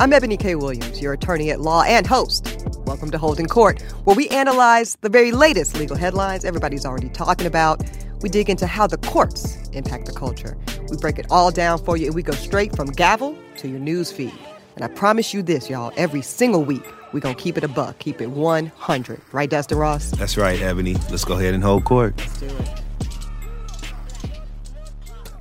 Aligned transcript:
I'm 0.00 0.14
Ebony 0.14 0.38
K. 0.38 0.54
Williams, 0.54 1.02
your 1.02 1.12
attorney 1.12 1.50
at 1.50 1.60
law 1.60 1.82
and 1.82 2.06
host. 2.06 2.64
Welcome 2.86 3.10
to 3.10 3.18
Holding 3.18 3.44
Court, 3.44 3.82
where 4.04 4.16
we 4.16 4.30
analyze 4.30 4.96
the 5.02 5.10
very 5.10 5.30
latest 5.30 5.78
legal 5.78 5.94
headlines 5.94 6.42
everybody's 6.42 6.86
already 6.86 7.10
talking 7.10 7.46
about. 7.46 7.82
We 8.22 8.30
dig 8.30 8.48
into 8.48 8.66
how 8.66 8.86
the 8.86 8.96
courts 8.96 9.58
impact 9.74 10.06
the 10.06 10.12
culture. 10.12 10.56
We 10.88 10.96
break 10.96 11.18
it 11.18 11.26
all 11.28 11.50
down 11.50 11.84
for 11.84 11.98
you, 11.98 12.06
and 12.06 12.14
we 12.14 12.22
go 12.22 12.32
straight 12.32 12.74
from 12.74 12.86
gavel 12.88 13.36
to 13.58 13.68
your 13.68 13.78
news 13.78 14.10
feed. 14.10 14.32
And 14.74 14.86
I 14.86 14.88
promise 14.88 15.34
you 15.34 15.42
this, 15.42 15.68
y'all, 15.68 15.92
every 15.98 16.22
single 16.22 16.64
week, 16.64 16.86
we're 17.12 17.20
going 17.20 17.34
to 17.34 17.42
keep 17.42 17.58
it 17.58 17.64
a 17.64 17.68
buck, 17.68 17.98
keep 17.98 18.22
it 18.22 18.30
100. 18.30 19.20
Right, 19.32 19.50
Dustin 19.50 19.76
Ross? 19.76 20.12
That's 20.12 20.38
right, 20.38 20.62
Ebony. 20.62 20.94
Let's 21.10 21.26
go 21.26 21.34
ahead 21.34 21.52
and 21.52 21.62
hold 21.62 21.84
court. 21.84 22.16
Let's 22.16 22.40
do 22.40 22.46
it. 22.46 22.79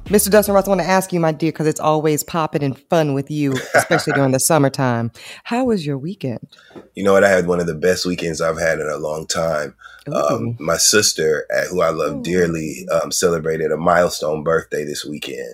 Mr. 0.09 0.31
Dustin 0.31 0.55
Ross, 0.55 0.65
I 0.65 0.69
want 0.69 0.81
to 0.81 0.87
ask 0.87 1.13
you, 1.13 1.19
my 1.19 1.31
dear, 1.31 1.51
because 1.51 1.67
it's 1.67 1.79
always 1.79 2.23
popping 2.23 2.63
and 2.63 2.75
fun 2.89 3.13
with 3.13 3.29
you, 3.29 3.53
especially 3.75 4.13
during 4.13 4.31
the 4.31 4.39
summertime. 4.39 5.11
How 5.43 5.65
was 5.65 5.85
your 5.85 5.99
weekend? 5.99 6.47
You 6.95 7.03
know 7.03 7.13
what? 7.13 7.23
I 7.23 7.29
had 7.29 7.45
one 7.45 7.59
of 7.59 7.67
the 7.67 7.75
best 7.75 8.07
weekends 8.07 8.41
I've 8.41 8.57
had 8.59 8.79
in 8.79 8.87
a 8.89 8.97
long 8.97 9.27
time. 9.27 9.75
Um, 10.11 10.57
my 10.59 10.77
sister, 10.77 11.45
who 11.69 11.81
I 11.81 11.89
love 11.91 12.23
dearly, 12.23 12.87
um, 12.91 13.11
celebrated 13.11 13.71
a 13.71 13.77
milestone 13.77 14.43
birthday 14.43 14.83
this 14.83 15.05
weekend. 15.05 15.53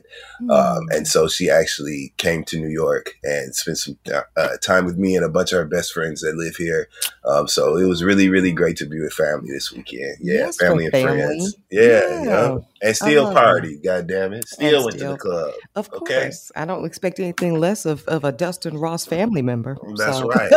Um, 0.50 0.86
and 0.92 1.06
so 1.06 1.28
she 1.28 1.50
actually 1.50 2.14
came 2.16 2.46
to 2.46 2.58
New 2.58 2.70
York 2.70 3.16
and 3.24 3.54
spent 3.54 3.80
some 3.80 3.98
uh, 4.38 4.48
time 4.62 4.86
with 4.86 4.98
me 4.98 5.18
and 5.18 5.26
a 5.26 5.30
bunch 5.30 5.52
of 5.52 5.58
her 5.58 5.66
best 5.66 5.92
friends 5.92 6.22
that 6.22 6.38
live 6.38 6.56
here. 6.56 6.88
Um, 7.26 7.50
so 7.50 7.76
it 7.76 7.86
was 7.86 8.02
really, 8.02 8.30
really 8.30 8.54
great 8.54 8.78
to 8.78 8.86
be 8.86 9.02
with 9.02 9.12
family 9.12 9.50
this 9.52 9.74
weekend. 9.74 10.20
Yeah, 10.22 10.36
Yes, 10.36 10.58
family 10.58 10.86
and 10.86 10.94
family. 10.94 11.18
friends. 11.22 11.56
Yeah, 11.70 11.82
Yeah. 11.82 12.24
yeah. 12.24 12.58
And 12.86 12.96
still 12.96 13.30
it. 13.30 13.34
party, 13.34 13.78
God 13.78 14.08
damn 14.08 14.34
it. 14.34 14.48
Still 14.48 14.76
And 14.76 14.86
went 14.86 15.00
to 15.00 15.08
the 15.10 15.18
club. 15.18 15.54
Of 15.76 15.92
Okay. 15.94 16.22
course. 16.24 16.52
I 16.56 16.66
don't 16.66 16.86
expect 16.86 17.20
anything 17.20 17.60
less 17.60 17.86
of, 17.86 18.04
of 18.08 18.24
a 18.24 18.32
Dustin 18.32 18.78
Ross 18.78 19.06
family 19.06 19.42
member. 19.42 19.78
That's 19.96 20.20
so- 20.20 20.28
right. 20.28 20.52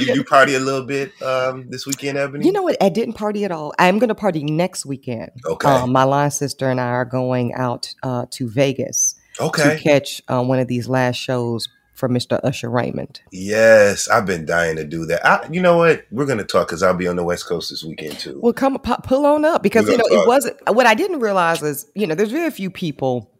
You, 0.00 0.14
you 0.14 0.24
party 0.36 0.54
a 0.54 0.60
little 0.60 0.86
bit 0.86 1.12
um, 1.22 1.68
this 1.68 1.86
weekend, 1.86 2.18
Ebony? 2.18 2.46
You 2.46 2.52
know 2.52 2.62
what? 2.62 2.82
I 2.82 2.88
didn't 2.88 3.14
party 3.14 3.44
at 3.44 3.50
all. 3.52 3.72
I'm 3.78 3.98
going 3.98 4.08
to 4.08 4.14
party 4.14 4.42
next 4.44 4.86
weekend. 4.86 5.30
Okay. 5.44 5.68
Um, 5.68 5.92
my 5.92 6.04
line 6.04 6.30
sister 6.30 6.68
and 6.70 6.80
I 6.80 6.88
are 6.88 7.04
going 7.04 7.52
out 7.54 7.94
uh, 8.02 8.26
to 8.30 8.48
Vegas 8.48 9.14
okay. 9.40 9.76
to 9.76 9.82
catch 9.82 10.22
uh, 10.28 10.42
one 10.42 10.58
of 10.58 10.68
these 10.68 10.88
last 10.88 11.16
shows 11.16 11.68
for 11.96 12.08
Mr. 12.08 12.38
Usher 12.44 12.70
Raymond. 12.70 13.20
Yes, 13.32 14.08
I've 14.08 14.26
been 14.26 14.44
dying 14.46 14.76
to 14.76 14.84
do 14.84 15.04
that. 15.06 15.26
I, 15.26 15.48
you 15.50 15.60
know 15.60 15.78
what? 15.78 16.04
We're 16.10 16.26
gonna 16.26 16.44
talk 16.44 16.68
because 16.68 16.82
I'll 16.82 16.94
be 16.94 17.08
on 17.08 17.16
the 17.16 17.24
West 17.24 17.46
Coast 17.46 17.70
this 17.70 17.82
weekend 17.82 18.18
too. 18.18 18.38
Well, 18.42 18.52
come 18.52 18.78
pop, 18.78 19.04
pull 19.06 19.26
on 19.26 19.44
up 19.44 19.62
because 19.62 19.88
you 19.88 19.96
know 19.96 20.04
gonna 20.08 20.22
it 20.22 20.28
wasn't. 20.28 20.56
What 20.70 20.86
I 20.86 20.94
didn't 20.94 21.20
realize 21.20 21.62
is 21.62 21.90
you 21.94 22.06
know 22.06 22.14
there's 22.14 22.30
very 22.30 22.50
few 22.50 22.70
people 22.70 23.32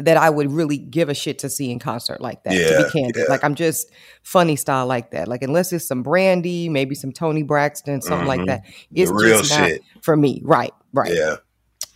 that 0.00 0.16
I 0.16 0.30
would 0.30 0.52
really 0.52 0.76
give 0.78 1.08
a 1.08 1.14
shit 1.14 1.40
to 1.40 1.50
see 1.50 1.72
in 1.72 1.80
concert 1.80 2.20
like 2.20 2.44
that. 2.44 2.52
to 2.52 2.84
be 2.84 2.90
candid, 3.00 3.16
yeah. 3.16 3.24
like 3.28 3.42
I'm 3.42 3.56
just 3.56 3.90
funny 4.22 4.54
style 4.54 4.86
like 4.86 5.10
that. 5.10 5.26
Like 5.26 5.42
unless 5.42 5.72
it's 5.72 5.88
some 5.88 6.04
Brandy, 6.04 6.68
maybe 6.68 6.94
some 6.94 7.10
Toni 7.10 7.42
Braxton, 7.42 8.00
something 8.02 8.28
like 8.28 8.40
Mhm. 8.42 8.46
that. 8.46 8.62
The 8.92 9.02
It's 9.02 9.10
real 9.10 9.38
just 9.38 9.50
not 9.58 9.68
shit. 9.68 9.82
for 10.02 10.16
me. 10.16 10.40
Right, 10.44 10.72
right. 10.92 11.12
Yeah, 11.12 11.36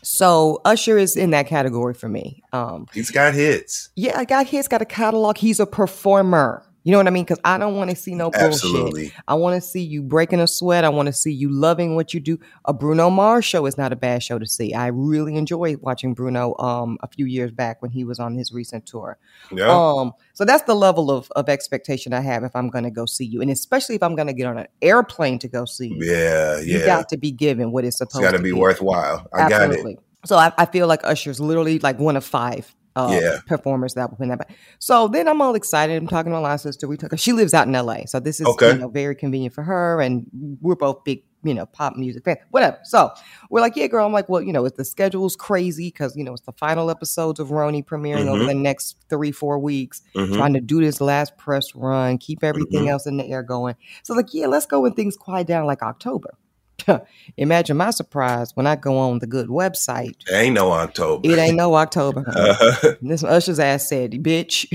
So 0.03 0.61
Usher 0.65 0.99
is 0.99 1.17
in 1.17 1.31
that 1.31 1.47
category 1.47 1.95
for 1.95 2.09
me. 2.09 2.43
Um, 2.53 2.87
he's 2.93 3.11
got 3.11 3.35
hits. 3.35 3.91
yeah, 3.97 4.19
I 4.19 4.25
got 4.25 4.47
his 4.47 4.69
got 4.69 4.83
a 4.83 4.85
catalog. 4.87 5.39
He's 5.39 5.61
a 5.61 5.67
performer. 5.67 6.65
You 6.85 6.91
know 6.93 6.99
what 6.99 7.07
I 7.07 7.11
mean? 7.11 7.25
Because 7.25 7.39
I 7.45 7.59
don't 7.59 7.77
want 7.77 7.91
to 7.91 7.97
see 7.97 8.15
no 8.15 8.31
bullshit. 8.31 8.53
Absolutely. 8.55 9.13
I 9.29 9.35
want 9.35 9.55
to 9.55 9.67
see 9.67 9.83
you 9.83 10.03
breaking 10.03 10.41
a 10.41 10.47
sweat. 10.49 10.85
I 10.85 10.89
want 10.89 11.07
to 11.07 11.13
see 11.13 11.33
you 11.33 11.49
loving 11.49 11.95
what 11.95 12.13
you 12.13 12.19
do. 12.21 12.39
A 12.65 12.73
Bruno 12.73 13.09
Mars 13.09 13.45
show 13.45 13.67
is 13.67 13.79
not 13.79 13.93
a 13.93 13.97
bad 13.97 14.23
show 14.23 14.39
to 14.39 14.47
see. 14.47 14.75
I 14.75 14.89
really 14.89 15.37
enjoyed 15.37 15.81
watching 15.81 16.13
Bruno 16.15 16.57
um, 16.59 16.99
a 17.03 17.07
few 17.09 17.27
years 17.27 17.53
back 17.53 17.81
when 17.83 17.91
he 17.93 18.05
was 18.05 18.19
on 18.19 18.35
his 18.35 18.53
recent 18.53 18.85
tour. 18.87 19.17
Yeah, 19.53 19.69
Um, 19.71 20.13
so 20.33 20.45
that's 20.45 20.65
the 20.65 20.75
level 20.75 21.11
of, 21.11 21.31
of 21.37 21.49
expectation 21.49 22.13
I 22.13 22.21
have 22.21 22.43
if 22.43 22.55
I'm 22.57 22.69
going 22.69 22.85
to 22.85 22.91
go 22.91 23.07
see 23.07 23.27
you, 23.27 23.41
and 23.41 23.51
especially 23.51 23.95
if 23.95 24.03
I'm 24.03 24.17
going 24.17 24.29
to 24.29 24.35
get 24.35 24.47
on 24.47 24.59
an 24.59 24.67
airplane 24.81 25.39
to 25.41 25.49
go 25.49 25.65
see 25.65 25.89
you. 25.89 25.99
yeah, 26.05 26.59
You 26.59 26.79
yeah. 26.81 26.87
got 26.87 27.09
to 27.11 27.17
be 27.17 27.31
given 27.31 27.71
what 27.71 27.85
it's 27.85 28.01
It's 28.01 28.11
supposed 28.13 28.23
got 28.25 28.33
to 28.33 28.39
to 28.39 28.43
be 28.43 28.53
worthwhile. 28.53 29.29
I 29.33 29.49
got 29.49 29.71
it. 29.73 29.99
So 30.25 30.37
I, 30.37 30.53
I 30.59 30.67
feel 30.67 30.87
like 30.87 31.05
Usher's 31.05 31.41
literally 31.41 31.79
like 31.79 31.99
one 31.99 32.17
of 32.17 32.25
five 32.25 32.75
uh, 32.97 33.19
Yeah. 33.21 33.39
performers 33.47 33.95
that 33.95 34.11
will 34.11 34.19
win 34.19 34.29
that. 34.31 34.39
back. 34.39 34.51
So 34.79 35.09
then 35.09 35.29
I'm 35.29 35.41
all 35.41 35.55
excited. 35.55 35.97
I'm 35.97 36.09
talking 36.09 36.33
to 36.33 36.41
my 36.41 36.57
sister. 36.57 36.87
We 36.89 36.97
talk. 36.97 37.13
She 37.19 37.33
lives 37.33 37.55
out 37.55 37.67
in 37.67 37.75
L.A., 37.75 38.07
so 38.07 38.21
this 38.21 38.41
is 38.41 38.47
Okay. 38.47 38.73
you 38.73 38.79
know 38.79 38.89
very 38.89 39.15
convenient 39.15 39.55
for 39.55 39.63
her, 39.63 40.01
and 40.01 40.27
we're 40.61 40.75
both 40.77 41.05
big 41.05 41.23
you 41.45 41.55
know 41.55 41.67
pop 41.67 41.97
music 41.97 42.25
fans. 42.25 42.39
Whatever. 42.51 42.79
So 42.85 43.11
we're 43.51 43.61
like, 43.63 43.75
yeah, 43.77 43.89
girl. 43.89 44.07
I'm 44.07 44.13
like, 44.13 44.29
well, 44.29 44.41
you 44.43 44.53
know, 44.53 44.65
if 44.65 44.77
the 44.77 44.85
schedule's 44.85 45.35
crazy 45.37 45.89
because 45.89 46.15
you 46.17 46.23
know 46.25 46.33
it's 46.33 46.43
the 46.43 46.53
final 46.53 46.91
episodes 46.91 47.41
of 47.41 47.49
Roni 47.49 47.85
premiering 47.85 48.29
over 48.29 48.45
Mhm. 48.45 48.49
the 48.49 48.55
next 48.55 48.97
three 49.09 49.33
four 49.33 49.59
weeks, 49.59 50.03
Mhm. 50.15 50.35
trying 50.35 50.55
to 50.55 50.61
do 50.61 50.81
this 50.81 51.01
last 51.01 51.37
press 51.39 51.75
run, 51.75 52.19
keep 52.19 52.45
everything 52.45 52.85
Mhm. 52.85 52.91
else 52.91 53.07
in 53.07 53.17
the 53.17 53.25
air 53.27 53.43
going. 53.43 53.75
So 54.05 54.15
like, 54.15 54.33
yeah, 54.33 54.47
let's 54.47 54.67
go 54.67 54.81
when 54.81 54.93
things 54.95 55.17
quiet 55.17 55.47
down, 55.49 55.67
like 55.67 55.83
October. 55.83 56.35
Imagine 57.37 57.77
my 57.77 57.91
surprise 57.91 58.51
when 58.55 58.67
I 58.67 58.77
go 58.77 58.97
on 58.99 59.19
the 59.19 59.27
good 59.27 59.49
website. 59.49 60.17
It 60.29 60.33
Ain't 60.33 60.55
no 60.55 60.73
October. 60.73 61.29
It 61.29 61.39
ain't 61.39 61.57
no 61.57 61.75
October. 61.85 62.25
honey. 62.27 62.51
Uh, 62.61 62.95
This 63.03 63.23
Usher's 63.25 63.59
ass 63.59 63.89
said, 63.89 64.13
"Bitch, 64.13 64.67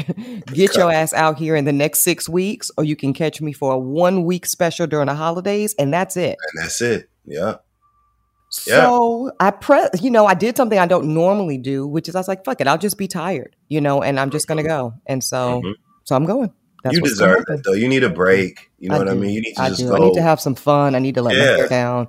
get 0.53 0.75
your 0.75 0.91
ass 0.91 1.13
out 1.13 1.37
here 1.37 1.55
in 1.55 1.65
the 1.65 1.73
next 1.73 2.01
six 2.01 2.27
weeks, 2.29 2.71
or 2.77 2.83
you 2.83 2.95
can 2.95 3.13
catch 3.13 3.41
me 3.41 3.53
for 3.53 3.73
a 3.73 3.77
one 3.77 4.23
week 4.25 4.45
special 4.45 4.87
during 4.87 5.07
the 5.07 5.15
holidays, 5.15 5.75
and 5.79 5.93
that's 5.93 6.17
it." 6.17 6.37
and 6.53 6.63
that's 6.63 6.81
it. 6.81 7.09
Yeah. 7.25 7.55
Yeah. 8.65 8.85
So 8.85 9.31
I 9.41 9.51
pre, 9.51 9.81
you 9.99 10.09
know, 10.09 10.25
I 10.25 10.33
did 10.33 10.55
something 10.55 10.79
I 10.79 10.85
don't 10.85 11.13
normally 11.13 11.57
do, 11.57 11.85
which 11.85 12.07
is 12.07 12.15
I 12.15 12.19
was 12.19 12.29
like, 12.29 12.45
"Fuck 12.45 12.61
it, 12.61 12.67
I'll 12.67 12.77
just 12.77 12.97
be 12.97 13.07
tired," 13.07 13.55
you 13.67 13.81
know, 13.81 14.01
and 14.01 14.17
I'm 14.19 14.29
just 14.29 14.47
gonna 14.47 14.63
go, 14.63 14.93
and 15.05 15.21
so, 15.23 15.61
Mhm. 15.63 15.73
so 16.05 16.15
I'm 16.15 16.25
going. 16.25 16.51
That's 16.83 16.95
you 16.95 17.01
deserve 17.01 17.43
it 17.49 17.63
though. 17.63 17.73
You 17.73 17.87
need 17.87 18.03
a 18.03 18.09
break. 18.09 18.69
You 18.79 18.89
know 18.89 18.95
I 18.95 18.99
what 18.99 19.09
I 19.09 19.13
mean? 19.15 19.31
You 19.31 19.41
need 19.41 19.55
to 19.55 19.61
I 19.63 19.69
just 19.69 19.81
do. 19.81 19.89
go 19.89 19.95
I 19.95 19.99
need 19.99 20.13
to 20.13 20.21
have 20.21 20.39
some 20.39 20.55
fun. 20.55 20.93
I 20.95 20.99
need 20.99 21.15
to 21.15 21.21
let 21.21 21.35
my 21.35 21.43
hair 21.43 21.67
down. 21.67 22.07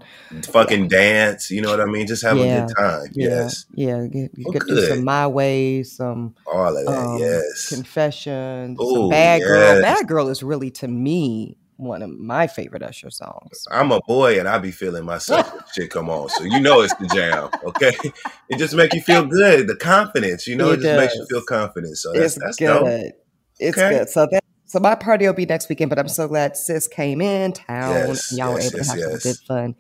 fucking 0.53 0.89
dance. 0.89 1.51
You 1.51 1.63
know 1.63 1.71
what 1.71 1.81
I 1.81 1.87
mean? 1.87 2.07
Just 2.07 2.23
have 2.25 2.37
Yeah. 2.37 2.65
a 2.65 2.67
good 2.67 2.75
time. 2.77 3.07
Yeah, 3.15 3.29
Yes. 3.29 3.67
yeah. 3.75 4.07
Get, 4.07 4.31
Oh, 4.47 4.53
get 4.53 4.63
through 4.67 4.83
some 4.83 5.05
my 5.05 5.27
ways, 5.27 5.93
some 5.97 6.35
All 6.47 6.77
of 6.77 6.85
that. 6.87 6.93
um, 6.99 7.19
yes. 7.19 7.69
confessions, 7.69 8.79
Ooh, 8.81 8.95
some 8.95 9.09
bad 9.11 9.41
girl. 9.43 9.81
Bad 9.83 10.07
girl 10.07 10.29
is 10.29 10.43
really 10.43 10.71
to 10.73 10.89
me 10.89 11.57
one 11.77 12.03
of 12.03 12.11
my 12.11 12.47
favorite 12.47 12.83
Usher 12.83 13.09
songs. 13.11 13.65
I'm 13.71 13.93
a 13.93 14.01
boy 14.07 14.39
and 14.39 14.49
I 14.49 14.59
be 14.59 14.73
feeling 14.73 15.05
myself 15.05 15.51
shit 15.73 15.91
come 15.91 16.11
on. 16.11 16.29
So 16.29 16.43
you 16.45 16.61
know 16.61 16.81
it's 16.83 16.95
the 16.97 17.07
jam. 17.07 17.49
Okay. 17.65 17.93
It 18.51 18.57
just 18.57 18.75
make 18.75 18.95
you 18.95 19.03
feel 19.03 19.27
good. 19.27 19.67
The 19.69 19.77
confidence, 19.77 20.47
you 20.47 20.57
know, 20.57 20.71
It 20.71 20.81
it, 20.81 20.83
just 20.83 20.97
makes 20.97 21.15
you 21.15 21.27
feel 21.29 21.43
confident. 21.43 21.99
So 21.99 22.13
that's 22.15 22.37
it's 22.37 22.45
that's 22.45 22.57
good. 22.57 22.67
dope. 22.67 23.13
It's 23.59 23.77
Okay. 23.77 23.91
good. 23.99 24.09
So 24.09 24.27
that 24.31 24.43
so 24.69 24.79
my 24.79 24.95
party 24.95 25.27
will 25.27 25.33
be 25.33 25.47
next 25.47 25.69
weekend, 25.69 25.89
but 25.89 25.99
I'm 25.99 26.09
so 26.09 26.29
glad 26.29 26.57
sis 26.57 26.87
came 26.87 27.23
in 27.23 27.55
town. 27.55 27.95
Yes, 27.95 28.31
and 28.31 28.39
y'all 28.39 28.53
were 28.53 28.61
able 28.61 28.77
yes, 28.77 28.87
to 28.87 28.93
have 28.93 28.99
yes. 28.99 29.23
some 29.23 29.33
good 29.33 29.39
fun. 29.47 29.75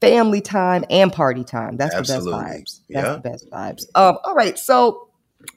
Family 0.00 0.40
time 0.40 0.84
and 0.88 1.12
party 1.12 1.44
time. 1.44 1.76
That's 1.76 1.94
Absolutely. 1.94 2.32
the 2.32 2.38
best 2.38 2.48
vibes. 2.48 2.80
That's 2.88 3.06
Yeah. 3.06 3.12
the 3.12 3.20
best 3.20 3.50
vibes. 3.50 3.84
Um, 3.94 4.18
all 4.24 4.34
right, 4.34 4.58
so 4.58 5.10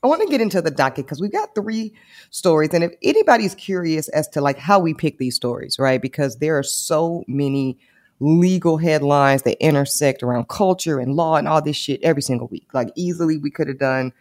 I 0.03 0.07
want 0.07 0.21
to 0.23 0.27
get 0.27 0.41
into 0.41 0.61
the 0.61 0.71
docket 0.71 1.05
because 1.05 1.21
we've 1.21 1.31
got 1.31 1.55
three 1.55 1.93
stories, 2.31 2.71
and 2.73 2.83
if 2.83 2.91
anybody's 3.01 3.55
curious 3.55 4.09
as 4.09 4.27
to 4.29 4.41
like 4.41 4.57
how 4.57 4.79
we 4.79 4.93
pick 4.93 5.19
these 5.19 5.35
stories, 5.35 5.79
right? 5.79 6.01
Because 6.01 6.37
there 6.39 6.59
are 6.59 6.63
so 6.63 7.23
many 7.27 7.77
legal 8.19 8.77
headlines 8.77 9.43
that 9.43 9.57
intersect 9.63 10.21
around 10.21 10.49
culture 10.49 10.99
and 10.99 11.15
law 11.15 11.35
and 11.37 11.47
all 11.47 11.61
this 11.61 11.75
shit 11.77 12.01
every 12.03 12.21
single 12.21 12.47
week. 12.47 12.67
Like 12.73 12.89
easily 12.95 13.37
we 13.37 13.51
could 13.51 13.67
have 13.67 13.79
done 13.79 14.13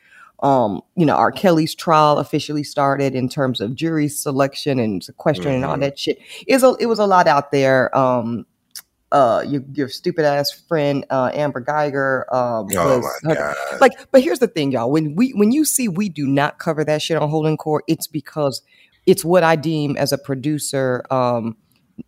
um, 0.45 0.81
you 0.95 1.07
know, 1.07 1.17
R. 1.17 1.33
Kelly's 1.33 1.75
trial 1.75 2.19
officially 2.19 2.63
started 2.63 3.15
in 3.15 3.29
terms 3.29 3.61
of 3.61 3.75
jury 3.75 4.09
selection 4.09 4.79
and 4.79 5.03
sequestration 5.03 5.55
and 5.57 5.65
all 5.65 5.77
Mhm. 5.77 5.81
that 5.81 5.99
shit. 5.99 6.19
It 6.47 6.55
was 6.55 6.63
a, 6.63 6.75
it 6.79 6.87
was 6.87 6.99
a 7.01 7.07
lot 7.07 7.27
out 7.27 7.51
there. 7.51 7.97
Um, 7.97 8.45
uh, 9.11 9.45
your, 9.47 9.63
your 9.73 9.89
stupid 9.89 10.25
ass 10.25 10.51
friend 10.53 11.07
uh, 11.09 11.31
Amber 11.33 11.63
Guyger 11.63 12.25
um, 12.33 12.67
Oh 12.77 12.99
was 12.99 13.21
my 13.23 13.35
her- 13.35 13.55
God. 13.71 13.81
like, 13.81 13.93
but 14.13 14.23
here's 14.23 14.41
the 14.41 14.49
thing, 14.49 14.73
y'all. 14.73 14.91
When 14.91 15.15
we 15.15 15.31
when 15.31 15.51
you 15.53 15.65
see 15.65 15.89
we 15.89 16.09
do 16.09 16.27
not 16.27 16.59
cover 16.59 16.85
that 16.85 17.01
shit 17.01 17.17
on 17.17 17.31
Holding 17.31 17.57
Court, 17.57 17.85
it's 17.89 18.07
because 18.07 18.61
it's 19.07 19.25
what 19.25 19.43
I 19.45 19.57
deem 19.57 19.97
as 19.97 20.13
a 20.13 20.19
producer 20.19 21.05
um, 21.11 21.57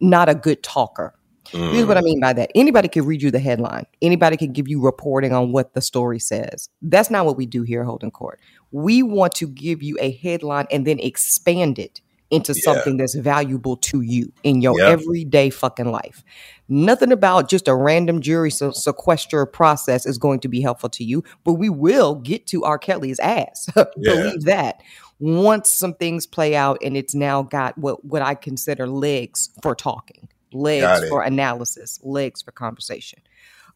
not 0.01 0.29
a 0.29 0.35
good 0.35 0.63
talker. 0.65 1.15
Here's 1.51 1.85
Mm. 1.85 1.89
what 1.89 1.97
I 1.99 2.01
mean 2.03 2.21
by 2.21 2.33
that. 2.33 2.51
Anybody 2.55 2.89
can 2.89 3.05
read 3.05 3.23
you 3.23 3.31
the 3.31 3.39
headline. 3.39 3.87
Anybody 4.03 4.37
can 4.37 4.53
give 4.53 4.69
you 4.69 4.81
reporting 4.81 5.33
on 5.33 5.53
what 5.53 5.75
the 5.75 5.81
story 5.81 6.19
says. 6.19 6.69
That's 6.83 7.11
not 7.11 7.27
what 7.27 7.37
we 7.37 7.47
do 7.47 7.63
here 7.63 7.81
at 7.83 7.87
Holding 7.87 8.11
Court. 8.11 8.39
We 8.73 9.03
want 9.03 9.35
to 9.37 9.47
give 9.47 9.83
you 9.83 9.97
a 10.01 10.11
headline 10.13 10.67
and 10.71 10.87
then 10.87 10.99
expand 11.01 11.79
it 11.79 12.01
into 12.31 12.53
Yeah. 12.57 12.63
something 12.65 12.97
that's 12.97 13.15
valuable 13.15 13.77
to 13.77 14.01
you 14.01 14.33
in 14.43 14.61
your 14.61 14.77
Yep. 14.81 14.89
everyday 14.89 15.49
fucking 15.49 15.91
life. 15.93 16.25
Nothing 16.69 17.13
about 17.13 17.49
just 17.49 17.69
a 17.69 17.75
random 17.75 18.21
jury 18.21 18.51
se- 18.51 18.73
sequester 18.73 19.47
process 19.47 20.05
is 20.07 20.19
going 20.19 20.41
to 20.41 20.49
be 20.49 20.61
helpful 20.61 20.89
to 20.91 21.05
you, 21.05 21.23
but 21.45 21.53
we 21.55 21.69
will 21.71 22.17
get 22.17 22.47
to 22.49 22.65
R. 22.65 22.79
Kelly's 22.79 23.21
ass. 23.21 23.69
Yeah. 23.77 24.15
Believe 24.15 24.45
that. 24.47 24.81
Once 25.21 25.71
some 25.71 25.95
things 25.95 26.27
play 26.27 26.55
out 26.57 26.79
and 26.85 26.97
it's 26.97 27.15
now 27.15 27.43
got 27.43 27.79
what, 27.79 28.05
what 28.05 28.21
I 28.23 28.35
consider 28.35 28.87
legs 28.89 29.49
for 29.63 29.75
talking, 29.77 30.29
legs 30.53 31.09
for 31.09 31.23
analysis, 31.23 32.01
legs 32.03 32.43
for 32.43 32.53
conversation. 32.53 33.21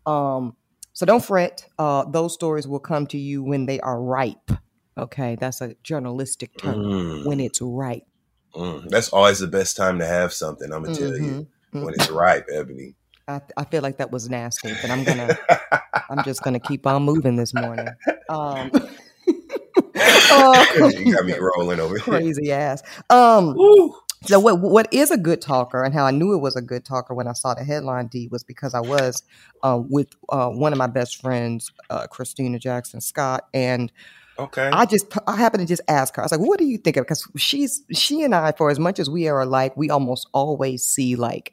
Um, 0.06 0.56
so 0.93 1.06
don't 1.06 1.25
fret. 1.25 1.67
Uh, 1.78 2.05
those 2.05 2.34
stories 2.34 2.67
will 2.67 2.81
come 2.81 3.06
to 3.08 3.19
you 3.19 3.43
when 3.43 3.67
they 3.67 3.81
are 3.81 4.00
ripe. 4.00 4.50
Okay, 4.99 5.37
that's 5.37 5.61
a 5.61 5.75
journalistic 5.82 6.56
term. 6.58 6.76
Mm. 6.78 7.26
When 7.26 7.40
it's 7.40 7.61
ripe. 7.62 8.02
Mm, 8.55 8.88
that's 8.88 9.11
always 9.11 9.38
the 9.38 9.46
best 9.46 9.76
time 9.76 9.99
to 10.00 10.06
have 10.06 10.32
something. 10.32 10.72
I'm 10.72 10.82
gonna 10.84 10.96
tell 10.96 11.17
you 11.17 11.46
Mm-hmm. 11.72 11.84
when 11.84 11.94
it's 11.94 12.11
ripe, 12.11 12.49
Ebony. 12.52 12.96
I, 13.28 13.40
I 13.56 13.64
feel 13.64 13.81
like 13.82 13.99
that 13.99 14.11
was 14.11 14.28
nasty, 14.28 14.72
but 14.82 14.90
I'm 14.90 15.05
gonna 15.05 15.38
I'm 16.11 16.25
just 16.25 16.43
gonna 16.43 16.58
keep 16.58 16.84
on 16.87 17.05
moving 17.05 17.37
this 17.37 17.55
morning. 17.55 17.87
Um, 18.28 18.72
oh, 19.96 20.90
you 20.99 21.14
got 21.14 21.25
me 21.25 21.34
rolling 21.38 21.78
over 21.78 21.94
here. 21.94 22.02
crazy 22.02 22.50
ass. 22.50 22.82
Um, 23.08 23.55
Woo. 23.55 23.94
So 24.25 24.38
what 24.38 24.61
what 24.61 24.93
is 24.93 25.11
a 25.11 25.17
good 25.17 25.40
talker, 25.40 25.82
and 25.82 25.94
how 25.94 26.05
I 26.05 26.11
knew 26.11 26.34
it 26.34 26.38
was 26.38 26.56
a 26.56 26.62
good 26.62 26.84
talker 26.84 27.14
when 27.14 27.26
I 27.26 27.32
saw 27.32 27.55
the 27.55 27.64
headline 27.64 28.08
D 28.08 28.28
was 28.31 28.44
because 28.44 28.75
I 28.75 28.81
was 28.81 29.22
uh, 29.62 29.81
with 29.88 30.08
uh, 30.28 30.49
one 30.50 30.72
of 30.72 30.78
my 30.78 30.87
best 30.87 31.20
friends, 31.20 31.72
uh, 31.88 32.06
Christina 32.06 32.58
Jackson 32.58 33.00
Scott, 33.00 33.49
and 33.55 33.90
Okay. 34.38 34.70
I 34.72 34.87
just 34.87 35.06
I 35.26 35.37
happened 35.37 35.61
to 35.61 35.67
just 35.67 35.82
ask 35.88 36.17
her. 36.17 36.22
I 36.22 36.25
was 36.25 36.32
like, 36.32 36.40
"What 36.40 36.58
do 36.58 36.64
you 36.64 36.78
think 36.78 36.96
of?" 36.96 37.05
Because 37.05 37.26
she's 37.37 37.82
she 37.93 38.22
and 38.22 38.34
I, 38.34 38.52
for 38.52 38.70
as 38.70 38.78
much 38.78 38.99
as 38.99 39.11
we 39.11 39.28
are 39.28 39.40
alike, 39.40 39.76
we 39.76 39.90
almost 39.90 40.28
always 40.32 40.82
see 40.82 41.14
like 41.17 41.52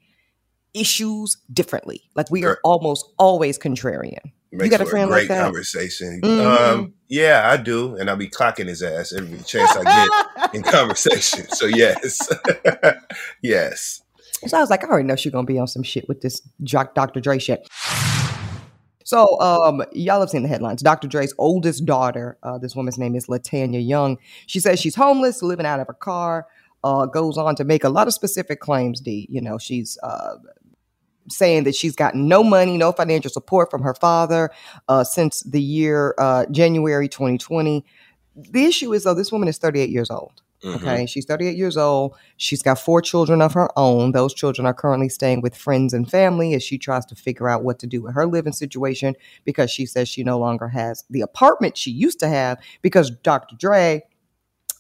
issues 0.73 1.37
differently. 1.51 2.01
Like 2.15 2.31
we 2.31 2.45
are 2.45 2.59
almost 2.63 3.05
always 3.17 3.57
contrarian. 3.59 4.31
Makes 4.51 4.77
got 4.77 4.81
a 4.81 4.89
friend 4.89 5.09
great 5.09 5.21
like 5.21 5.27
that? 5.29 5.43
conversation. 5.43 6.21
Mhm. 6.23 6.45
Um, 6.73 6.93
yeah, 7.07 7.49
I 7.51 7.57
do, 7.57 7.95
and 7.95 8.09
I'll 8.09 8.15
be 8.15 8.29
clocking 8.29 8.67
his 8.67 8.81
ass 8.81 9.13
every 9.13 9.37
chance 9.39 9.75
I 9.75 9.83
get 9.83 10.55
in 10.55 10.63
conversation. 10.71 11.47
So 11.49 11.65
yes, 11.65 12.27
yes. 13.41 14.01
So 14.45 14.57
I 14.57 14.61
was 14.61 14.69
like, 14.69 14.83
I 14.83 14.87
already 14.87 15.07
know 15.07 15.15
she's 15.15 15.31
gonna 15.31 15.45
be 15.45 15.59
on 15.59 15.67
some 15.67 15.83
shit 15.83 16.07
with 16.07 16.21
this 16.21 16.41
Dr. 16.63 17.19
Dre 17.19 17.39
shit. 17.39 17.67
So 19.03 19.39
um, 19.39 19.83
y'all 19.93 20.19
have 20.19 20.29
seen 20.29 20.43
the 20.43 20.49
headlines. 20.49 20.81
Dr. 20.81 21.07
Dre's 21.07 21.33
oldest 21.37 21.85
daughter, 21.85 22.37
uh, 22.43 22.57
this 22.57 22.75
woman's 22.75 22.97
name 22.97 23.15
is 23.15 23.27
Latanya 23.27 23.85
Young. 23.85 24.17
She 24.47 24.59
says 24.59 24.81
she's 24.81 24.95
homeless, 24.95 25.41
living 25.41 25.65
out 25.65 25.79
of 25.79 25.87
her 25.87 25.93
car. 25.93 26.45
Uh, 26.83 27.05
goes 27.05 27.37
on 27.37 27.55
to 27.55 27.63
make 27.63 27.83
a 27.83 27.89
lot 27.89 28.07
of 28.07 28.13
specific 28.13 28.59
claims. 28.59 28.99
D, 28.99 29.25
you 29.29 29.41
know, 29.41 29.57
she's 29.57 29.97
uh, 30.03 30.35
saying 31.29 31.63
that 31.65 31.75
she's 31.75 31.95
gotten 31.95 32.27
no 32.27 32.43
money, 32.43 32.77
no 32.77 32.91
financial 32.91 33.29
support 33.29 33.69
from 33.69 33.81
her 33.81 33.93
father 33.93 34.51
uh, 34.87 35.03
since 35.03 35.41
the 35.43 35.61
year 35.61 36.15
uh, 36.17 36.45
January 36.51 37.07
2020. 37.07 37.83
The 38.35 38.65
issue 38.65 38.93
is 38.93 39.03
though, 39.03 39.13
this 39.13 39.31
woman 39.31 39.47
is 39.47 39.57
38 39.57 39.89
years 39.89 40.09
old. 40.09 40.41
Mhm. 40.63 40.75
Okay, 40.77 41.05
she's 41.05 41.25
38 41.25 41.55
years 41.55 41.77
old. 41.77 42.15
She's 42.37 42.63
got 42.63 42.79
four 42.79 42.99
children 43.01 43.41
of 43.43 43.53
her 43.53 43.69
own. 43.77 44.11
Those 44.11 44.33
children 44.33 44.65
are 44.65 44.73
currently 44.73 45.09
staying 45.09 45.41
with 45.41 45.55
friends 45.55 45.93
and 45.93 46.09
family 46.09 46.55
as 46.55 46.63
she 46.63 46.79
tries 46.79 47.05
to 47.07 47.15
figure 47.15 47.47
out 47.47 47.63
what 47.63 47.77
to 47.79 47.87
do 47.87 48.01
with 48.01 48.15
her 48.15 48.25
living 48.25 48.53
situation 48.53 49.15
because 49.45 49.69
she 49.69 49.85
says 49.85 50.09
she 50.09 50.23
no 50.23 50.39
longer 50.39 50.67
has 50.69 51.03
the 51.11 51.21
apartment 51.21 51.77
she 51.77 51.91
used 51.91 52.19
to 52.21 52.27
have 52.27 52.57
because 52.81 53.11
Dr. 53.11 53.55
Dre, 53.55 54.01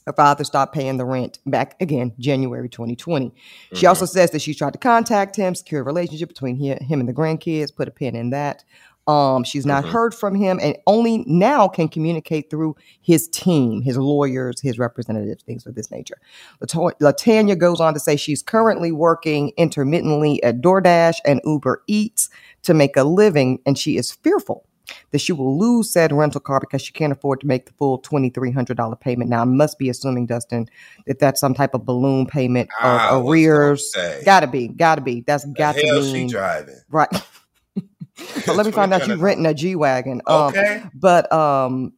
her 0.07 0.13
father, 0.13 0.45
stopped 0.45 0.73
paying 0.73 0.95
the 0.97 1.05
rent 1.05 1.39
back 1.45 1.75
again 1.81 2.13
January 2.17 2.69
2020. 2.69 3.33
She 3.73 3.85
Mhm. 3.85 3.89
also 3.89 4.05
says 4.05 4.31
that 4.31 4.41
she's 4.41 4.55
tried 4.55 4.71
to 4.73 4.79
contact 4.79 5.35
him, 5.35 5.53
secure 5.53 5.81
a 5.81 5.83
relationship 5.83 6.29
between 6.29 6.55
he, 6.55 6.69
him 6.69 7.01
and 7.01 7.09
the 7.09 7.13
grandkids, 7.13 7.75
put 7.75 7.89
a 7.89 7.91
pin 7.91 8.15
in 8.15 8.29
that. 8.29 8.63
Um, 9.05 9.43
she's 9.43 9.65
not 9.65 9.83
Mhm. 9.85 9.89
heard 9.89 10.13
from 10.13 10.35
him 10.35 10.59
and 10.61 10.77
only 10.85 11.23
now 11.27 11.67
can 11.67 11.87
communicate 11.87 12.49
through 12.49 12.75
his 13.01 13.27
team, 13.27 13.81
his 13.81 13.97
lawyers, 13.97 14.59
his 14.61 14.79
representatives, 14.79 15.43
things 15.43 15.65
of 15.65 15.75
this 15.75 15.91
nature. 15.91 16.17
Latanya 16.61 17.57
goes 17.57 17.79
on 17.79 17.93
to 17.93 17.99
say 17.99 18.15
she's 18.15 18.41
currently 18.41 18.91
working 18.91 19.51
intermittently 19.57 20.41
at 20.43 20.61
DoorDash 20.61 21.15
and 21.25 21.41
Uber 21.45 21.83
Eats 21.87 22.29
to 22.63 22.73
make 22.73 22.95
a 22.97 23.03
living, 23.03 23.59
and 23.65 23.77
she 23.77 23.97
is 23.97 24.11
fearful 24.11 24.65
that 25.11 25.19
she 25.19 25.33
will 25.33 25.57
lose 25.57 25.89
said 25.91 26.11
rental 26.11 26.41
car 26.41 26.59
because 26.59 26.81
she 26.81 26.91
can't 26.93 27.11
afford 27.11 27.41
to 27.41 27.47
make 27.47 27.65
the 27.65 27.73
full 27.73 27.99
$2,300 28.01 28.99
payment. 28.99 29.29
Now, 29.29 29.41
I 29.41 29.45
must 29.45 29.77
be 29.79 29.89
assuming, 29.89 30.25
Dustin, 30.25 30.69
that 31.05 31.19
that's 31.19 31.39
some 31.39 31.53
type 31.53 31.73
of 31.73 31.85
balloon 31.85 32.25
payment 32.25 32.69
or 32.83 32.89
was 33.23 33.29
arrears. 33.29 33.95
Gotta 34.25 34.47
be, 34.47 34.67
gotta 34.67 35.01
be. 35.01 35.21
That's 35.21 35.43
The 35.45 35.51
got 35.53 35.75
to 35.75 35.85
hell 35.87 36.01
be. 36.01 36.13
she 36.13 36.27
driving? 36.27 36.79
Right. 36.89 37.09
but 37.75 38.55
let 38.55 38.65
me 38.65 38.71
find 38.71 38.93
out 38.93 39.01
you 39.01 39.15
2020. 39.15 39.21
renting 39.21 39.45
a 39.45 39.53
G 39.53 39.75
Wagon. 39.75 40.21
Um, 40.25 40.37
Okay. 40.49 40.83
but 40.93 41.31
um, 41.31 41.93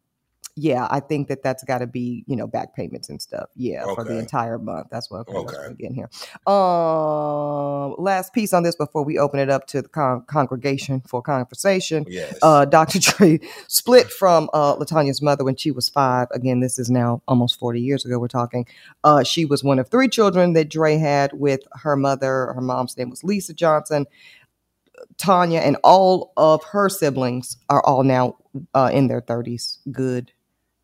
yeah, 0.59 0.87
I 0.91 0.99
think 0.99 1.29
that 1.29 1.41
that's 1.41 1.63
got 1.63 1.77
to 1.77 1.87
be 1.87 2.23
you 2.27 2.35
know 2.35 2.47
back 2.47 2.75
payments 2.75 3.09
and 3.09 3.21
stuff. 3.21 3.49
Yeah, 3.55 3.83
for 3.95 4.03
the 4.03 4.17
entire 4.17 4.59
month. 4.59 4.87
That's 4.91 5.09
what, 5.09 5.21
okay. 5.21 5.31
that's 5.33 5.45
what 5.45 5.55
Okay. 5.55 5.65
I'm 5.67 5.75
getting 5.75 5.95
here. 5.95 6.09
Um, 6.45 7.95
last 7.97 8.33
piece 8.33 8.53
on 8.53 8.63
this 8.63 8.75
before 8.75 9.03
we 9.03 9.17
open 9.17 9.39
it 9.39 9.49
up 9.49 9.67
to 9.67 9.81
the 9.81 9.87
con- 9.87 10.23
congregation 10.27 11.01
for 11.01 11.21
conversation. 11.21 12.05
Yes. 12.07 12.37
Uh, 12.41 12.65
Dr. 12.65 12.99
Dre 12.99 13.39
split 13.67 14.11
from 14.11 14.49
uh, 14.53 14.75
Latanya's 14.75 15.21
mother 15.21 15.43
when 15.43 15.55
she 15.55 15.71
was 15.71 15.87
five. 15.89 16.27
Again, 16.31 16.59
this 16.59 16.77
is 16.77 16.89
now 16.89 17.21
almost 17.27 17.57
40 17.59 17.79
years 17.81 18.05
ago. 18.05 18.19
We're 18.19 18.27
talking. 18.27 18.67
Uh, 19.03 19.23
she 19.23 19.45
was 19.45 19.63
one 19.63 19.79
of 19.79 19.89
three 19.89 20.09
children 20.09 20.53
that 20.53 20.69
Dre 20.69 20.97
had 20.97 21.31
with 21.33 21.61
her 21.73 21.95
mother. 21.95 22.51
Her 22.53 22.61
mom's 22.61 22.97
name 22.97 23.09
was 23.09 23.23
Lisa 23.23 23.53
Johnson. 23.53 24.05
Tanya 25.17 25.59
and 25.59 25.77
all 25.83 26.33
of 26.35 26.63
her 26.65 26.89
siblings 26.89 27.57
are 27.69 27.81
all 27.85 28.03
now 28.03 28.35
uh, 28.73 28.89
in 28.91 29.07
their 29.07 29.21
30s, 29.21 29.77
good 29.91 30.31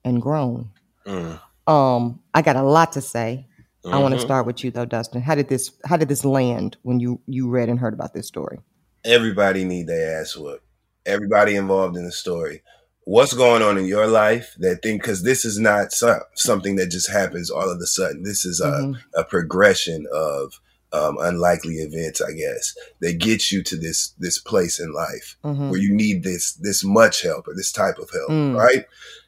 and 0.05 0.21
grown. 0.21 0.69
Mm. 1.05 1.39
Um, 1.67 2.21
I 2.33 2.41
got 2.41 2.55
a 2.55 2.63
lot 2.63 2.93
to 2.93 3.01
say. 3.01 3.47
I 3.83 3.99
want 3.99 4.15
to 4.15 4.19
start 4.19 4.47
with 4.47 4.63
you 4.63 4.71
though, 4.71 4.85
Dustin. 4.85 5.21
How 5.21 5.35
did 5.35 5.47
this 5.47 5.71
how 5.85 5.95
did 5.97 6.07
this 6.09 6.25
land 6.25 6.75
when 6.81 6.99
you 6.99 7.19
you 7.27 7.47
read 7.49 7.69
and 7.69 7.77
heard 7.79 7.93
about 7.93 8.13
this 8.15 8.27
story? 8.27 8.57
Everybody 9.03 9.63
need 9.63 9.85
their 9.85 10.19
ass 10.21 10.35
whooped. 10.35 10.63
Everybody 11.05 11.55
involved 11.55 11.95
in 11.95 12.03
the 12.03 12.11
story. 12.11 12.63
What's 13.03 13.33
going 13.33 13.61
on 13.61 13.77
in 13.77 13.85
your 13.85 14.07
life 14.07 14.55
that 14.57 14.81
thing? 14.81 14.97
Because 14.97 15.21
this 15.21 15.45
is 15.45 15.59
not 15.59 15.91
so, 15.91 16.19
something 16.33 16.77
that 16.77 16.89
just 16.89 17.11
happens 17.11 17.51
all 17.51 17.69
of 17.69 17.79
a 17.79 17.85
sudden. 17.85 18.23
This 18.23 18.43
is 18.45 18.59
a, 18.59 18.71
Mhm. 18.71 18.97
a 19.13 19.23
progression 19.23 20.07
of 20.11 20.59
um, 20.91 21.17
unlikely 21.19 21.75
events, 21.75 22.21
I 22.21 22.31
guess, 22.31 22.73
that 23.01 23.19
gets 23.19 23.51
you 23.51 23.61
to 23.63 23.75
this 23.75 24.13
this 24.17 24.39
place 24.39 24.79
in 24.79 24.93
life 24.93 25.35
Mhm. 25.43 25.69
where 25.69 25.79
you 25.79 25.93
need 25.93 26.23
this 26.23 26.53
this 26.53 26.83
much 26.83 27.21
help 27.21 27.47
or 27.47 27.53
this 27.53 27.71
type 27.71 27.99
of 27.99 28.09
help, 28.11 28.29
Mm. 28.31 28.55
right? 28.57 28.85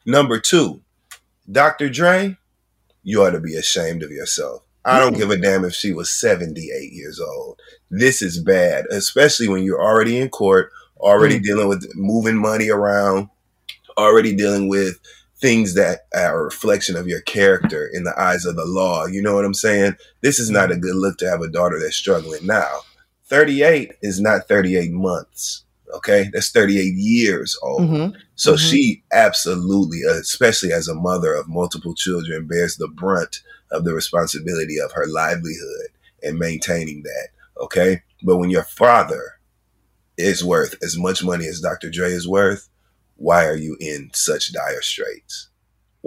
Number 0.08 0.40
two, 0.40 0.80
Dr. 1.52 1.90
Dre, 1.90 2.38
you 3.04 3.22
ought 3.24 3.32
to 3.32 3.42
be 3.42 3.58
ashamed 3.58 4.04
of 4.04 4.10
yourself. 4.10 4.64
I 4.86 5.00
don't 5.00 5.16
Mm. 5.16 5.18
give 5.18 5.32
a 5.32 5.38
damn 5.38 5.66
if 5.66 5.74
she 5.74 5.92
was 5.92 6.10
78 6.10 6.94
years 6.94 7.20
old. 7.20 7.60
This 7.92 8.22
is 8.22 8.40
bad, 8.42 8.86
especially 8.90 9.50
when 9.50 9.64
you're 9.64 9.82
already 9.82 10.18
in 10.18 10.30
court, 10.30 10.72
already 10.98 11.40
Mm. 11.40 11.44
dealing 11.44 11.68
with 11.68 11.94
moving 11.96 12.38
money 12.38 12.70
around, 12.70 13.28
already 13.98 14.34
dealing 14.34 14.70
with 14.70 14.98
things 15.42 15.74
that 15.74 16.06
are 16.16 16.40
a 16.40 16.44
reflection 16.46 16.96
of 16.96 17.06
your 17.08 17.20
character 17.22 17.86
in 17.86 18.06
the 18.06 18.18
eyes 18.18 18.46
of 18.46 18.56
the 18.56 18.64
law. 18.66 19.08
You 19.08 19.22
know 19.22 19.36
what 19.36 19.44
I'm 19.44 19.54
saying? 19.54 19.98
This 20.22 20.40
is 20.40 20.50
not 20.50 20.72
a 20.72 20.78
good 20.78 20.96
look 20.96 21.18
to 21.18 21.30
have 21.30 21.42
a 21.42 21.50
daughter 21.50 21.80
that's 21.82 21.98
struggling 21.98 22.46
now. 22.48 22.80
38 23.28 23.92
is 24.02 24.22
not 24.22 24.48
38 24.48 24.92
months. 24.94 25.64
Okay, 25.94 26.30
that's 26.34 26.50
38 26.52 26.96
years 26.96 27.58
old. 27.62 27.82
Mhm. 27.82 28.14
So 28.36 28.54
Mhm. 28.54 28.60
she 28.60 29.04
absolutely, 29.12 30.02
especially 30.04 30.74
as 30.74 30.88
a 30.88 30.94
mother 30.96 31.34
of 31.34 31.48
multiple 31.48 31.96
children, 31.96 32.46
bears 32.46 32.76
the 32.76 32.88
brunt 32.90 33.42
of 33.72 33.86
the 33.86 33.94
responsibility 33.94 34.80
of 34.80 34.92
her 34.92 35.06
livelihood 35.08 35.88
and 36.24 36.38
maintaining 36.40 37.04
that. 37.04 37.30
Okay. 37.62 38.04
But 38.24 38.38
when 38.38 38.50
your 38.50 38.64
father 38.64 39.34
is 40.18 40.44
worth 40.44 40.76
as 40.84 40.98
much 40.98 41.24
money 41.24 41.48
as 41.48 41.62
Dr. 41.62 41.90
Dre 41.90 42.12
is 42.12 42.28
worth, 42.28 42.68
why 43.16 43.46
are 43.46 43.56
you 43.56 43.78
in 43.80 44.10
such 44.14 44.52
dire 44.52 44.82
straits? 44.82 45.47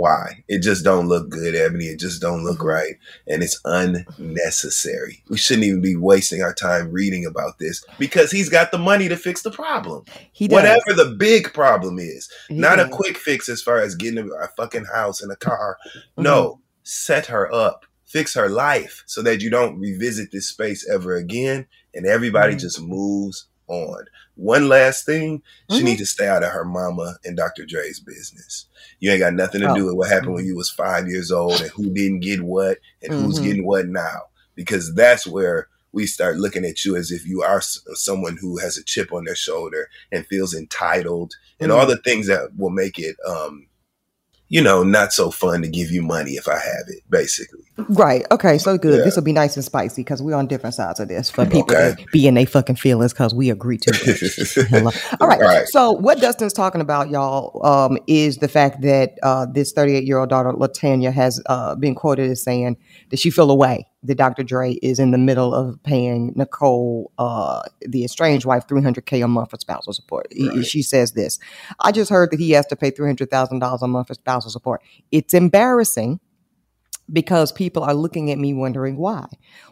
Why? 0.01 0.43
It 0.49 0.63
just 0.63 0.83
don't 0.83 1.09
look 1.09 1.29
good, 1.29 1.55
Ebony. 1.55 1.85
It 1.85 2.01
just 2.01 2.23
don't 2.23 2.43
look 2.43 2.65
right. 2.65 2.95
And 3.29 3.43
it's 3.43 3.61
unnecessary. 3.67 5.23
We 5.29 5.37
shouldn't 5.37 5.67
even 5.67 5.83
be 5.83 5.95
wasting 5.95 6.41
our 6.43 6.55
time 6.55 6.91
reading 6.91 7.27
about 7.27 7.59
this 7.59 7.85
because 7.99 8.31
he's 8.31 8.49
got 8.49 8.71
the 8.71 8.79
money 8.79 9.11
to 9.11 9.17
fix 9.19 9.43
the 9.43 9.51
problem. 9.51 10.07
He 10.33 10.49
does. 10.49 10.55
Whatever 10.55 10.95
the 10.95 11.15
big 11.19 11.53
problem 11.53 11.99
is. 11.99 12.31
He 12.49 12.55
Not 12.55 12.81
a 12.81 12.89
quick 12.89 13.19
fix 13.19 13.47
as 13.51 13.61
far 13.61 13.79
as 13.83 13.95
getting 13.95 14.19
a, 14.27 14.49
fucking 14.57 14.87
house 14.87 15.21
and 15.21 15.31
a 15.31 15.37
car. 15.37 15.77
Mm-hmm. 15.87 16.23
No, 16.23 16.61
set 16.83 17.27
her 17.27 17.53
up, 17.53 17.85
fix 18.07 18.33
her 18.33 18.49
life 18.49 19.03
so 19.05 19.21
that 19.21 19.43
you 19.43 19.51
don't 19.51 19.79
revisit 19.79 20.33
this 20.33 20.49
space 20.49 20.89
ever 20.89 21.15
again 21.15 21.67
and 21.95 22.07
everybody 22.07 22.55
Mhm. 22.55 22.61
just 22.61 22.81
moves 22.81 23.49
on. 23.71 24.05
One 24.35 24.69
last 24.69 25.07
thing, 25.07 25.43
she 25.71 25.81
Mhm. 25.81 25.85
needs 25.85 26.01
to 26.01 26.07
stay 26.07 26.27
out 26.29 26.43
of 26.43 26.51
her 26.51 26.65
mama 26.65 27.17
and 27.25 27.37
Dr. 27.37 27.65
Dre's 27.65 28.01
business. 28.01 28.67
You 28.99 29.11
ain't 29.11 29.21
got 29.21 29.35
nothing 29.35 29.61
to 29.63 29.71
Oh. 29.71 29.75
do 29.75 29.87
with 29.87 29.95
what 29.95 30.11
happened 30.11 30.35
when 30.35 30.45
you 30.47 30.57
was 30.57 30.71
five 30.71 31.09
years 31.09 31.31
old 31.31 31.61
and 31.61 31.71
who 31.71 31.91
didn't 31.91 32.21
get 32.21 32.43
what 32.43 32.79
and 33.03 33.13
who's 33.13 33.39
Mhm. 33.39 33.43
getting 33.43 33.67
what 33.67 33.87
now. 33.87 34.23
Because 34.55 34.95
that's 34.95 35.27
where 35.27 35.69
we 35.93 36.07
start 36.07 36.37
looking 36.39 36.65
at 36.65 36.85
you 36.85 36.97
as 36.97 37.11
if 37.11 37.27
you 37.27 37.43
are 37.43 37.61
someone 37.95 38.37
who 38.37 38.59
has 38.59 38.77
a 38.77 38.85
chip 38.85 39.13
on 39.13 39.25
their 39.25 39.35
shoulder 39.35 39.89
and 40.13 40.27
feels 40.27 40.55
entitled 40.55 41.35
and 41.59 41.73
all 41.73 41.87
the 41.87 41.97
things 41.99 42.27
that 42.29 42.57
will 42.57 42.71
make 42.71 42.99
it 42.99 43.17
um 43.27 43.67
you 44.49 44.63
know 44.63 44.83
not 44.85 45.13
so 45.13 45.31
fun 45.33 45.63
to 45.63 45.69
give 45.69 45.91
you 45.91 46.01
money 46.03 46.33
if 46.33 46.47
i 46.49 46.55
have 46.59 46.85
it 46.89 47.03
basically 47.11 47.65
Right. 47.89 48.25
Okay. 48.31 48.59
So 48.59 48.79
good. 48.79 48.99
Yeah. 48.99 49.05
This 49.05 49.17
will 49.17 49.23
be 49.23 49.33
nice 49.33 49.57
and 49.57 49.65
spicy 49.65 50.03
because 50.03 50.23
we're 50.23 50.35
on 50.35 50.47
different 50.47 50.75
sides 50.75 51.01
of 51.01 51.09
this 51.09 51.31
for 51.31 51.45
people 51.45 51.75
okay. 51.75 51.95
to 51.97 52.07
be 52.13 52.27
in 52.27 52.35
their 52.35 52.47
fucking 52.47 52.77
feelings 52.77 53.13
because 53.13 53.35
we 53.35 53.51
agree 53.51 53.79
to. 53.79 54.89
All 55.21 55.29
right. 55.29 55.41
All 55.41 55.47
right. 55.47 55.67
So 55.69 55.93
what 55.93 56.21
Dustin's 56.21 56.53
talking 56.53 56.81
about, 56.81 57.11
y'all, 57.11 57.65
um, 57.67 57.99
is 58.07 58.39
the 58.39 58.49
fact 58.49 58.83
that 58.83 59.19
uh, 59.23 59.47
this 59.47 59.73
38 59.73 60.05
year 60.05 60.19
old 60.19 60.29
daughter, 60.29 60.53
Latanya, 60.53 61.13
has 61.13 61.41
uh, 61.47 61.75
been 61.75 61.95
quoted 61.95 62.31
as 62.31 62.43
saying 62.43 62.77
that 63.11 63.19
she 63.19 63.31
feel 63.31 63.51
away 63.51 63.87
that 64.03 64.17
Dr. 64.17 64.43
Dre 64.43 64.73
is 64.75 64.99
in 64.99 65.11
the 65.11 65.19
middle 65.19 65.55
of 65.55 65.83
paying 65.83 66.33
Nicole, 66.35 67.13
uh, 67.19 67.63
the 67.83 68.05
estranged 68.05 68.47
wife, 68.47 68.67
300K 68.67 69.23
a 69.23 69.29
month 69.29 69.51
for 69.51 69.59
spousal 69.59 69.93
support. 69.93 70.29
Right. 70.31 70.53
He, 70.53 70.63
she 70.65 70.83
says 70.83 71.13
this 71.13 71.39
I 71.81 71.93
just 71.93 72.11
heard 72.11 72.31
that 72.31 72.41
he 72.41 72.53
has 72.53 72.67
to 72.67 72.77
pay 72.77 72.91
$300,000 72.91 73.83
a 73.83 73.87
month 73.87 74.07
for 74.07 74.15
spousal 74.15 74.51
support. 74.51 74.83
It's 75.13 75.35
embarrassing 75.35 76.21
because 77.13 77.53
people 77.53 77.83
are 77.83 77.95
looking 77.95 78.31
at 78.31 78.39
me 78.39 78.55
wondering 78.55 78.97
why. 78.97 79.27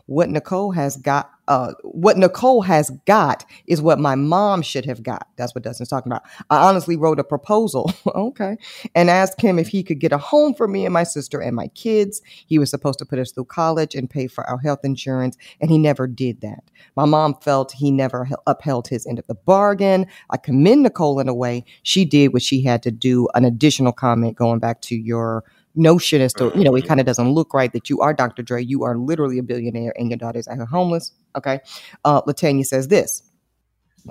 What 0.07 0.31
Nicole 0.31 0.73
has 0.73 0.97
got, 0.97 1.31
uh, 1.49 1.73
what 1.83 2.17
Nicole 2.17 2.63
has 2.63 2.91
got 3.07 3.45
is 3.67 3.83
what 3.83 3.99
my 3.99 4.15
mom 4.15 4.63
should 4.63 4.87
have 4.87 5.03
got. 5.03 5.29
That's 5.37 5.55
what 5.55 5.65
Dustin's 5.65 5.91
talking 5.91 6.11
about. 6.11 6.23
I 6.49 6.67
honestly 6.67 6.97
wrote 6.97 7.19
a 7.19 7.25
proposal, 7.25 7.93
okay, 8.07 8.57
and 8.95 9.11
asked 9.11 9.41
him 9.41 9.59
if 9.59 9.69
he 9.69 9.83
could 9.83 9.99
get 9.99 10.13
a 10.13 10.19
home 10.19 10.55
for 10.55 10.67
me 10.67 10.87
and 10.87 10.95
my 10.95 11.03
sister 11.05 11.41
and 11.41 11.55
my 11.55 11.69
kids. 11.69 12.23
He 12.47 12.59
was 12.59 12.71
supposed 12.71 12.99
to 13.01 13.05
put 13.05 13.19
us 13.19 13.33
through 13.33 13.47
college 13.47 13.95
and 13.95 14.09
pay 14.09 14.29
for 14.29 14.49
our 14.49 14.59
health 14.59 14.81
insurance, 14.83 15.37
and 15.61 15.71
he 15.71 15.77
never 15.77 16.07
did 16.07 16.41
that. 16.41 16.65
My 16.97 17.05
mom 17.05 17.35
felt 17.35 17.73
he 17.73 17.91
never 17.91 18.29
upheld 18.47 18.89
his 18.89 19.07
end 19.07 19.19
of 19.19 19.27
the 19.27 19.35
bargain. 19.35 20.07
I 20.31 20.39
commend 20.39 20.85
Nicole 20.85 21.21
in 21.21 21.29
a 21.29 21.35
way. 21.35 21.65
She 21.83 22.07
did 22.07 22.33
what 22.33 22.43
she 22.43 22.63
had 22.63 22.83
to 22.85 22.91
do. 22.91 23.29
An 23.35 23.45
additional 23.45 23.93
comment 23.93 24.37
going 24.37 24.59
back 24.59 24.81
to 24.83 24.97
your 24.97 25.45
notion 25.79 26.21
as 26.21 26.33
to, 26.35 26.53
you 26.55 26.65
know, 26.65 26.75
it 26.75 26.87
kind 26.87 27.01
of 27.01 27.07
doesn't 27.07 27.31
look 27.31 27.55
right 27.55 27.73
that 27.73 27.89
you 27.89 28.01
are 28.01 28.13
Dr. 28.13 28.43
Dre. 28.43 28.63
You 28.63 28.85
are 28.85 28.97
literally 28.97 29.39
a 29.39 29.43
billionaire 29.43 29.95
and 29.97 30.11
your 30.11 30.19
daughter's 30.19 30.49
out 30.49 30.57
here 30.57 30.67
homeless. 30.67 31.13
Okay. 31.37 31.61
Uh, 32.05 32.23
Latanya 32.23 32.67
says 32.67 32.89
this 32.89 33.23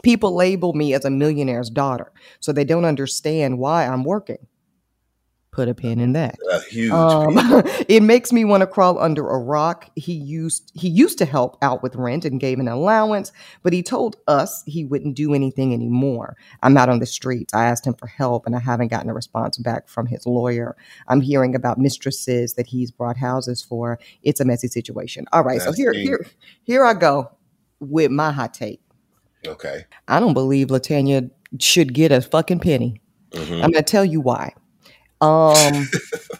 People 0.03 0.35
label 0.35 0.73
me 0.73 0.93
as 0.93 1.05
a 1.05 1.09
millionaire's 1.09 1.69
daughter, 1.69 2.11
so 2.39 2.51
they 2.51 2.63
don't 2.63 2.85
understand 2.85 3.59
why 3.59 3.85
I'm 3.85 4.03
working 4.03 4.47
put 5.57 5.67
a 5.67 5.73
pin 5.73 5.99
in 5.99 6.13
that. 6.13 6.37
A 6.51 6.59
huge. 6.61 6.91
Um, 6.91 7.33
it 7.89 8.03
makes 8.03 8.31
me 8.31 8.45
want 8.45 8.61
to 8.61 8.67
crawl 8.67 8.99
under 8.99 9.27
a 9.27 9.39
rock. 9.39 9.89
He 9.95 10.13
used 10.13 10.71
he 10.75 10.87
used 10.87 11.17
to 11.17 11.25
help 11.25 11.57
out 11.63 11.81
with 11.81 11.95
rent 11.95 12.25
and 12.25 12.39
gave 12.39 12.59
an 12.59 12.67
allowance, 12.67 13.31
but 13.63 13.73
he 13.73 13.81
told 13.81 14.17
us 14.27 14.63
he 14.67 14.85
wouldn't 14.85 15.15
do 15.15 15.33
anything 15.33 15.73
anymore. 15.73 16.37
I'm 16.61 16.77
out 16.77 16.89
on 16.89 16.99
the 16.99 17.07
streets. 17.07 17.55
I 17.55 17.65
asked 17.65 17.87
him 17.87 17.95
for 17.95 18.05
help, 18.05 18.45
and 18.45 18.55
I 18.55 18.59
haven't 18.59 18.89
gotten 18.89 19.09
a 19.09 19.15
response 19.15 19.57
back 19.57 19.89
from 19.89 20.05
his 20.05 20.27
lawyer. 20.27 20.77
I'm 21.07 21.21
hearing 21.21 21.55
about 21.55 21.79
mistresses 21.79 22.53
that 22.53 22.67
he's 22.67 22.91
brought 22.91 23.17
houses 23.17 23.63
for. 23.63 23.97
It's 24.21 24.39
a 24.39 24.45
messy 24.45 24.67
situation. 24.67 25.25
All 25.33 25.43
right, 25.43 25.57
That's 25.59 25.75
so 25.75 25.81
here 25.81 25.91
here 25.91 26.27
here 26.61 26.85
I 26.85 26.93
go 26.93 27.31
with 27.79 28.11
my 28.11 28.31
hot 28.31 28.53
take. 28.53 28.79
Okay. 29.45 29.85
I 30.07 30.19
don't 30.19 30.35
believe 30.35 30.67
Latanya 30.67 31.31
should 31.59 31.95
get 31.95 32.11
a 32.11 32.21
fucking 32.21 32.59
penny. 32.59 33.01
Mm-hmm. 33.31 33.53
I'm 33.53 33.71
going 33.71 33.73
to 33.73 33.81
tell 33.81 34.05
you 34.05 34.21
why. 34.21 34.53
Um, 35.19 35.87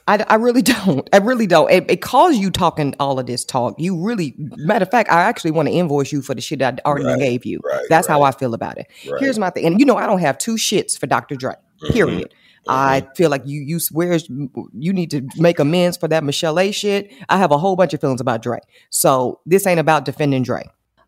I, 0.08 0.24
I 0.28 0.36
really 0.36 0.62
don't. 0.64 1.08
I 1.12 1.18
really 1.18 1.48
don't. 1.48 1.72
It, 1.72 1.90
it 1.90 2.02
calls 2.02 2.38
you 2.38 2.52
talking 2.52 2.94
all 3.00 3.20
of 3.20 3.26
this 3.26 3.44
talk. 3.44 3.76
You 3.80 4.00
really, 4.00 4.36
matter 4.38 4.84
of 4.84 4.92
fact, 4.92 5.10
I 5.10 5.24
actually 5.24 5.52
want 5.52 5.68
to 5.68 5.74
invoice 5.74 6.12
you 6.12 6.22
for 6.22 6.36
the 6.36 6.42
shit 6.42 6.62
I 6.62 6.78
already 6.86 7.06
right, 7.06 7.20
gave 7.20 7.46
you. 7.46 7.60
Right, 7.64 7.86
That's 7.90 8.08
right. 8.08 8.14
how 8.14 8.22
I 8.22 8.32
feel 8.32 8.54
about 8.54 8.78
it. 8.78 8.88
Here's 9.20 9.40
my 9.40 9.50
thing, 9.50 9.66
and 9.66 9.80
you 9.80 9.86
know, 9.86 9.98
I 9.98 10.06
don't 10.06 10.20
have 10.20 10.38
two 10.38 10.56
shits 10.56 10.98
for 10.98 11.08
Dr. 11.08 11.36
Dre. 11.36 11.54
Mm-hmm. 11.54 11.94
Period. 11.94 12.30
Mm-hmm. 12.30 12.72
I 12.72 13.08
feel 13.16 13.30
like 13.30 13.44
you 13.46 13.62
you 13.62 13.80
where's 13.92 14.30
you 14.30 14.94
need 14.94 15.10
to 15.12 15.28
make 15.38 15.58
amends 15.58 15.98
for 15.98 16.08
that 16.10 16.24
Michel'le 16.24 16.74
shit. 16.74 17.12
I 17.30 17.38
have 17.38 17.52
a 17.52 17.58
whole 17.58 17.76
bunch 17.76 17.94
of 17.94 18.02
feelings 18.02 18.22
about 18.22 18.42
Dre. 18.42 18.60
So 18.90 19.40
this 19.46 19.66
ain't 19.66 19.80
about 19.80 20.06
defending 20.06 20.44
Dre. 20.44 20.64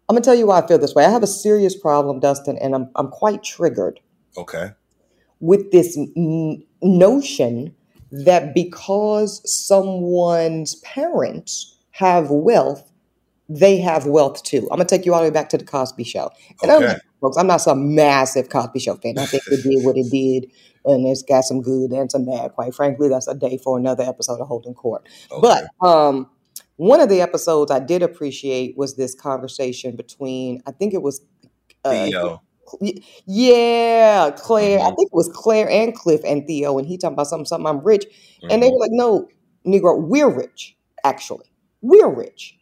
I'm 0.07 0.15
gonna 0.15 0.21
tell 0.21 0.35
you 0.35 0.47
why 0.47 0.59
I 0.59 0.67
feel 0.67 0.79
this 0.79 0.95
way. 0.95 1.05
I 1.05 1.09
have 1.11 1.21
a 1.21 1.27
serious 1.27 1.75
problem, 1.77 2.19
Dustin, 2.19 2.57
and 2.59 2.73
I'm 2.73 2.89
I'm 2.95 3.09
quite 3.09 3.43
triggered. 3.43 3.99
Okay 4.37 4.71
with 5.39 5.71
this 5.71 5.97
n- 5.97 6.63
notion 6.81 7.73
that 8.11 8.53
because 8.53 9.41
someone's 9.49 10.75
parents 10.75 11.77
have 11.91 12.29
wealth, 12.29 12.91
they 13.47 13.77
have 13.77 14.05
wealth 14.05 14.43
too. 14.43 14.67
I'm 14.71 14.77
gonna 14.77 14.85
take 14.85 15.05
you 15.05 15.13
all 15.13 15.21
the 15.21 15.27
way 15.27 15.33
back 15.33 15.49
to 15.49 15.57
the 15.57 15.65
Cosby 15.65 16.03
Show. 16.03 16.31
And 16.61 16.71
okay. 16.71 16.93
I'm, 16.93 16.99
folks, 17.21 17.37
I'm 17.37 17.47
not 17.47 17.61
some 17.61 17.95
massive 17.95 18.49
Cosby 18.49 18.79
Show 18.79 18.95
fan. 18.95 19.17
I 19.17 19.25
think 19.25 19.43
it 19.47 19.63
did 19.63 19.83
what 19.83 19.97
it 19.97 20.09
did, 20.09 20.51
and 20.85 21.07
it's 21.07 21.23
got 21.23 21.43
some 21.43 21.61
good 21.61 21.91
and 21.91 22.11
some 22.11 22.25
bad. 22.25 22.53
Quite 22.53 22.75
frankly, 22.75 23.09
that's 23.09 23.27
a 23.27 23.35
day 23.35 23.57
for 23.57 23.77
another 23.77 24.03
episode 24.03 24.39
of 24.39 24.47
Holding 24.47 24.73
Court. 24.73 25.07
Okay. 25.31 25.41
But 25.41 25.87
um, 25.87 26.29
one 26.77 27.01
of 27.01 27.09
the 27.09 27.21
episodes 27.21 27.71
I 27.71 27.79
did 27.79 28.01
appreciate 28.01 28.77
was 28.77 28.95
this 28.95 29.13
conversation 29.13 29.95
between 29.95 30.61
I 30.65 30.71
think 30.71 30.93
it 30.93 31.01
was 31.01 31.21
uh, 31.83 31.91
Theo. 31.91 32.41
Yeah, 33.25 34.31
Claire. 34.37 34.79
I 34.79 34.83
mm-hmm. 34.83 34.95
think 34.95 35.07
it 35.07 35.15
was 35.15 35.29
Claire 35.33 35.69
and 35.69 35.95
Cliff 35.95 36.21
and 36.25 36.45
Theo, 36.45 36.77
and 36.77 36.87
he 36.87 36.97
talking 36.97 37.13
about 37.13 37.27
something, 37.27 37.45
something. 37.45 37.67
I'm 37.67 37.83
rich, 37.83 38.05
and 38.43 38.61
they 38.61 38.67
mm-hmm. 38.67 38.73
were 38.73 38.79
like, 38.79 38.91
"No, 38.91 39.27
Negro, 39.65 40.01
we're 40.01 40.29
rich. 40.29 40.75
Actually, 41.03 41.51
we're 41.81 42.09
rich. 42.09 42.57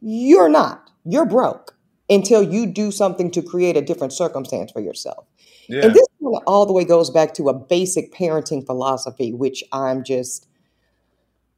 You're 0.00 0.48
not. 0.48 0.90
You're 1.04 1.26
broke 1.26 1.76
until 2.10 2.42
you 2.42 2.66
do 2.66 2.90
something 2.90 3.30
to 3.32 3.42
create 3.42 3.76
a 3.76 3.82
different 3.82 4.12
circumstance 4.12 4.72
for 4.72 4.80
yourself." 4.80 5.26
Yeah. 5.68 5.86
And 5.86 5.94
this 5.94 6.06
all 6.46 6.66
the 6.66 6.72
way 6.72 6.84
goes 6.84 7.10
back 7.10 7.34
to 7.34 7.48
a 7.48 7.54
basic 7.54 8.12
parenting 8.12 8.64
philosophy, 8.64 9.32
which 9.32 9.62
I'm 9.72 10.04
just 10.04 10.46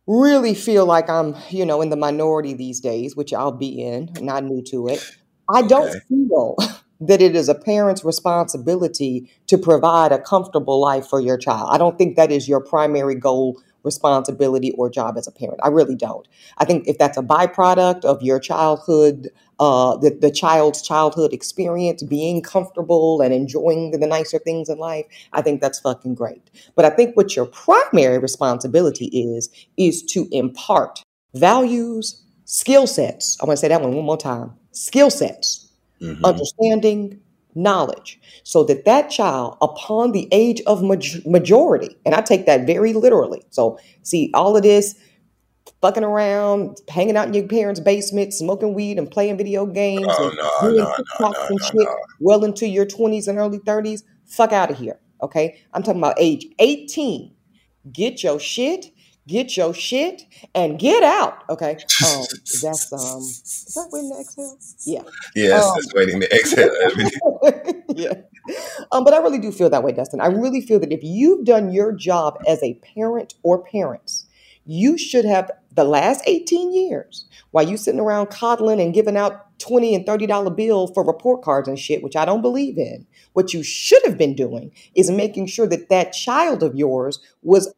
really 0.07 0.55
feel 0.55 0.87
like 0.87 1.09
I'm, 1.09 1.37
you 1.51 1.65
know, 1.65 1.81
in 1.81 1.91
the 1.91 1.97
minority 1.97 2.55
these 2.55 2.81
days, 2.81 3.17
which 3.17 3.33
I'll 3.33 3.53
be 3.53 3.83
in, 3.83 4.11
not 4.21 4.45
new 4.45 4.63
to 4.65 4.89
it. 4.89 5.05
I 5.49 5.63
don't 5.63 5.95
feel 6.09 6.57
that 7.01 7.23
it 7.23 7.35
is 7.35 7.49
a 7.49 7.55
parent's 7.55 8.05
responsibility 8.05 9.31
to 9.47 9.57
provide 9.57 10.13
a 10.13 10.19
comfortable 10.19 10.81
life 10.81 11.07
for 11.07 11.21
your 11.21 11.39
child. 11.39 11.69
I 11.73 11.79
don't 11.79 11.97
think 11.97 12.17
that 12.17 12.31
is 12.31 12.49
your 12.49 12.61
primary 12.61 13.15
goal, 13.15 13.61
responsibility, 13.83 14.73
or 14.73 14.91
job 14.91 15.17
as 15.17 15.27
a 15.27 15.33
parent. 15.33 15.61
I 15.63 15.69
really 15.69 15.97
don't. 15.97 16.29
I 16.59 16.67
think 16.67 16.87
if 16.87 16.99
that's 16.99 17.17
a 17.17 17.23
byproduct 17.23 18.05
of 18.05 18.23
your 18.23 18.39
childhood, 18.39 19.31
uh, 19.59 19.97
the, 19.97 20.11
the 20.11 20.31
child's 20.31 20.83
childhood 20.83 21.33
experience, 21.33 22.03
being 22.03 22.43
comfortable 22.43 23.23
and 23.23 23.33
enjoying 23.33 23.93
the 23.93 24.07
nicer 24.07 24.39
things 24.39 24.69
in 24.69 24.79
life, 24.79 25.07
I 25.33 25.41
think 25.41 25.63
that's 25.63 25.81
fucking 25.81 26.15
great. 26.15 26.51
But 26.77 26.85
I 26.85 26.91
think 26.91 27.17
what 27.17 27.35
your 27.35 27.47
primary 27.47 28.19
responsibility 28.19 29.07
is, 29.07 29.49
is 29.79 30.03
to 30.13 30.29
impart 30.33 31.03
values, 31.35 32.23
skill 32.45 32.87
sets. 32.87 33.39
I 33.41 33.47
want 33.47 33.57
to 33.57 33.61
say 33.61 33.69
that 33.69 33.81
one 33.81 33.95
one 33.95 34.05
more 34.05 34.19
time 34.19 34.53
skill 34.73 35.11
sets 35.11 35.70
mm-hmm. 36.01 36.25
understanding, 36.25 37.21
knowledge, 37.55 38.21
so 38.45 38.65
that 38.65 38.85
that 38.85 39.11
child, 39.11 39.57
upon 39.61 40.13
the 40.13 40.29
age 40.33 40.61
of 40.67 40.83
majority, 40.83 41.97
and 42.05 42.15
I 42.15 42.21
take 42.21 42.47
that 42.47 42.67
very 42.67 42.93
literally. 42.93 43.43
So, 43.51 43.79
see, 44.03 44.31
all 44.35 44.57
of 44.57 44.63
this 44.63 44.95
fucking 45.81 46.05
around, 46.05 46.79
hanging 46.89 47.17
out 47.17 47.29
in 47.29 47.35
your 47.35 47.47
parents' 47.47 47.81
basement, 47.81 48.35
smoking 48.35 48.75
weed 48.75 48.99
and 48.99 49.11
playing 49.11 49.37
video 49.37 49.67
games 49.67 50.07
oh, 50.09 50.29
and 50.29 50.37
no, 50.37 50.71
doing 50.71 50.85
no, 50.85 50.95
TikToks 50.95 51.33
no, 51.33 51.47
and 51.49 51.61
shit 51.63 51.89
well 52.21 52.45
into 52.45 52.69
your 52.69 52.87
20s 52.87 53.29
and 53.29 53.39
early 53.39 53.59
30s, 53.61 54.03
fuck 54.27 54.53
out 54.53 54.71
of 54.71 54.79
here. 54.79 55.01
Okay. 55.23 55.61
I'm 55.73 55.83
talking 55.83 56.01
about 56.01 56.17
age 56.19 56.47
18. 56.59 57.35
Get 57.93 58.23
your 58.23 58.39
shit 58.39 58.87
get 59.31 59.57
your 59.57 59.73
shit 59.73 60.23
and 60.55 60.79
get 60.79 61.03
out. 61.03 61.45
Okay. 61.49 61.79
Um, 62.01 62.25
that's 62.63 62.93
um 62.95 63.21
is 63.21 63.75
that 63.77 63.89
waiting 63.93 64.11
to 64.11 64.21
exhale? 64.21 64.57
Yeah. 64.87 65.03
Yes, 65.37 65.65
um, 65.65 65.75
it's 65.77 65.95
waiting 65.95 66.21
to 66.21 66.35
exhale. 66.35 66.71
yeah. 67.95 68.15
Um, 68.91 69.05
but 69.05 69.13
I 69.13 69.19
really 69.19 69.39
do 69.39 69.53
feel 69.53 69.69
that 69.69 69.85
way, 69.85 69.93
Dustin. 69.93 70.21
I 70.21 70.27
really 70.29 70.63
feel 70.63 70.81
that 70.81 70.91
if 70.93 71.01
you've 71.03 71.45
done 71.45 71.73
your 71.73 71.93
job 71.93 72.39
as 72.49 72.63
a 72.63 72.75
parent 72.95 73.35
or 73.43 73.63
parents, 73.63 74.27
you 74.65 74.97
should 74.97 75.27
have 75.27 75.51
the 75.75 75.85
last 75.85 76.23
18 76.27 76.73
years 76.73 77.27
while 77.51 77.69
you 77.69 77.77
sitting 77.77 78.01
around 78.01 78.31
coddling 78.31 78.81
and 78.81 78.95
giving 78.95 79.17
out 79.17 79.59
20 79.59 79.95
and 79.95 80.07
30 80.07 80.27
dollar 80.27 80.51
bill 80.51 80.87
for 80.89 81.05
report 81.05 81.43
cards 81.43 81.69
and 81.69 81.79
shit 81.79 82.03
which 82.03 82.17
i 82.17 82.25
don't 82.25 82.41
believe 82.43 82.79
in 82.79 83.07
what 83.35 83.53
you 83.53 83.63
should 83.63 84.03
have 84.05 84.17
been 84.17 84.35
doing 84.35 84.73
is 84.95 85.11
making 85.11 85.47
sure 85.47 85.67
that 85.67 85.89
that 85.91 86.13
child 86.13 86.63
of 86.63 86.75
yours 86.75 87.21
was 87.43 87.73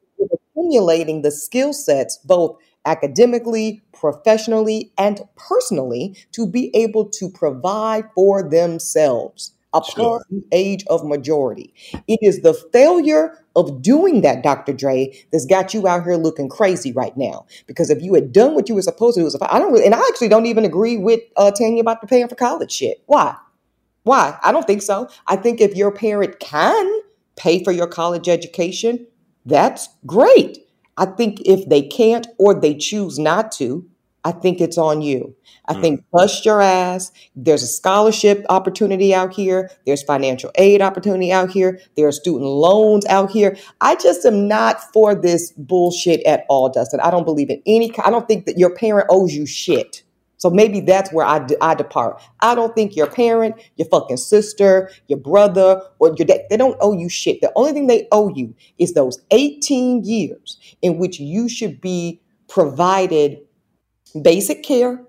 accumulating 0.63 1.23
the 1.23 1.31
skill 1.31 1.73
sets, 1.73 2.19
both 2.19 2.57
academically, 2.85 3.81
professionally, 3.93 4.93
and 4.99 5.21
personally, 5.37 6.17
to 6.33 6.47
be 6.47 6.75
able 6.75 7.09
to 7.09 7.29
provide 7.29 8.05
for 8.15 8.43
themselves 8.49 9.53
upon 9.75 10.05
sure. 10.05 10.27
the 10.31 10.43
age 10.53 10.85
of 10.89 11.05
majority. 11.05 11.73
It 12.07 12.19
is 12.21 12.43
the 12.43 12.53
failure 12.73 13.39
of 13.57 13.81
doing 13.81 14.21
that, 14.23 14.43
Dr. 14.43 14.73
Dre, 14.73 15.15
that's 15.31 15.47
got 15.47 15.73
you 15.73 15.87
out 15.87 16.05
here 16.05 16.17
looking 16.17 16.49
crazy 16.49 16.93
right 16.93 17.17
now. 17.17 17.47
Because 17.67 17.89
if 17.89 18.03
you 18.03 18.15
had 18.15 18.33
done 18.33 18.55
what 18.55 18.69
you 18.69 18.75
were 18.75 18.83
supposed 18.83 19.17
to 19.17 19.23
do, 19.23 19.39
I 19.49 19.59
don't 19.59 19.73
really, 19.73 19.87
and 19.87 19.95
I 19.95 20.01
actually 20.09 20.29
don't 20.29 20.47
even 20.47 20.65
agree 20.65 20.99
with 20.99 21.21
uh, 21.37 21.51
Tanya 21.53 21.81
about 21.81 22.01
the 22.01 22.07
paying 22.07 22.29
for 22.29 22.35
college 22.35 22.73
shit. 22.73 23.03
Why? 23.07 23.37
Why? 24.03 24.37
I 24.43 24.53
don't 24.53 24.67
think 24.67 24.83
so. 24.83 25.09
I 25.27 25.37
think 25.37 25.61
if 25.61 25.75
your 25.77 25.93
parent 25.93 26.39
can 26.41 27.01
pay 27.37 27.63
for 27.63 27.73
your 27.73 27.87
college 27.87 28.29
education, 28.29 29.07
that's 29.47 29.89
great. 30.07 30.59
I 30.97 31.07
think 31.07 31.41
if 31.47 31.69
they 31.69 31.83
can't 31.83 32.27
or 32.39 32.55
they 32.55 32.75
choose 32.75 33.19
not 33.19 33.51
to, 33.53 33.87
I 34.25 34.31
think 34.33 34.61
it's 34.61 34.79
on 34.79 35.03
you. 35.03 35.35
I 35.67 35.75
think 35.75 36.01
Mm. 36.01 36.05
bust 36.13 36.45
your 36.45 36.61
ass. 36.61 37.11
There's 37.35 37.63
a 37.63 37.67
scholarship 37.67 38.45
opportunity 38.49 39.15
out 39.15 39.33
here. 39.33 39.71
There's 39.87 40.03
financial 40.03 40.51
aid 40.57 40.81
opportunity 40.83 41.33
out 41.33 41.51
here. 41.51 41.81
There 41.97 42.07
are 42.07 42.13
student 42.13 42.45
loans 42.51 43.05
out 43.07 43.31
here. 43.31 43.57
I 43.81 43.95
just 43.97 44.25
am 44.25 44.47
not 44.47 44.81
for 44.93 45.15
this 45.15 45.53
bullshit 45.57 46.23
at 46.25 46.45
all, 46.49 46.69
Dustin. 46.69 47.01
I 47.01 47.11
don't 47.11 47.25
believe 47.25 47.51
in 47.51 47.63
any. 47.67 47.93
I 48.05 48.11
don't 48.11 48.29
think 48.29 48.47
that 48.47 48.59
your 48.59 48.75
parent 48.75 49.07
owes 49.11 49.35
you 49.35 49.47
shit. 49.47 50.03
So 50.43 50.51
maybe 50.51 50.81
that's 50.81 51.13
where 51.13 51.25
I, 51.25 51.39
de- 51.39 51.63
I 51.63 51.77
depart. 51.77 52.21
I 52.41 52.57
don't 52.57 52.75
think 52.75 52.97
your 52.97 53.07
parent, 53.07 53.55
your 53.77 53.87
fucking 53.87 54.17
sister, 54.17 54.91
your 55.07 55.21
brother, 55.21 55.81
or 56.01 56.09
your 56.19 56.27
dad, 56.27 56.41
they 56.51 56.57
don't 56.57 56.77
owe 56.81 56.99
you 56.99 57.09
shit. 57.09 57.41
The 57.41 57.53
only 57.55 57.71
thing 57.71 57.87
they 57.87 58.09
owe 58.11 58.29
you 58.35 58.53
is 58.77 58.95
those 58.95 59.21
18 59.31 60.03
years 60.03 60.59
in 60.83 60.99
which 60.99 61.21
you 61.21 61.49
should 61.49 61.81
be 61.81 62.21
provided 62.49 63.39
basic 64.21 64.65
care, 64.65 65.01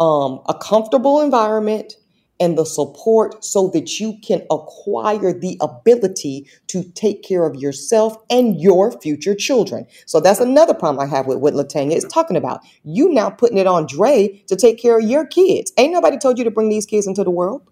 um, 0.00 0.40
a 0.48 0.54
comfortable 0.54 1.20
environment, 1.20 1.98
and 2.42 2.58
the 2.58 2.66
support 2.66 3.44
so 3.44 3.68
that 3.68 4.00
you 4.00 4.18
can 4.20 4.42
acquire 4.50 5.32
the 5.32 5.56
ability 5.60 6.44
to 6.66 6.82
take 6.94 7.22
care 7.22 7.46
of 7.46 7.54
yourself 7.54 8.16
and 8.28 8.60
your 8.60 8.90
future 9.00 9.36
children. 9.36 9.86
So 10.06 10.18
that's 10.18 10.40
another 10.40 10.74
problem 10.74 11.00
I 11.06 11.08
have 11.08 11.28
with 11.28 11.38
what 11.38 11.54
Latanya 11.54 11.94
is 11.94 12.04
talking 12.04 12.36
about. 12.36 12.60
You 12.82 13.10
now 13.10 13.30
putting 13.30 13.58
it 13.58 13.68
on 13.68 13.86
Dre 13.86 14.42
to 14.48 14.56
take 14.56 14.82
care 14.82 14.98
of 14.98 15.04
your 15.04 15.24
kids. 15.24 15.72
Ain't 15.78 15.92
nobody 15.92 16.18
told 16.18 16.36
you 16.36 16.42
to 16.42 16.50
bring 16.50 16.68
these 16.68 16.84
kids 16.84 17.06
into 17.06 17.22
the 17.22 17.30
world. 17.30 17.62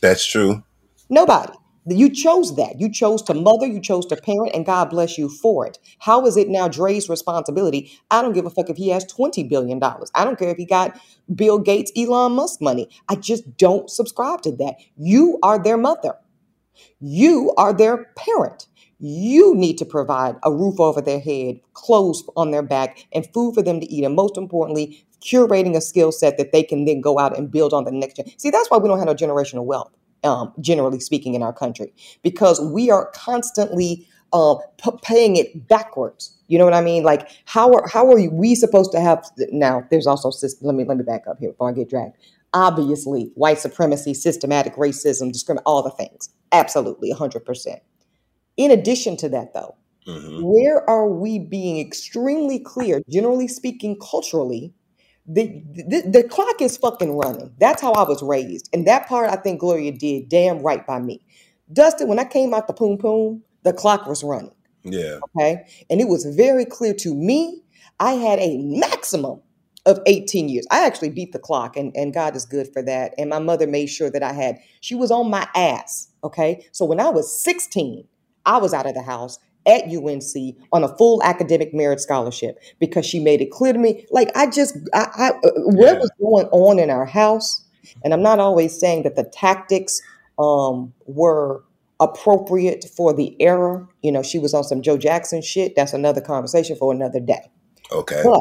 That's 0.00 0.24
true. 0.24 0.62
Nobody. 1.08 1.52
You 1.86 2.10
chose 2.10 2.56
that. 2.56 2.80
You 2.80 2.90
chose 2.90 3.22
to 3.22 3.34
mother, 3.34 3.66
you 3.66 3.80
chose 3.80 4.06
to 4.06 4.16
parent, 4.16 4.54
and 4.54 4.66
God 4.66 4.90
bless 4.90 5.18
you 5.18 5.28
for 5.28 5.66
it. 5.66 5.78
How 5.98 6.26
is 6.26 6.36
it 6.36 6.48
now 6.48 6.68
Dre's 6.68 7.08
responsibility? 7.08 7.92
I 8.10 8.22
don't 8.22 8.34
give 8.34 8.46
a 8.46 8.50
fuck 8.50 8.70
if 8.70 8.76
he 8.76 8.90
has 8.90 9.04
$20 9.06 9.48
billion. 9.48 9.82
I 10.14 10.24
don't 10.24 10.38
care 10.38 10.50
if 10.50 10.58
he 10.58 10.66
got 10.66 11.00
Bill 11.34 11.58
Gates, 11.58 11.90
Elon 11.96 12.32
Musk 12.32 12.60
money. 12.60 12.88
I 13.08 13.16
just 13.16 13.56
don't 13.56 13.90
subscribe 13.90 14.42
to 14.42 14.52
that. 14.56 14.76
You 14.96 15.38
are 15.42 15.62
their 15.62 15.78
mother. 15.78 16.14
You 17.00 17.54
are 17.56 17.72
their 17.72 18.06
parent. 18.16 18.66
You 18.98 19.54
need 19.54 19.78
to 19.78 19.86
provide 19.86 20.36
a 20.44 20.52
roof 20.52 20.80
over 20.80 21.00
their 21.00 21.20
head, 21.20 21.60
clothes 21.74 22.24
on 22.36 22.50
their 22.50 22.62
back, 22.62 23.06
and 23.12 23.26
food 23.32 23.54
for 23.54 23.62
them 23.62 23.80
to 23.80 23.92
eat. 23.92 24.04
And 24.04 24.14
most 24.14 24.36
importantly, 24.36 25.04
curating 25.22 25.76
a 25.76 25.80
skill 25.80 26.12
set 26.12 26.38
that 26.38 26.52
they 26.52 26.62
can 26.62 26.84
then 26.84 27.00
go 27.00 27.18
out 27.18 27.36
and 27.36 27.50
build 27.50 27.72
on 27.72 27.84
the 27.84 27.92
next 27.92 28.16
gen. 28.16 28.26
See, 28.38 28.50
that's 28.50 28.70
why 28.70 28.78
we 28.78 28.88
don't 28.88 28.98
have 28.98 29.06
no 29.08 29.14
generational 29.14 29.64
wealth, 29.64 29.92
um, 30.24 30.52
generally 30.60 31.00
speaking, 31.00 31.34
in 31.34 31.42
our 31.42 31.52
country, 31.52 31.92
because 32.22 32.60
we 32.60 32.90
are 32.90 33.10
constantly 33.14 34.06
uh, 34.32 34.56
p- 34.82 34.90
paying 35.02 35.36
it 35.36 35.68
backwards. 35.68 36.36
You 36.48 36.58
know 36.58 36.64
what 36.64 36.74
I 36.74 36.80
mean? 36.80 37.02
Like, 37.02 37.28
how 37.44 37.72
are 37.72 37.88
how 37.88 38.10
are 38.10 38.30
we 38.30 38.54
supposed 38.54 38.92
to 38.92 39.00
have? 39.00 39.24
Now, 39.52 39.86
there's 39.90 40.06
also 40.06 40.30
let 40.62 40.74
me 40.74 40.84
let 40.84 40.96
me 40.96 41.04
back 41.04 41.26
up 41.26 41.38
here 41.38 41.50
before 41.50 41.70
I 41.70 41.72
get 41.72 41.88
dragged. 41.88 42.16
Obviously, 42.52 43.30
white 43.34 43.58
supremacy, 43.60 44.12
systematic 44.14 44.74
racism, 44.74 45.32
discrimination, 45.32 45.64
all 45.66 45.82
the 45.82 45.90
things. 45.90 46.30
Absolutely, 46.52 47.10
hundred 47.12 47.44
percent. 47.44 47.80
In 48.56 48.70
addition 48.70 49.16
to 49.18 49.28
that, 49.30 49.54
though, 49.54 49.76
hmm 50.06 50.40
where 50.42 50.88
are 50.88 51.08
we 51.08 51.38
being 51.38 51.78
extremely 51.78 52.58
clear, 52.58 53.02
generally 53.08 53.48
speaking, 53.48 53.96
culturally? 54.00 54.74
The, 55.26 55.62
the 55.74 56.02
the 56.10 56.28
clock 56.28 56.60
is 56.60 56.76
fucking 56.76 57.16
running. 57.16 57.54
That's 57.58 57.82
how 57.82 57.92
I 57.92 58.08
was 58.08 58.22
raised, 58.22 58.68
and 58.72 58.86
that 58.86 59.06
part 59.06 59.30
I 59.30 59.36
think 59.36 59.60
Gloria 59.60 59.92
did 59.92 60.28
damn 60.28 60.60
right 60.60 60.84
by 60.86 60.98
me. 60.98 61.20
Dustin, 61.72 62.08
when 62.08 62.18
I 62.18 62.24
came 62.24 62.52
out 62.54 62.66
the 62.66 62.72
poom 62.72 62.98
poom, 62.98 63.42
the 63.62 63.72
clock 63.72 64.06
was 64.06 64.24
running. 64.24 64.54
Yeah. 64.82 65.20
Okay, 65.36 65.64
and 65.88 66.00
it 66.00 66.08
was 66.08 66.24
very 66.24 66.64
clear 66.64 66.94
to 66.94 67.14
me. 67.14 67.62
I 68.00 68.12
had 68.14 68.38
a 68.40 68.56
maximum 68.58 69.42
of 69.86 70.00
18 70.06 70.48
years. 70.48 70.66
I 70.70 70.86
actually 70.86 71.10
beat 71.10 71.32
the 71.32 71.38
clock, 71.38 71.76
and, 71.76 71.94
and 71.96 72.12
God 72.14 72.36
is 72.36 72.44
good 72.44 72.72
for 72.72 72.82
that. 72.82 73.14
And 73.18 73.30
my 73.30 73.38
mother 73.38 73.66
made 73.66 73.86
sure 73.86 74.10
that 74.10 74.22
I 74.22 74.32
had, 74.32 74.58
she 74.80 74.94
was 74.94 75.10
on 75.10 75.30
my 75.30 75.46
ass. 75.54 76.08
Okay. 76.24 76.66
So 76.72 76.84
when 76.84 77.00
I 77.00 77.08
was 77.08 77.42
16, 77.42 78.06
I 78.46 78.58
was 78.58 78.74
out 78.74 78.86
of 78.86 78.94
the 78.94 79.02
house 79.02 79.38
at 79.66 79.84
UNC 79.84 80.56
on 80.72 80.84
a 80.84 80.96
full 80.96 81.22
academic 81.22 81.72
merit 81.74 82.00
scholarship 82.00 82.58
because 82.78 83.04
she 83.06 83.20
made 83.20 83.40
it 83.40 83.50
clear 83.50 83.72
to 83.72 83.78
me. 83.78 84.06
Like, 84.10 84.30
I 84.34 84.48
just, 84.48 84.76
I, 84.94 85.08
I 85.16 85.28
uh, 85.30 85.50
what 85.66 85.94
Yeah. 85.94 85.98
was 85.98 86.10
going 86.20 86.46
on 86.46 86.78
in 86.78 86.90
our 86.90 87.04
house, 87.06 87.64
and 88.04 88.12
I'm 88.14 88.22
not 88.22 88.38
always 88.38 88.78
saying 88.78 89.02
that 89.04 89.16
the 89.16 89.24
tactics 89.24 90.00
um, 90.38 90.92
were 91.06 91.62
appropriate 92.00 92.84
for 92.96 93.12
the 93.12 93.36
era. 93.40 93.86
You 94.02 94.12
know, 94.12 94.22
she 94.22 94.38
was 94.38 94.54
on 94.54 94.64
some 94.64 94.80
Joe 94.82 94.96
Jackson 94.96 95.42
shit. 95.42 95.76
That's 95.76 95.92
another 95.92 96.20
conversation 96.22 96.76
for 96.76 96.92
another 96.92 97.20
day. 97.20 97.50
Okay. 97.92 98.22
But 98.24 98.40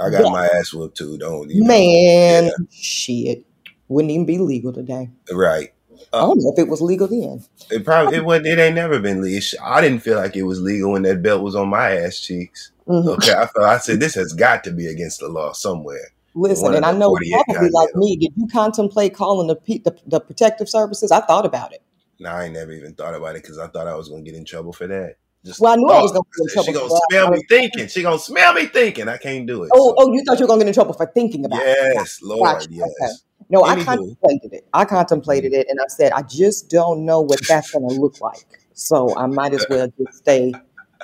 I 0.00 0.08
got 0.10 0.22
but 0.22 0.30
my 0.30 0.46
ass 0.46 0.72
whooped 0.72 0.96
too. 0.96 1.18
Don't 1.18 1.50
you 1.50 1.60
know? 1.60 1.66
man, 1.66 2.44
Yeah. 2.44 2.50
shit, 2.70 3.44
wouldn't 3.88 4.10
even 4.10 4.24
be 4.24 4.38
legal 4.38 4.72
today. 4.72 5.10
Right. 5.30 5.74
I 6.12 6.18
Uh, 6.18 6.26
don't 6.26 6.42
know 6.42 6.52
if 6.52 6.58
it 6.58 6.68
was 6.68 6.80
legal 6.80 7.06
then. 7.08 7.44
it 7.70 7.84
probably 7.84 8.16
it 8.16 8.24
wasn't. 8.24 8.46
It 8.46 8.58
ain't 8.58 8.74
never 8.74 8.98
been 9.00 9.22
legal. 9.22 9.42
I 9.62 9.80
didn't 9.80 10.00
feel 10.00 10.16
like 10.16 10.36
it 10.36 10.42
was 10.42 10.60
legal 10.60 10.92
when 10.92 11.02
that 11.02 11.22
belt 11.22 11.42
was 11.42 11.54
on 11.54 11.68
my 11.68 11.96
ass 11.96 12.20
cheeks. 12.20 12.72
Mhm. 12.88 13.08
Okay, 13.16 13.32
I 13.32 13.46
felt. 13.46 13.66
I 13.66 13.78
said 13.78 14.00
this 14.00 14.14
has 14.14 14.32
got 14.32 14.64
to 14.64 14.70
be 14.72 14.86
against 14.88 15.20
the 15.20 15.28
law 15.28 15.52
somewhere. 15.52 16.12
Listen, 16.34 16.74
and 16.74 16.84
I 16.84 16.92
know 16.92 17.08
48 17.10 17.44
probably 17.50 17.70
like 17.70 17.94
me. 17.96 18.16
Did 18.16 18.32
you 18.36 18.46
contemplate 18.48 19.14
calling 19.14 19.48
the, 19.48 19.56
the 19.84 19.96
the 20.06 20.20
protective 20.20 20.68
services? 20.68 21.10
I 21.10 21.20
thought 21.20 21.46
about 21.46 21.72
it. 21.72 21.82
Nah, 22.18 22.36
I 22.36 22.44
ain't 22.44 22.54
never 22.54 22.72
even 22.72 22.94
thought 22.94 23.14
about 23.14 23.36
it 23.36 23.42
because 23.42 23.58
I 23.58 23.66
thought 23.68 23.86
I 23.86 23.94
was 23.94 24.08
gonna 24.08 24.22
get 24.22 24.34
in 24.34 24.44
trouble 24.44 24.72
for 24.72 24.86
that. 24.86 25.16
Just 25.44 25.60
Well, 25.60 25.72
I 25.72 25.76
knew 25.76 25.88
I 25.88 26.00
was 26.00 26.12
going 26.12 26.22
to 26.22 26.30
get 26.38 26.42
in 26.42 26.48
said, 26.48 26.64
she 26.64 26.72
gonna 26.72 26.88
for 26.88 27.00
smell 27.10 27.26
I 27.26 27.30
me 27.30 27.42
thinking. 27.48 27.88
She 27.88 28.02
gonna 28.02 28.18
smell 28.18 28.54
me 28.54 28.66
thinking. 28.66 29.08
I 29.08 29.16
can't 29.16 29.46
do 29.46 29.64
it. 29.64 29.72
oh, 29.74 29.88
So 29.88 29.94
oh, 29.98 30.12
you 30.12 30.22
thought 30.24 30.38
you 30.38 30.44
were 30.44 30.48
going 30.48 30.60
to 30.60 30.64
get 30.64 30.68
in 30.68 30.74
trouble 30.74 30.94
for 30.94 31.06
thinking 31.06 31.44
about 31.44 31.60
it? 31.62 31.76
yes, 31.96 32.20
Lord, 32.22 32.46
Gotcha. 32.46 32.66
Okay. 32.66 33.12
No, 33.50 33.64
I 33.64 33.82
contemplated 33.82 34.52
it. 34.52 34.66
I 34.72 34.84
contemplated 34.84 35.52
it, 35.52 35.66
and 35.68 35.80
I 35.80 35.86
said, 35.88 36.12
I 36.12 36.22
just 36.22 36.70
don't 36.70 37.04
know 37.04 37.20
what 37.20 37.40
that's 37.46 37.70
going 37.70 37.88
to 37.88 37.94
look 37.94 38.20
like. 38.20 38.46
So 38.74 39.16
I 39.16 39.26
might 39.26 39.52
as 39.54 39.66
well 39.68 39.92
just 39.98 40.18
stay 40.18 40.52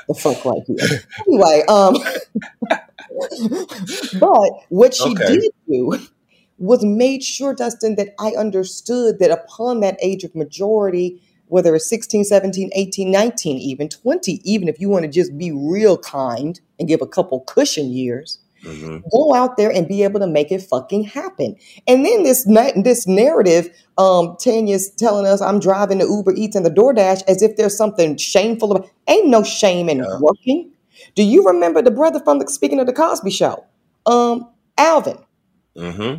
the 0.07 0.15
fuck 0.15 0.45
right 0.45 0.63
here. 0.67 0.77
Anyway, 1.27 1.63
um, 1.69 1.97
but 4.21 4.51
what 4.69 4.95
she 4.95 5.11
okay. 5.11 5.27
did 5.27 5.51
do 5.69 5.99
was 6.59 6.85
made 6.85 7.23
sure, 7.23 7.55
Dustin, 7.55 7.97
that 7.97 8.15
I 8.19 8.33
understood 8.33 9.19
that 9.21 9.31
upon 9.31 9.81
that 9.81 9.97
age 10.03 10.25
of 10.25 10.35
majority, 10.35 11.23
whether 11.47 11.75
it's 11.75 11.89
16, 11.89 12.25
17, 12.25 12.71
18, 12.75 13.11
19, 13.11 13.59
even 13.59 13.89
20, 13.89 14.41
even 14.45 14.69
if 14.69 14.81
you 14.81 14.89
want 14.89 15.05
to 15.05 15.11
just 15.11 15.37
be 15.39 15.53
real 15.53 15.97
kind 15.97 16.61
and 16.79 16.89
give 16.89 17.01
a 17.01 17.07
couple 17.07 17.41
cushion 17.41 17.91
years, 17.91 18.39
hmm 18.63 18.99
go 19.13 19.35
out 19.35 19.57
there 19.57 19.71
and 19.71 19.89
be 19.89 20.03
able 20.03 20.21
to 20.21 20.27
make 20.27 20.53
it 20.53 20.63
fucking 20.63 21.05
happen. 21.05 21.57
And 21.87 22.05
then 22.05 22.25
this 22.25 22.45
this 22.77 23.07
narrative, 23.07 23.71
um, 23.97 24.37
Tanya's 24.41 24.91
telling 24.91 25.27
us 25.27 25.41
I'm 25.41 25.61
driving 25.61 25.99
the 25.99 26.07
Uber 26.07 26.35
Eats 26.37 26.57
and 26.57 26.67
the 26.67 26.71
DoorDash 26.71 27.23
as 27.29 27.43
if 27.43 27.57
there's 27.57 27.77
something 27.77 28.17
shameful 28.17 28.73
about. 28.73 28.91
Ain't 29.09 29.29
no 29.29 29.43
shame 29.43 29.89
in 29.89 29.99
Yeah. 29.99 30.19
working. 30.21 30.73
Do 31.15 31.23
you 31.23 31.45
remember 31.47 31.83
the 31.83 31.91
brother 31.93 32.21
from 32.21 32.39
the 32.41 32.49
speaking 32.49 32.81
of 32.81 32.87
the 32.87 32.93
Cosby 32.93 33.31
Show, 33.31 33.65
um, 34.07 34.49
Alvin? 34.77 35.19
hmm 35.77 36.17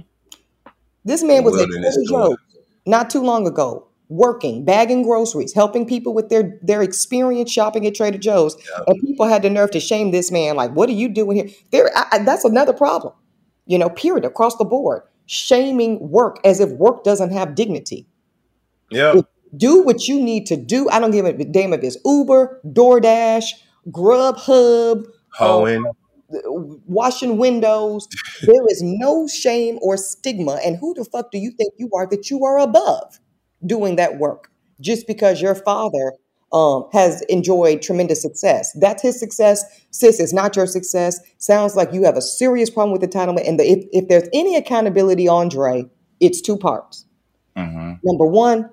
This 1.05 1.23
man 1.23 1.43
was 1.43 1.57
at 1.57 1.67
Trader. 1.69 2.05
Joe's 2.09 2.37
not 2.85 3.09
too 3.09 3.21
long 3.21 3.47
ago, 3.47 3.88
working, 4.09 4.65
bagging 4.65 5.03
groceries, 5.03 5.53
helping 5.53 5.85
people 5.85 6.13
with 6.13 6.29
their 6.29 6.59
their 6.61 6.81
experience 6.81 7.51
shopping 7.51 7.85
at 7.87 7.95
Trader 7.95 8.17
Joe's, 8.17 8.55
Yeah. 8.69 8.83
and 8.87 8.99
people 9.01 9.27
had 9.27 9.43
the 9.43 9.49
nerve 9.49 9.71
to 9.71 9.79
shame 9.79 10.11
this 10.11 10.31
man. 10.31 10.55
Like, 10.55 10.71
what 10.75 10.89
are 10.89 10.93
you 10.93 11.09
doing 11.09 11.37
here? 11.37 11.49
There, 11.71 11.89
I, 11.95 12.05
I- 12.13 12.19
that's 12.23 12.43
another 12.43 12.73
problem. 12.73 13.13
You 13.67 13.77
know, 13.77 13.89
period 13.89 14.25
across 14.25 14.57
the 14.57 14.65
board, 14.65 15.03
shaming 15.27 16.09
work 16.09 16.39
as 16.43 16.59
if 16.59 16.69
work 16.71 17.03
doesn't 17.03 17.31
have 17.31 17.53
dignity. 17.55 18.07
Yep. 18.89 19.25
Do 19.55 19.81
what 19.83 20.07
you 20.07 20.19
need 20.19 20.45
to 20.47 20.55
do. 20.57 20.89
I 20.89 20.99
don't 20.99 21.11
give 21.11 21.25
a 21.25 21.33
damn 21.33 21.73
if 21.73 21.83
it's 21.83 21.97
Uber, 22.05 22.61
DoorDash, 22.65 23.45
Grubhub, 23.91 25.05
uh, 25.05 25.07
Hoeing. 25.33 25.85
washing 26.87 27.37
windows. 27.37 28.07
There 28.41 28.67
is 28.69 28.81
no 28.81 29.27
shame 29.27 29.77
or 29.81 29.97
stigma. 29.97 30.59
And 30.65 30.77
who 30.77 30.93
the 30.93 31.03
fuck 31.05 31.31
do 31.31 31.37
you 31.37 31.51
think 31.51 31.73
you 31.77 31.89
are 31.95 32.07
that 32.07 32.29
you 32.29 32.43
are 32.45 32.57
above 32.59 33.19
doing 33.65 33.95
that 33.97 34.17
work 34.17 34.51
just 34.79 35.07
because 35.07 35.41
your 35.41 35.55
father 35.55 36.13
um, 36.51 36.87
has 36.93 37.21
enjoyed 37.23 37.81
tremendous 37.81 38.21
success? 38.21 38.71
That's 38.79 39.01
his 39.01 39.19
success. 39.19 39.63
Sis, 39.91 40.19
it's 40.19 40.33
not 40.33 40.55
your 40.55 40.67
success. 40.67 41.19
Sounds 41.37 41.75
like 41.75 41.93
you 41.93 42.03
have 42.03 42.17
a 42.17 42.21
serious 42.21 42.69
problem 42.69 42.91
with 42.91 43.09
entitlement. 43.09 43.47
And 43.47 43.59
the, 43.59 43.69
if, 43.69 43.85
if 43.91 44.07
there's 44.07 44.29
any 44.33 44.55
accountability, 44.55 45.27
Andre, 45.27 45.85
it's 46.19 46.41
two 46.41 46.57
parts. 46.57 47.05
Mm-hmm. 47.55 47.93
Number 48.03 48.25
one, 48.25 48.69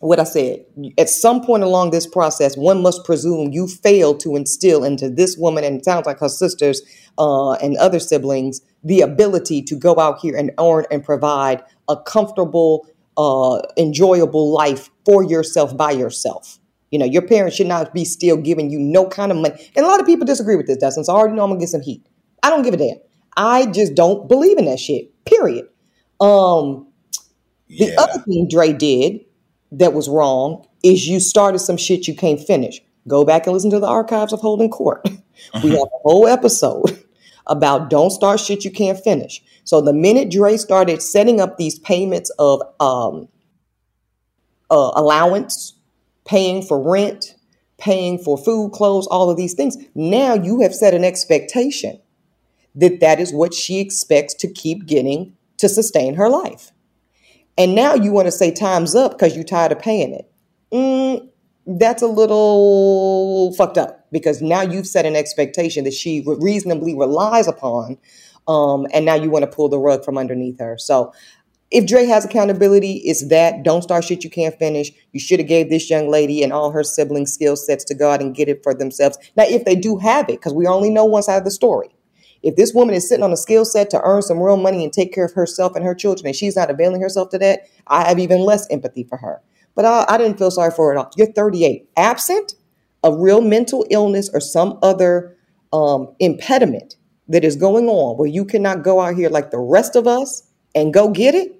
what 0.00 0.20
I 0.20 0.24
said, 0.24 0.66
at 0.98 1.08
some 1.08 1.40
point 1.40 1.62
along 1.62 1.90
this 1.90 2.06
process, 2.06 2.56
one 2.56 2.82
must 2.82 3.04
presume 3.04 3.52
you 3.52 3.66
failed 3.66 4.20
to 4.20 4.36
instill 4.36 4.84
into 4.84 5.08
this 5.08 5.36
woman, 5.38 5.64
and 5.64 5.78
it 5.78 5.84
sounds 5.84 6.04
like 6.04 6.18
her 6.20 6.28
sisters 6.28 6.82
uh, 7.16 7.52
and 7.52 7.76
other 7.78 7.98
siblings, 7.98 8.60
the 8.82 9.00
ability 9.00 9.62
to 9.62 9.76
go 9.76 9.98
out 9.98 10.18
here 10.18 10.36
and 10.36 10.50
earn 10.58 10.84
and 10.90 11.02
provide 11.04 11.62
a 11.88 11.96
comfortable, 11.96 12.86
uh, 13.16 13.60
enjoyable 13.76 14.52
life 14.52 14.90
for 15.04 15.22
yourself 15.22 15.76
by 15.76 15.90
yourself. 15.92 16.58
You 16.90 16.98
know, 16.98 17.04
your 17.04 17.22
parents 17.22 17.56
should 17.56 17.66
not 17.66 17.92
be 17.92 18.04
still 18.04 18.36
giving 18.36 18.70
you 18.70 18.78
no 18.78 19.06
kind 19.08 19.32
of 19.32 19.38
money. 19.38 19.54
And 19.76 19.84
a 19.84 19.88
lot 19.88 20.00
of 20.00 20.06
people 20.06 20.26
disagree 20.26 20.56
with 20.56 20.66
this, 20.66 20.76
Dustin. 20.76 21.04
So 21.04 21.12
I 21.12 21.16
already 21.16 21.34
know 21.34 21.42
I'm 21.42 21.50
gonna 21.50 21.60
get 21.60 21.68
some 21.68 21.80
heat. 21.80 22.06
I 22.42 22.50
don't 22.50 22.62
give 22.62 22.74
a 22.74 22.76
damn. 22.76 22.96
I 23.36 23.66
just 23.66 23.94
don't 23.94 24.28
believe 24.28 24.58
in 24.58 24.66
that 24.66 24.78
shit. 24.78 25.10
Period. 25.24 25.66
Um, 26.20 26.86
the 27.68 27.86
Yeah. 27.86 27.94
other 27.98 28.22
thing 28.22 28.46
Dre 28.48 28.72
did 28.72 29.20
that 29.72 29.92
was 29.92 30.08
wrong 30.08 30.66
is 30.84 31.08
you 31.08 31.18
started 31.18 31.58
some 31.58 31.76
shit 31.76 32.06
you 32.06 32.14
can't 32.14 32.40
finish. 32.40 32.80
Go 33.08 33.24
back 33.24 33.46
and 33.46 33.54
listen 33.54 33.70
to 33.70 33.80
the 33.80 33.86
archives 33.88 34.32
of 34.32 34.40
Holding 34.40 34.70
Court. 34.70 35.02
we 35.64 35.70
have 35.70 35.78
a 35.80 35.98
whole 36.04 36.28
episode 36.28 37.02
about 37.46 37.90
don't 37.90 38.10
start 38.10 38.38
shit 38.38 38.64
you 38.64 38.70
can't 38.70 38.98
finish. 39.02 39.42
So 39.64 39.80
the 39.80 39.92
minute 39.92 40.30
Dre 40.30 40.56
started 40.56 41.02
setting 41.02 41.40
up 41.40 41.56
these 41.56 41.78
payments 41.78 42.30
of 42.38 42.62
um, 42.80 43.28
uh, 44.70 44.92
allowance, 44.94 45.74
paying 46.24 46.62
for 46.62 46.80
rent, 46.80 47.34
paying 47.78 48.18
for 48.18 48.38
food, 48.38 48.72
clothes, 48.72 49.06
all 49.08 49.30
of 49.30 49.36
these 49.36 49.54
things, 49.54 49.76
now 49.94 50.34
you 50.34 50.60
have 50.60 50.74
set 50.74 50.94
an 50.94 51.04
expectation 51.04 52.00
that 52.74 53.00
that 53.00 53.20
is 53.20 53.32
what 53.32 53.54
she 53.54 53.80
expects 53.80 54.34
to 54.34 54.48
keep 54.48 54.86
getting 54.86 55.36
to 55.58 55.68
sustain 55.68 56.14
her 56.14 56.28
life. 56.28 56.72
And 57.56 57.74
now 57.74 57.94
you 57.94 58.10
want 58.10 58.26
to 58.26 58.32
say 58.32 58.50
time's 58.50 58.94
up 58.94 59.12
because 59.12 59.34
you're 59.34 59.44
tired 59.44 59.72
of 59.72 59.78
paying 59.78 60.12
it. 60.12 60.30
Mm, 60.72 61.28
that's 61.66 62.02
a 62.02 62.06
little 62.06 63.54
fucked 63.54 63.78
up 63.78 64.06
because 64.10 64.42
now 64.42 64.62
you've 64.62 64.86
set 64.86 65.06
an 65.06 65.14
expectation 65.14 65.84
that 65.84 65.94
she 65.94 66.24
reasonably 66.26 66.94
relies 66.94 67.46
upon. 67.46 67.96
Um, 68.46 68.86
and 68.92 69.04
now 69.04 69.14
you 69.14 69.30
want 69.30 69.44
to 69.44 69.50
pull 69.50 69.68
the 69.68 69.78
rug 69.78 70.04
from 70.04 70.18
underneath 70.18 70.58
her. 70.58 70.76
So 70.78 71.12
if 71.70 71.86
Dre 71.86 72.04
has 72.06 72.24
accountability, 72.24 72.98
it's 73.04 73.28
that 73.28 73.62
don't 73.62 73.82
start 73.82 74.04
shit 74.04 74.22
you 74.22 74.30
can't 74.30 74.56
finish. 74.58 74.92
You 75.12 75.20
should 75.20 75.40
have 75.40 75.48
gave 75.48 75.70
this 75.70 75.90
young 75.90 76.08
lady 76.08 76.42
and 76.42 76.52
all 76.52 76.70
her 76.70 76.84
sibling 76.84 77.26
skill 77.26 77.56
sets 77.56 77.84
to 77.86 77.94
God 77.94 78.20
and 78.20 78.34
get 78.34 78.48
it 78.48 78.62
for 78.62 78.74
themselves. 78.74 79.18
Now, 79.36 79.44
if 79.46 79.64
they 79.64 79.74
do 79.74 79.98
have 79.98 80.28
it, 80.28 80.40
because 80.40 80.52
we 80.52 80.66
only 80.66 80.90
know 80.90 81.04
one 81.04 81.22
side 81.22 81.38
of 81.38 81.44
the 81.44 81.50
story. 81.50 81.88
If 82.42 82.56
this 82.56 82.74
woman 82.74 82.94
is 82.94 83.08
sitting 83.08 83.24
on 83.24 83.32
a 83.32 83.38
skill 83.38 83.64
set 83.64 83.88
to 83.90 84.02
earn 84.02 84.20
some 84.20 84.38
real 84.38 84.58
money 84.58 84.84
and 84.84 84.92
take 84.92 85.14
care 85.14 85.24
of 85.24 85.32
herself 85.32 85.74
and 85.74 85.84
her 85.84 85.94
children, 85.94 86.26
and 86.26 86.36
she's 86.36 86.56
not 86.56 86.70
availing 86.70 87.00
herself 87.00 87.30
to 87.30 87.38
that, 87.38 87.62
I 87.86 88.06
have 88.06 88.18
even 88.18 88.40
less 88.40 88.70
empathy 88.70 89.02
for 89.02 89.16
her. 89.16 89.40
But 89.74 89.86
I, 89.86 90.04
I 90.08 90.18
didn't 90.18 90.38
feel 90.38 90.50
sorry 90.50 90.70
for 90.70 90.88
her 90.88 90.98
at 90.98 90.98
all. 90.98 91.10
You're 91.16 91.32
38, 91.32 91.88
absent 91.96 92.54
a 93.04 93.12
real 93.12 93.42
mental 93.42 93.86
illness 93.90 94.30
or 94.32 94.40
some 94.40 94.78
other 94.82 95.36
um, 95.72 96.14
impediment 96.18 96.96
that 97.28 97.44
is 97.44 97.56
going 97.56 97.88
on 97.88 98.16
where 98.16 98.28
you 98.28 98.44
cannot 98.44 98.82
go 98.82 99.00
out 99.00 99.16
here 99.16 99.30
like 99.30 99.50
the 99.50 99.58
rest 99.58 99.96
of 99.96 100.06
us 100.06 100.42
and 100.74 100.92
go 100.92 101.08
get 101.10 101.34
it. 101.34 101.52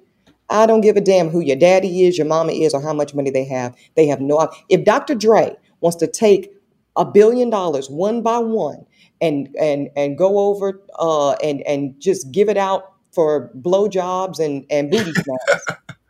I 0.51 0.67
don't 0.67 0.83
give 0.83 0.97
a 0.97 1.01
damn 1.01 1.31
who 1.31 1.41
your 1.41 1.57
daddy 1.57 2.05
is, 2.05 2.19
your 2.19 2.27
mama 2.27 2.53
is, 2.53 2.75
or 2.75 2.83
how 2.83 2.93
much 2.93 3.15
money 3.15 3.31
they 3.31 3.45
have. 3.45 3.75
They 3.95 4.07
have 4.09 4.21
no. 4.21 4.49
If 4.69 4.85
Dr. 4.85 5.15
Dre 5.15 5.57
wants 5.81 5.97
to 5.99 6.07
take 6.07 6.53
a 6.97 7.05
billion 7.05 7.51
dollars 7.51 7.89
one 7.89 8.23
by 8.23 8.39
one 8.39 8.85
and 9.21 9.49
and 9.59 9.89
and 9.97 10.19
go 10.19 10.39
over 10.39 10.83
uh, 10.99 11.33
and 11.33 11.63
and 11.63 11.99
just 11.99 12.31
give 12.31 12.49
it 12.49 12.57
out 12.57 12.93
for 13.13 13.51
blowjobs 13.59 14.39
and 14.39 14.67
and 14.71 14.91
booty 14.91 15.13
snaps, 15.15 15.67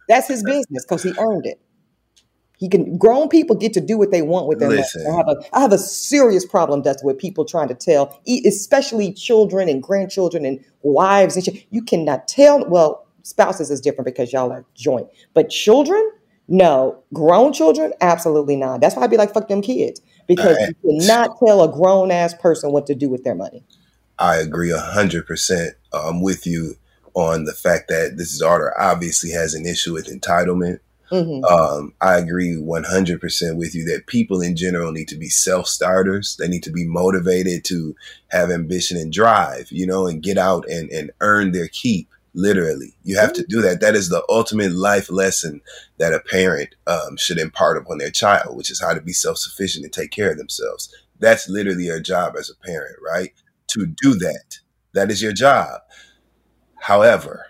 that's 0.08 0.28
his 0.28 0.42
business 0.42 0.84
because 0.84 1.02
he 1.02 1.14
earned 1.18 1.46
it. 1.46 1.60
He 2.64 2.70
can. 2.70 2.96
Grown 2.96 3.28
people 3.28 3.54
get 3.54 3.74
to 3.74 3.80
do 3.82 3.98
what 3.98 4.10
they 4.10 4.22
want 4.22 4.48
with 4.48 4.58
their 4.58 4.70
Listen. 4.70 5.04
money. 5.04 5.14
I 5.14 5.16
have 5.18 5.28
a 5.28 5.56
I 5.56 5.60
have 5.60 5.72
a 5.72 5.78
serious 5.78 6.46
problem, 6.46 6.80
that's 6.80 7.04
with 7.04 7.18
people 7.18 7.44
trying 7.44 7.68
to 7.68 7.74
tell, 7.74 8.18
especially 8.46 9.12
children 9.12 9.68
and 9.68 9.82
grandchildren 9.82 10.46
and 10.46 10.64
wives 10.80 11.36
and 11.36 11.44
shit. 11.44 11.66
You 11.68 11.82
cannot 11.82 12.26
tell. 12.26 12.66
Well, 12.66 13.06
spouses 13.22 13.70
is 13.70 13.82
different 13.82 14.06
because 14.06 14.32
y'all 14.32 14.50
are 14.50 14.64
joint, 14.74 15.08
but 15.34 15.50
children, 15.50 16.10
no. 16.48 17.02
Grown 17.12 17.52
children, 17.52 17.92
absolutely 18.00 18.56
not. 18.56 18.80
That's 18.80 18.96
why 18.96 19.02
I'd 19.02 19.10
be 19.10 19.18
like, 19.18 19.34
fuck 19.34 19.48
them 19.48 19.60
kids 19.60 20.00
because 20.26 20.56
Uh, 20.56 20.68
you 20.82 21.00
cannot 21.00 21.36
tell 21.44 21.62
a 21.62 21.70
grown 21.70 22.10
ass 22.10 22.32
person 22.32 22.72
what 22.72 22.86
to 22.86 22.94
do 22.94 23.10
with 23.10 23.24
their 23.24 23.34
money. 23.34 23.62
I 24.18 24.36
agree 24.36 24.70
a 24.70 24.78
hundred 24.78 25.26
percent 25.26 25.74
um, 25.92 26.22
with 26.22 26.46
you 26.46 26.76
on 27.12 27.44
the 27.44 27.52
fact 27.52 27.88
that 27.88 28.16
this 28.16 28.38
daughter 28.38 28.72
obviously 28.80 29.32
has 29.32 29.52
an 29.52 29.66
issue 29.66 29.92
with 29.92 30.06
entitlement. 30.06 30.78
Hmm 31.10 31.44
Um, 31.44 31.92
I 32.00 32.16
agree 32.18 32.56
100% 32.56 33.56
with 33.56 33.74
you 33.74 33.84
that 33.86 34.06
people 34.06 34.40
in 34.40 34.56
general 34.56 34.92
need 34.92 35.08
to 35.08 35.16
be 35.16 35.28
self 35.28 35.68
starters. 35.68 36.36
They 36.38 36.48
need 36.48 36.62
to 36.64 36.72
be 36.72 36.86
motivated 36.86 37.64
to 37.66 37.94
have 38.28 38.50
ambition 38.50 38.96
and 38.96 39.12
drive, 39.12 39.68
you 39.70 39.86
know, 39.86 40.06
and 40.06 40.22
get 40.22 40.38
out 40.38 40.68
and, 40.68 40.90
and 40.90 41.10
earn 41.20 41.52
their 41.52 41.68
keep. 41.68 42.08
Literally, 42.36 42.96
you 43.04 43.16
have 43.16 43.32
to 43.34 43.44
do 43.44 43.62
that. 43.62 43.80
That 43.80 43.94
is 43.94 44.08
the 44.08 44.24
ultimate 44.28 44.72
life 44.72 45.08
lesson 45.08 45.60
that 45.98 46.12
a 46.12 46.18
parent 46.18 46.74
um, 46.88 47.16
should 47.16 47.38
impart 47.38 47.76
upon 47.76 47.98
their 47.98 48.10
child, 48.10 48.56
which 48.56 48.72
is 48.72 48.80
how 48.80 48.92
to 48.92 49.00
be 49.00 49.12
self 49.12 49.38
sufficient 49.38 49.84
and 49.84 49.92
take 49.92 50.10
care 50.10 50.32
of 50.32 50.38
themselves. 50.38 50.92
That's 51.20 51.48
literally 51.48 51.84
your 51.84 52.00
job 52.00 52.34
as 52.36 52.50
a 52.50 52.66
parent, 52.66 52.96
right? 53.04 53.32
To 53.68 53.86
do 53.86 54.14
that. 54.14 54.58
That 54.94 55.10
is 55.12 55.22
your 55.22 55.32
job. 55.32 55.80
However, 56.80 57.46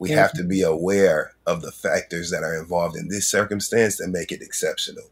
we 0.00 0.10
have 0.10 0.32
to 0.32 0.42
be 0.42 0.62
aware 0.62 1.32
of 1.46 1.60
the 1.60 1.70
factors 1.70 2.30
that 2.30 2.42
are 2.42 2.58
involved 2.58 2.96
in 2.96 3.08
this 3.08 3.28
circumstance 3.28 3.98
that 3.98 4.08
make 4.08 4.32
it 4.32 4.40
exceptional. 4.42 5.04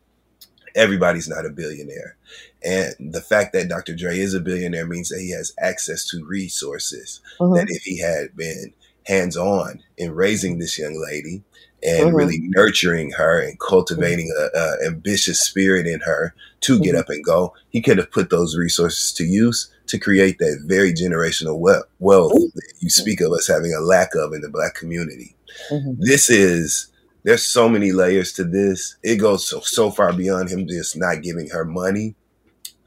Everybody's 0.74 1.28
not 1.28 1.44
a 1.44 1.50
billionaire. 1.50 2.16
And 2.64 2.94
the 2.98 3.20
fact 3.20 3.52
that 3.52 3.68
Dr. 3.68 3.94
Dre 3.94 4.18
is 4.18 4.32
a 4.32 4.40
billionaire 4.40 4.86
means 4.86 5.10
that 5.10 5.20
he 5.20 5.30
has 5.32 5.52
access 5.60 6.06
to 6.08 6.24
resources. 6.24 7.20
Mhm. 7.38 7.56
That 7.56 7.70
if 7.70 7.82
he 7.82 7.98
had 7.98 8.34
been 8.34 8.72
hands 9.04 9.36
on 9.36 9.82
in 9.98 10.14
raising 10.14 10.58
this 10.58 10.78
young 10.78 10.98
lady 11.00 11.42
and 11.82 12.10
Mhm. 12.12 12.14
really 12.16 12.38
nurturing 12.40 13.10
her 13.12 13.40
and 13.40 13.60
cultivating 13.60 14.32
a, 14.38 14.58
a 14.58 14.86
ambitious 14.86 15.40
spirit 15.40 15.86
in 15.86 16.00
her 16.00 16.34
to 16.62 16.80
get 16.80 16.94
Mhm. 16.94 16.98
up 16.98 17.08
and 17.10 17.22
go, 17.24 17.52
he 17.68 17.82
could 17.82 17.98
have 17.98 18.10
put 18.10 18.30
those 18.30 18.56
resources 18.56 19.12
to 19.12 19.24
use 19.24 19.68
to 19.88 19.98
create 19.98 20.38
that 20.38 20.62
very 20.66 20.92
generational 20.92 21.58
wealth, 21.58 21.86
wealth 21.98 22.32
that 22.32 22.72
you 22.80 22.90
speak 22.90 23.20
of 23.20 23.32
us 23.32 23.48
having 23.48 23.74
a 23.74 23.80
lack 23.80 24.14
of 24.14 24.32
in 24.32 24.40
the 24.40 24.50
black 24.50 24.74
community. 24.74 25.36
Mhm. 25.70 25.96
This 25.98 26.30
is 26.30 26.88
there's 27.24 27.42
so 27.44 27.68
many 27.68 27.92
layers 27.92 28.32
to 28.32 28.44
this. 28.44 28.96
It 29.02 29.16
goes 29.16 29.46
so 29.46 29.60
so 29.60 29.90
far 29.90 30.12
beyond 30.12 30.50
him 30.50 30.66
just 30.68 30.96
not 30.96 31.22
giving 31.22 31.48
her 31.50 31.64
money. 31.64 32.14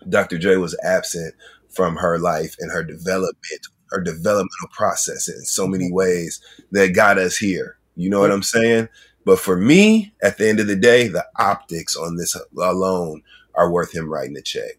Dr. 0.10 0.38
Dre 0.38 0.56
was 0.56 0.78
absent 0.84 1.36
from 1.70 1.96
her 1.98 2.18
life 2.18 2.56
and 2.60 2.72
her 2.72 2.84
development, 2.84 3.68
her 3.92 4.02
developmental 4.02 4.70
process 4.72 5.28
in 5.28 5.44
so 5.46 5.68
many 5.68 5.92
ways 5.92 6.42
that 6.72 6.90
got 6.90 7.18
us 7.18 7.38
here. 7.38 7.78
You 7.96 8.10
know 8.10 8.20
what 8.20 8.32
I'm 8.32 8.44
saying? 8.44 8.90
But 9.26 9.40
for 9.40 9.58
me, 9.58 10.14
at 10.24 10.38
the 10.38 10.50
end 10.50 10.60
of 10.60 10.68
the 10.68 10.76
day, 10.76 11.08
the 11.08 11.26
optics 11.38 11.96
on 11.96 12.16
this 12.16 12.36
alone 12.58 13.22
are 13.54 13.72
worth 13.72 13.94
him 13.94 14.10
writing 14.10 14.38
a 14.38 14.42
check. 14.42 14.78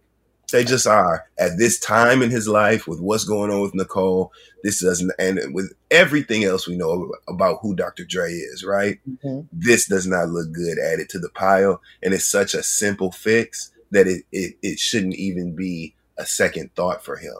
They 0.53 0.65
just 0.65 0.87
are. 0.87 1.25
At 1.39 1.59
this 1.59 1.81
time 1.81 2.23
in 2.23 2.31
his 2.31 2.47
life, 2.47 2.87
with 2.87 3.01
what's 3.01 3.25
going 3.25 3.51
on 3.51 3.61
with 3.61 3.75
Nicole, 3.75 4.33
this 4.63 4.81
doesn't, 4.81 5.11
and 5.19 5.41
with 5.53 5.73
everything 5.91 6.45
else 6.45 6.69
we 6.69 6.77
know 6.77 7.11
about 7.29 7.59
who 7.63 7.75
Dr. 7.75 8.05
Dre 8.05 8.31
is, 8.31 8.65
right? 8.65 9.01
Mhm. 9.09 9.49
This 9.53 9.89
does 9.89 10.07
not 10.07 10.29
look 10.29 10.53
good 10.53 10.79
added 10.79 11.09
to 11.11 11.19
the 11.19 11.31
pile. 11.31 11.81
And 12.03 12.15
it's 12.15 12.29
such 12.29 12.55
a 12.55 12.63
simple 12.63 13.11
fix 13.11 13.71
that 13.91 14.07
it, 14.07 14.25
it, 14.31 14.55
it 14.63 14.79
shouldn't 14.79 15.15
even 15.17 15.57
be 15.57 15.95
a 16.19 16.27
second 16.27 16.71
thought 16.75 17.05
for 17.05 17.17
him. 17.17 17.35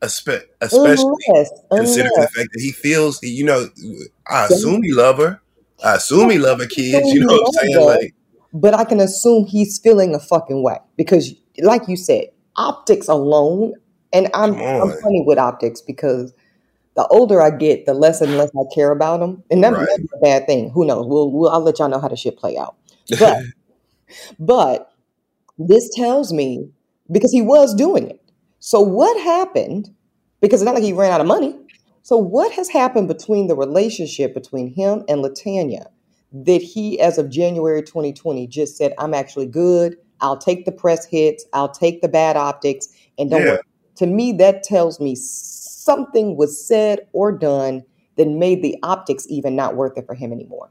Espe- 0.00 0.44
especially 0.60 1.12
Unless, 1.28 1.50
considering 1.74 2.12
the 2.14 2.28
fact 2.28 2.50
that 2.52 2.60
he 2.60 2.70
feels, 2.70 3.20
you 3.22 3.44
know, 3.44 3.68
I 4.28 4.46
assume 4.46 4.82
he 4.82 4.92
love 4.92 5.18
her. 5.18 5.40
I 5.84 5.96
assume 5.96 6.30
he 6.30 6.38
love 6.38 6.60
her 6.60 6.66
kids. 6.66 7.12
You 7.12 7.20
know 7.20 7.34
what 7.34 7.48
I'm 7.48 7.52
saying? 7.68 7.86
Like, 7.86 8.14
but 8.52 8.74
I 8.74 8.84
can 8.84 9.00
assume 9.00 9.46
he's 9.46 9.78
feeling 9.78 10.14
a 10.14 10.20
fucking 10.20 10.62
way 10.62 10.78
because, 10.96 11.34
like 11.58 11.88
you 11.88 11.96
said, 11.96 12.28
optics 12.58 13.08
alone, 13.08 13.74
and 14.12 14.28
I'm 14.34 14.54
I'm 14.54 14.90
funny 15.02 15.24
with 15.26 15.38
optics 15.38 15.80
because 15.82 16.34
the 16.96 17.06
older 17.08 17.42
I 17.42 17.50
get, 17.50 17.86
the 17.86 17.94
less 17.94 18.20
and 18.20 18.36
less 18.36 18.50
I 18.56 18.64
care 18.74 18.92
about 18.92 19.20
them, 19.20 19.44
and 19.50 19.64
that 19.64 19.72
Right. 19.74 19.88
a 20.14 20.18
bad 20.18 20.46
thing. 20.46 20.70
Who 20.70 20.86
knows? 20.86 21.06
We'll, 21.06 21.30
we'll 21.32 21.50
I'll 21.50 21.60
let 21.62 21.78
y'all 21.78 21.88
know 21.88 22.00
how 22.00 22.08
the 22.08 22.16
shit 22.16 22.38
play 22.38 22.58
out. 22.58 22.76
But 23.18 23.38
but 24.38 24.92
this 25.58 25.90
tells 25.94 26.32
me 26.32 26.70
because 27.10 27.32
he 27.32 27.42
was 27.42 27.74
doing 27.74 28.08
it. 28.08 28.20
So 28.60 28.80
what 28.80 29.20
happened? 29.22 29.90
Because 30.40 30.60
it's 30.62 30.66
not 30.66 30.74
like 30.74 30.84
he 30.84 30.92
ran 30.92 31.12
out 31.12 31.20
of 31.20 31.26
money. 31.26 31.58
So 32.02 32.16
what 32.16 32.52
has 32.52 32.68
happened 32.68 33.08
between 33.08 33.48
the 33.48 33.56
relationship 33.56 34.34
between 34.34 34.74
him 34.74 35.04
and 35.08 35.24
Latanya 35.24 35.86
that 36.32 36.62
he, 36.62 37.00
as 37.00 37.18
of 37.18 37.30
January 37.30 37.82
2020, 37.82 38.46
just 38.46 38.76
said, 38.76 38.94
"I'm 38.98 39.14
actually 39.14 39.46
good. 39.46 39.96
I'll 40.20 40.38
take 40.38 40.64
the 40.64 40.72
press 40.72 41.04
hits. 41.06 41.44
I'll 41.52 41.70
take 41.70 42.02
the 42.02 42.08
bad 42.08 42.36
optics, 42.36 42.88
and 43.18 43.30
don't 43.30 43.42
Yeah. 43.42 43.50
worry." 43.52 43.62
To 43.96 44.06
me, 44.06 44.32
that 44.32 44.62
tells 44.62 45.00
me 45.00 45.14
something 45.16 46.36
was 46.36 46.64
said 46.66 47.06
or 47.12 47.32
done 47.32 47.84
that 48.16 48.28
made 48.28 48.62
the 48.62 48.76
optics 48.82 49.26
even 49.28 49.56
not 49.56 49.76
worth 49.76 49.96
it 49.96 50.06
for 50.06 50.14
him 50.14 50.32
anymore. 50.32 50.70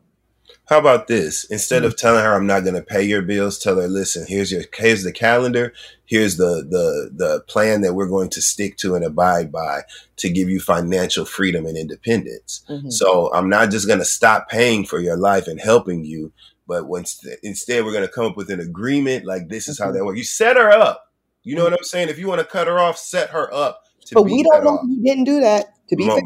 How 0.65 0.79
about 0.79 1.07
this? 1.07 1.43
Instead 1.45 1.83
Mm-hmm. 1.83 1.87
of 1.87 1.97
telling 1.97 2.23
her 2.23 2.33
I'm 2.33 2.47
not 2.47 2.63
going 2.63 2.75
to 2.75 2.81
pay 2.81 3.03
your 3.03 3.21
bills, 3.21 3.57
tell 3.59 3.77
her, 3.81 3.87
listen, 3.87 4.25
here's 4.27 4.51
your 4.51 4.63
here's 4.73 5.03
the 5.03 5.11
calendar, 5.11 5.73
here's 6.05 6.37
the 6.37 6.65
the 6.69 7.09
the 7.13 7.41
plan 7.47 7.81
that 7.81 7.93
we're 7.95 8.07
going 8.07 8.29
to 8.29 8.41
stick 8.41 8.77
to 8.77 8.95
and 8.95 9.03
abide 9.03 9.51
by 9.51 9.81
to 10.17 10.29
give 10.29 10.49
you 10.49 10.59
financial 10.59 11.25
freedom 11.25 11.65
and 11.65 11.77
independence. 11.77 12.63
Mhm. 12.69 12.91
So 12.91 13.31
I'm 13.33 13.49
not 13.49 13.71
just 13.71 13.87
going 13.87 13.99
to 13.99 14.05
stop 14.05 14.49
paying 14.49 14.85
for 14.85 14.99
your 14.99 15.17
life 15.17 15.47
and 15.47 15.59
helping 15.59 16.05
you, 16.05 16.31
but 16.67 16.87
once 16.87 17.23
instead 17.43 17.85
we're 17.85 17.93
gonna 17.93 18.07
come 18.07 18.25
up 18.25 18.37
with 18.37 18.49
an 18.49 18.59
agreement. 18.59 19.25
Like 19.25 19.49
this 19.49 19.67
is 19.67 19.79
how 19.79 19.85
mm-hmm. 19.85 19.97
that 19.97 20.05
works. 20.05 20.17
You 20.17 20.23
set 20.23 20.57
her 20.57 20.69
up. 20.71 21.03
You 21.43 21.55
know 21.55 21.63
what 21.63 21.73
mm-hmm. 21.73 21.79
I'm 21.79 21.85
saying? 21.85 22.09
If 22.09 22.19
you 22.19 22.27
want 22.27 22.41
to 22.41 22.45
cut 22.45 22.67
her 22.67 22.79
off, 22.79 22.97
set 22.97 23.29
her 23.29 23.53
up. 23.53 23.83
but 24.11 24.23
we 24.23 24.43
don't 24.43 24.63
know 24.63 24.79
he 24.87 25.01
didn't 25.01 25.23
do 25.23 25.39
that. 25.39 25.73
To 25.89 25.95
be 25.95 26.05
well, 26.07 26.19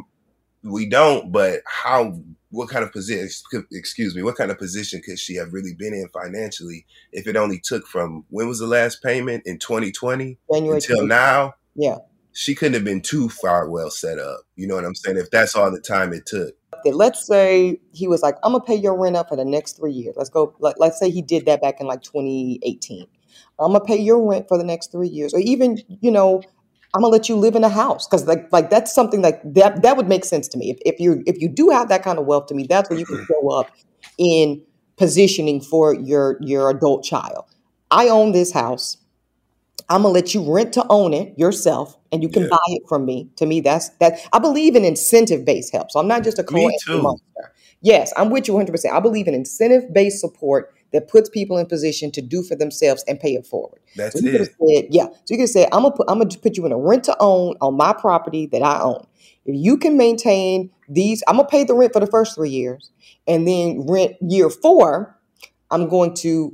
we 0.63 0.87
don't. 0.87 1.31
But 1.31 1.61
how? 1.65 2.19
What 2.49 2.69
kind 2.69 2.83
of 2.83 2.91
position? 2.91 3.29
Excuse 3.71 4.15
me. 4.15 4.23
What 4.23 4.35
kind 4.35 4.51
of 4.51 4.57
position 4.57 5.01
could 5.01 5.19
she 5.19 5.35
have 5.35 5.53
really 5.53 5.73
been 5.73 5.93
in 5.93 6.09
financially 6.09 6.85
if 7.13 7.27
it 7.27 7.37
only 7.37 7.61
took 7.63 7.87
from 7.87 8.25
when 8.29 8.47
was 8.47 8.59
the 8.59 8.67
last 8.67 9.01
payment 9.01 9.43
in 9.45 9.57
2020 9.57 10.37
January 10.51 10.75
until 10.75 10.97
20. 10.97 11.07
now? 11.07 11.53
Yeah, 11.75 11.97
she 12.33 12.55
couldn't 12.55 12.73
have 12.75 12.83
been 12.83 13.01
too 13.01 13.29
far 13.29 13.69
well 13.69 13.89
set 13.89 14.19
up. 14.19 14.41
You 14.55 14.67
know 14.67 14.75
what 14.75 14.85
I'm 14.85 14.95
saying? 14.95 15.17
If 15.17 15.31
that's 15.31 15.55
all 15.55 15.71
the 15.71 15.81
time 15.81 16.13
it 16.13 16.25
took. 16.25 16.55
Let's 16.85 17.25
say 17.25 17.79
he 17.93 18.07
was 18.07 18.23
like, 18.23 18.35
"I'm 18.43 18.53
gonna 18.53 18.63
pay 18.63 18.75
your 18.75 18.97
rent 18.97 19.15
up 19.15 19.29
for 19.29 19.35
the 19.35 19.45
next 19.45 19.77
three 19.77 19.91
years." 19.91 20.15
Let's 20.17 20.29
go. 20.29 20.55
Let, 20.59 20.79
let's 20.79 20.97
say 20.97 21.09
he 21.09 21.21
did 21.21 21.45
that 21.45 21.61
back 21.61 21.79
in 21.79 21.87
like 21.87 22.01
2018. 22.01 23.05
I'm 23.59 23.73
gonna 23.73 23.83
pay 23.83 23.97
your 23.97 24.27
rent 24.27 24.47
for 24.47 24.57
the 24.57 24.63
next 24.63 24.91
three 24.91 25.07
years, 25.07 25.33
or 25.33 25.39
even 25.41 25.79
you 25.87 26.11
know, 26.11 26.41
I'm 26.93 27.01
gonna 27.01 27.11
let 27.11 27.29
you 27.29 27.35
live 27.35 27.55
in 27.55 27.63
a 27.63 27.69
house 27.69 28.07
because 28.07 28.25
like 28.25 28.51
like 28.51 28.69
that's 28.69 28.93
something 28.93 29.21
like 29.21 29.41
that 29.53 29.81
that 29.83 29.97
would 29.97 30.07
make 30.07 30.25
sense 30.25 30.47
to 30.49 30.57
me. 30.57 30.71
If 30.71 30.77
if 30.85 30.99
you 30.99 31.23
if 31.27 31.39
you 31.39 31.49
do 31.49 31.69
have 31.69 31.89
that 31.89 32.03
kind 32.03 32.17
of 32.17 32.25
wealth 32.25 32.47
to 32.47 32.55
me, 32.55 32.65
that's 32.67 32.89
where 32.89 32.97
you 32.97 33.05
can 33.05 33.25
show 33.27 33.49
up 33.49 33.67
in 34.17 34.61
positioning 34.97 35.61
for 35.61 35.93
your 35.93 36.37
your 36.41 36.69
adult 36.69 37.03
child. 37.03 37.45
I 37.91 38.07
own 38.07 38.31
this 38.31 38.51
house. 38.51 38.97
I'm 39.91 40.03
gonna 40.03 40.13
let 40.13 40.33
you 40.33 40.41
rent 40.51 40.73
to 40.73 40.85
own 40.89 41.13
it 41.13 41.37
yourself, 41.37 41.97
and 42.13 42.23
you 42.23 42.29
can 42.29 42.43
yeah. 42.43 42.49
buy 42.49 42.57
it 42.67 42.83
from 42.87 43.05
me. 43.05 43.29
To 43.35 43.45
me, 43.45 43.59
that's 43.59 43.89
that. 43.99 44.25
I 44.31 44.39
believe 44.39 44.75
in 44.77 44.85
incentive 44.85 45.43
based 45.43 45.73
help. 45.73 45.91
So 45.91 45.99
I'm 45.99 46.07
not 46.07 46.23
just 46.23 46.39
a 46.39 46.43
too. 46.43 47.01
monster. 47.01 47.53
Yes, 47.81 48.13
I'm 48.15 48.29
with 48.29 48.47
you 48.47 48.53
100. 48.53 48.71
percent 48.71 48.95
I 48.95 49.01
believe 49.01 49.27
in 49.27 49.33
incentive 49.33 49.93
based 49.93 50.21
support 50.21 50.73
that 50.93 51.09
puts 51.09 51.29
people 51.29 51.57
in 51.57 51.65
position 51.65 52.09
to 52.11 52.21
do 52.21 52.41
for 52.41 52.55
themselves 52.55 53.03
and 53.07 53.19
pay 53.19 53.33
it 53.33 53.45
forward. 53.45 53.81
That's 53.97 54.19
so 54.19 54.25
it. 54.25 54.45
Said, 54.45 54.87
yeah. 54.91 55.07
So 55.07 55.33
you 55.33 55.37
can 55.37 55.47
say, 55.47 55.65
I'm 55.65 55.83
gonna 55.83 55.91
put 55.91 56.09
I'm 56.09 56.19
gonna 56.19 56.37
put 56.37 56.55
you 56.55 56.65
in 56.65 56.71
a 56.71 56.77
rent 56.77 57.03
to 57.05 57.17
own 57.19 57.55
on 57.59 57.75
my 57.75 57.91
property 57.91 58.45
that 58.47 58.61
I 58.61 58.79
own. 58.79 59.05
If 59.45 59.55
you 59.57 59.75
can 59.75 59.97
maintain 59.97 60.69
these, 60.87 61.21
I'm 61.27 61.35
gonna 61.35 61.49
pay 61.49 61.65
the 61.65 61.73
rent 61.73 61.91
for 61.91 61.99
the 61.99 62.07
first 62.07 62.35
three 62.35 62.49
years, 62.49 62.91
and 63.27 63.45
then 63.45 63.85
rent 63.87 64.15
year 64.21 64.49
four, 64.49 65.17
I'm 65.69 65.89
going 65.89 66.13
to 66.15 66.53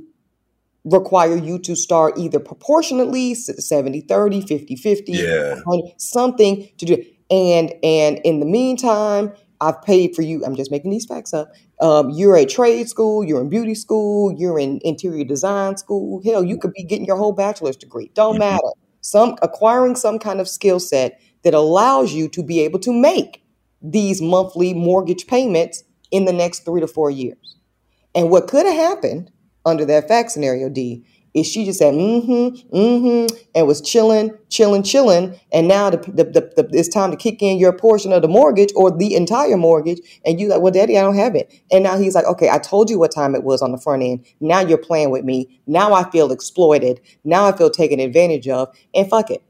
require 0.84 1.36
you 1.36 1.58
to 1.58 1.74
start 1.74 2.16
either 2.18 2.38
proportionately 2.38 3.34
70 3.34 4.02
30 4.02 4.40
50 4.42 4.76
50 4.76 5.12
yeah. 5.12 5.56
something 5.96 6.68
to 6.78 6.86
do 6.86 7.04
and 7.30 7.72
and 7.82 8.18
in 8.24 8.40
the 8.40 8.46
meantime 8.46 9.32
I've 9.60 9.82
paid 9.82 10.14
for 10.14 10.22
you. 10.22 10.44
I'm 10.44 10.54
just 10.54 10.70
making 10.70 10.90
these 10.90 11.04
facts 11.04 11.34
up. 11.34 11.52
Um, 11.80 12.10
you're 12.10 12.36
at 12.36 12.48
trade 12.48 12.88
school, 12.88 13.24
you're 13.24 13.40
in 13.40 13.48
beauty 13.48 13.74
school, 13.74 14.32
you're 14.32 14.58
in 14.58 14.80
interior 14.84 15.24
design 15.24 15.76
school. 15.76 16.22
Hell, 16.24 16.44
you 16.44 16.58
could 16.58 16.72
be 16.72 16.84
getting 16.84 17.06
your 17.06 17.16
whole 17.16 17.32
bachelor's 17.32 17.76
degree. 17.76 18.10
Don't 18.14 18.34
mm-hmm. 18.34 18.40
matter. 18.40 18.68
Some 19.00 19.36
acquiring 19.42 19.96
some 19.96 20.18
kind 20.18 20.40
of 20.40 20.48
skill 20.48 20.80
set 20.80 21.20
that 21.42 21.54
allows 21.54 22.12
you 22.12 22.28
to 22.28 22.42
be 22.42 22.60
able 22.60 22.78
to 22.80 22.92
make 22.92 23.42
these 23.80 24.20
monthly 24.20 24.74
mortgage 24.74 25.26
payments 25.26 25.84
in 26.10 26.24
the 26.24 26.32
next 26.32 26.64
three 26.64 26.80
to 26.80 26.86
four 26.86 27.10
years. 27.10 27.56
And 28.14 28.30
what 28.30 28.48
could 28.48 28.66
have 28.66 28.74
happened 28.74 29.30
under 29.68 29.84
that 29.84 30.08
fact 30.08 30.30
scenario, 30.32 30.68
D, 30.68 31.04
is 31.34 31.46
she 31.46 31.64
just 31.64 31.78
said 31.78 31.94
mm-hmm, 31.94 32.76
mm-hmm, 32.76 33.36
and 33.54 33.66
was 33.66 33.80
chilling, 33.80 34.30
chilling, 34.48 34.82
chilling, 34.82 35.38
and 35.52 35.68
now 35.68 35.90
the, 35.90 35.98
the, 35.98 36.24
the, 36.24 36.40
the, 36.56 36.68
it's 36.72 36.88
time 36.88 37.10
to 37.10 37.16
kick 37.16 37.42
in 37.42 37.58
your 37.58 37.72
portion 37.72 38.12
of 38.12 38.22
the 38.22 38.28
mortgage 38.28 38.72
or 38.74 38.90
the 38.90 39.14
entire 39.14 39.56
mortgage, 39.56 40.00
and 40.24 40.40
you 40.40 40.48
like, 40.48 40.60
well, 40.60 40.72
Daddy, 40.72 40.98
I 40.98 41.02
don't 41.02 41.16
have 41.16 41.34
it, 41.34 41.52
and 41.70 41.84
now 41.84 41.98
he's 41.98 42.14
like, 42.14 42.24
okay, 42.24 42.50
I 42.50 42.58
told 42.58 42.90
you 42.90 42.98
what 42.98 43.14
time 43.14 43.34
it 43.34 43.44
was 43.44 43.62
on 43.62 43.72
the 43.72 43.78
front 43.78 44.02
end. 44.02 44.26
Now 44.40 44.60
you're 44.60 44.78
playing 44.78 45.10
with 45.10 45.24
me. 45.24 45.60
Now 45.66 45.92
I 45.92 46.10
feel 46.10 46.32
exploited. 46.32 47.00
Now 47.24 47.44
I 47.44 47.56
feel 47.56 47.70
taken 47.70 48.00
advantage 48.00 48.48
of, 48.48 48.74
and 48.94 49.08
fuck 49.08 49.30
it. 49.30 49.42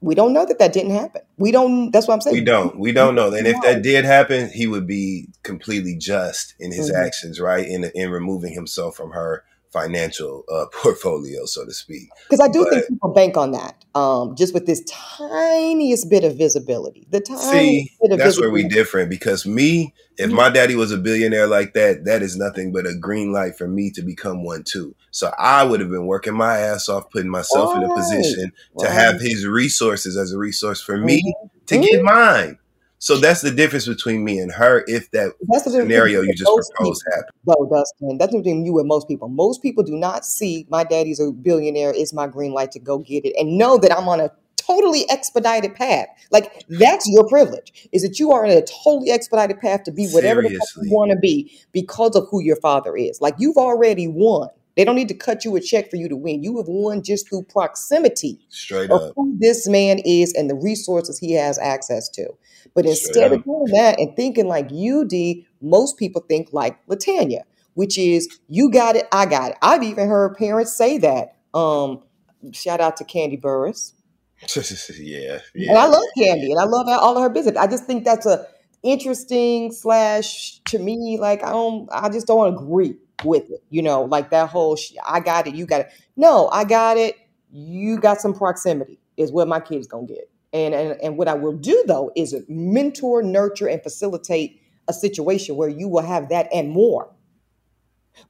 We 0.00 0.14
don't 0.14 0.32
know 0.32 0.44
that 0.44 0.58
that 0.58 0.72
didn't 0.72 0.92
happen. 0.92 1.22
We 1.38 1.50
don't. 1.50 1.90
That's 1.90 2.06
what 2.06 2.14
I'm 2.14 2.20
saying. 2.20 2.36
We 2.36 2.44
don't. 2.44 2.78
We 2.78 2.92
don't 2.92 3.14
know. 3.14 3.32
And 3.32 3.46
if 3.46 3.60
that 3.62 3.82
did 3.82 4.04
happen, 4.04 4.50
he 4.50 4.66
would 4.66 4.86
be 4.86 5.28
completely 5.42 5.96
just 5.96 6.54
in 6.60 6.70
his 6.70 6.90
mm-hmm. 6.90 7.04
actions, 7.04 7.40
right? 7.40 7.66
In 7.66 7.90
in 7.94 8.10
removing 8.10 8.52
himself 8.52 8.96
from 8.96 9.12
her 9.12 9.44
financial 9.76 10.44
uh, 10.52 10.66
portfolio, 10.72 11.44
so 11.44 11.64
to 11.64 11.72
speak. 11.72 12.08
Because 12.28 12.40
I 12.40 12.50
do 12.50 12.64
but, 12.64 12.72
think 12.72 12.88
people 12.88 13.12
bank 13.12 13.36
on 13.36 13.52
that, 13.52 13.84
um, 13.94 14.34
just 14.36 14.54
with 14.54 14.66
this 14.66 14.82
tiniest 14.88 16.08
bit 16.08 16.24
of 16.24 16.36
visibility. 16.36 17.06
The 17.10 17.20
tiniest 17.20 17.50
see, 17.50 17.90
that's 18.16 18.40
where 18.40 18.50
we 18.50 18.68
different. 18.68 19.10
Because 19.10 19.46
me, 19.46 19.94
if 20.18 20.28
mm-hmm. 20.28 20.36
my 20.36 20.50
daddy 20.50 20.76
was 20.76 20.92
a 20.92 20.98
billionaire 20.98 21.46
like 21.46 21.74
that, 21.74 22.04
that 22.04 22.22
is 22.22 22.36
nothing 22.36 22.72
but 22.72 22.86
a 22.86 22.94
green 22.94 23.32
light 23.32 23.56
for 23.56 23.68
me 23.68 23.90
to 23.92 24.02
become 24.02 24.44
one 24.44 24.64
too. 24.64 24.94
So 25.16 25.32
I 25.38 25.64
would 25.64 25.80
have 25.80 25.88
been 25.88 26.04
working 26.04 26.34
my 26.34 26.58
ass 26.58 26.90
off, 26.90 27.10
putting 27.10 27.30
myself 27.30 27.72
right. 27.72 27.82
in 27.82 27.90
a 27.90 27.94
position 27.94 28.52
right. 28.74 28.86
to 28.86 28.92
have 28.92 29.18
his 29.18 29.46
resources 29.46 30.14
as 30.14 30.30
a 30.30 30.36
resource 30.36 30.82
for 30.82 30.98
me 30.98 31.22
mm-hmm. 31.22 31.64
to 31.68 31.74
mm-hmm. 31.74 31.84
get 31.84 32.02
mine. 32.02 32.58
So 32.98 33.16
that's 33.16 33.40
the 33.40 33.50
difference 33.50 33.88
between 33.88 34.24
me 34.24 34.38
and 34.38 34.52
her. 34.52 34.84
If 34.86 35.10
that 35.12 35.32
that's 35.48 35.64
the 35.64 35.70
scenario 35.70 36.20
you 36.20 36.34
just 36.34 36.50
proposed 36.76 37.02
happened, 37.10 37.30
no, 37.46 37.66
Dustin, 37.70 38.18
that's 38.18 38.32
the 38.32 38.38
between 38.38 38.66
you 38.66 38.78
and 38.78 38.86
most 38.86 39.08
people. 39.08 39.28
Most 39.28 39.62
people 39.62 39.82
do 39.84 39.96
not 39.96 40.26
see 40.26 40.66
my 40.68 40.84
daddy's 40.84 41.18
a 41.18 41.32
billionaire. 41.32 41.94
It's 41.94 42.12
my 42.12 42.26
green 42.26 42.52
light 42.52 42.72
to 42.72 42.78
go 42.78 42.98
get 42.98 43.24
it, 43.24 43.34
and 43.38 43.56
know 43.56 43.78
that 43.78 43.96
I'm 43.96 44.08
on 44.08 44.20
a 44.20 44.30
totally 44.56 45.08
expedited 45.08 45.74
path. 45.74 46.08
Like 46.30 46.64
that's 46.68 47.08
your 47.08 47.26
privilege. 47.26 47.88
Is 47.92 48.02
that 48.02 48.18
you 48.18 48.32
are 48.32 48.44
in 48.44 48.50
a 48.50 48.62
totally 48.62 49.10
expedited 49.10 49.60
path 49.60 49.84
to 49.84 49.92
be 49.92 50.08
whatever 50.08 50.42
you 50.42 50.60
want 50.84 51.10
to 51.10 51.16
be 51.16 51.58
because 51.72 52.16
of 52.16 52.26
who 52.30 52.42
your 52.42 52.56
father 52.56 52.96
is. 52.96 53.22
Like 53.22 53.36
you've 53.38 53.56
already 53.56 54.08
won. 54.08 54.48
They 54.76 54.84
don't 54.84 54.94
need 54.94 55.08
to 55.08 55.14
cut 55.14 55.44
you 55.44 55.56
a 55.56 55.60
check 55.60 55.90
for 55.90 55.96
you 55.96 56.08
to 56.08 56.16
win. 56.16 56.42
You 56.42 56.58
have 56.58 56.68
won 56.68 57.02
just 57.02 57.28
through 57.28 57.44
proximity 57.44 58.38
Straight 58.50 58.90
of 58.90 59.00
up. 59.02 59.12
who 59.16 59.34
this 59.40 59.66
man 59.66 59.98
is 60.04 60.34
and 60.34 60.50
the 60.50 60.54
resources 60.54 61.18
he 61.18 61.32
has 61.32 61.58
access 61.58 62.08
to. 62.10 62.28
But 62.74 62.84
instead 62.84 63.32
of 63.32 63.42
doing 63.42 63.72
that 63.72 63.98
and 63.98 64.14
thinking 64.14 64.48
like 64.48 64.68
you, 64.70 65.06
D, 65.06 65.46
most 65.62 65.96
people 65.96 66.22
think 66.28 66.48
like 66.52 66.78
Latanya, 66.88 67.42
which 67.72 67.96
is 67.96 68.28
you 68.48 68.70
got 68.70 68.96
it, 68.96 69.08
I 69.12 69.24
got 69.24 69.52
it. 69.52 69.58
I've 69.62 69.82
even 69.82 70.08
heard 70.08 70.36
parents 70.36 70.76
say 70.76 70.98
that. 70.98 71.36
Um, 71.54 72.02
shout 72.52 72.80
out 72.80 72.98
to 72.98 73.04
Kandi 73.04 73.40
Burruss. 73.40 73.94
yeah, 74.98 75.38
yeah, 75.54 75.70
and 75.70 75.78
I 75.78 75.86
love 75.86 76.04
Kandi, 76.18 76.50
and 76.50 76.60
I 76.60 76.64
love 76.64 76.86
all 76.88 77.16
of 77.16 77.22
her 77.22 77.30
business. 77.30 77.56
I 77.56 77.66
just 77.66 77.86
think 77.86 78.04
that's 78.04 78.26
a 78.26 78.46
interesting 78.82 79.72
slash 79.72 80.60
to 80.66 80.78
me. 80.78 81.16
Like 81.18 81.42
I 81.42 81.52
don't, 81.52 81.88
I 81.90 82.10
just 82.10 82.26
don't 82.26 82.52
agree 82.54 82.96
with 83.24 83.50
it. 83.50 83.62
You 83.70 83.82
know, 83.82 84.02
like 84.04 84.30
that 84.30 84.48
whole 84.48 84.76
sh- 84.76 84.92
I 85.06 85.20
got 85.20 85.46
it, 85.46 85.54
you 85.54 85.66
got 85.66 85.82
it. 85.82 85.88
No, 86.16 86.48
I 86.48 86.64
got 86.64 86.96
it. 86.96 87.16
You 87.50 87.98
got 87.98 88.20
some 88.20 88.34
proximity 88.34 88.98
is 89.16 89.32
what 89.32 89.48
my 89.48 89.60
kids 89.60 89.86
gonna 89.86 90.06
get. 90.06 90.30
And, 90.52 90.74
and 90.74 91.00
and 91.02 91.16
what 91.16 91.28
I 91.28 91.34
will 91.34 91.56
do 91.56 91.84
though 91.86 92.12
is 92.16 92.34
mentor, 92.48 93.22
nurture, 93.22 93.68
and 93.68 93.82
facilitate 93.82 94.60
a 94.88 94.92
situation 94.92 95.56
where 95.56 95.68
you 95.68 95.88
will 95.88 96.02
have 96.02 96.28
that 96.28 96.48
and 96.52 96.70
more. 96.70 97.10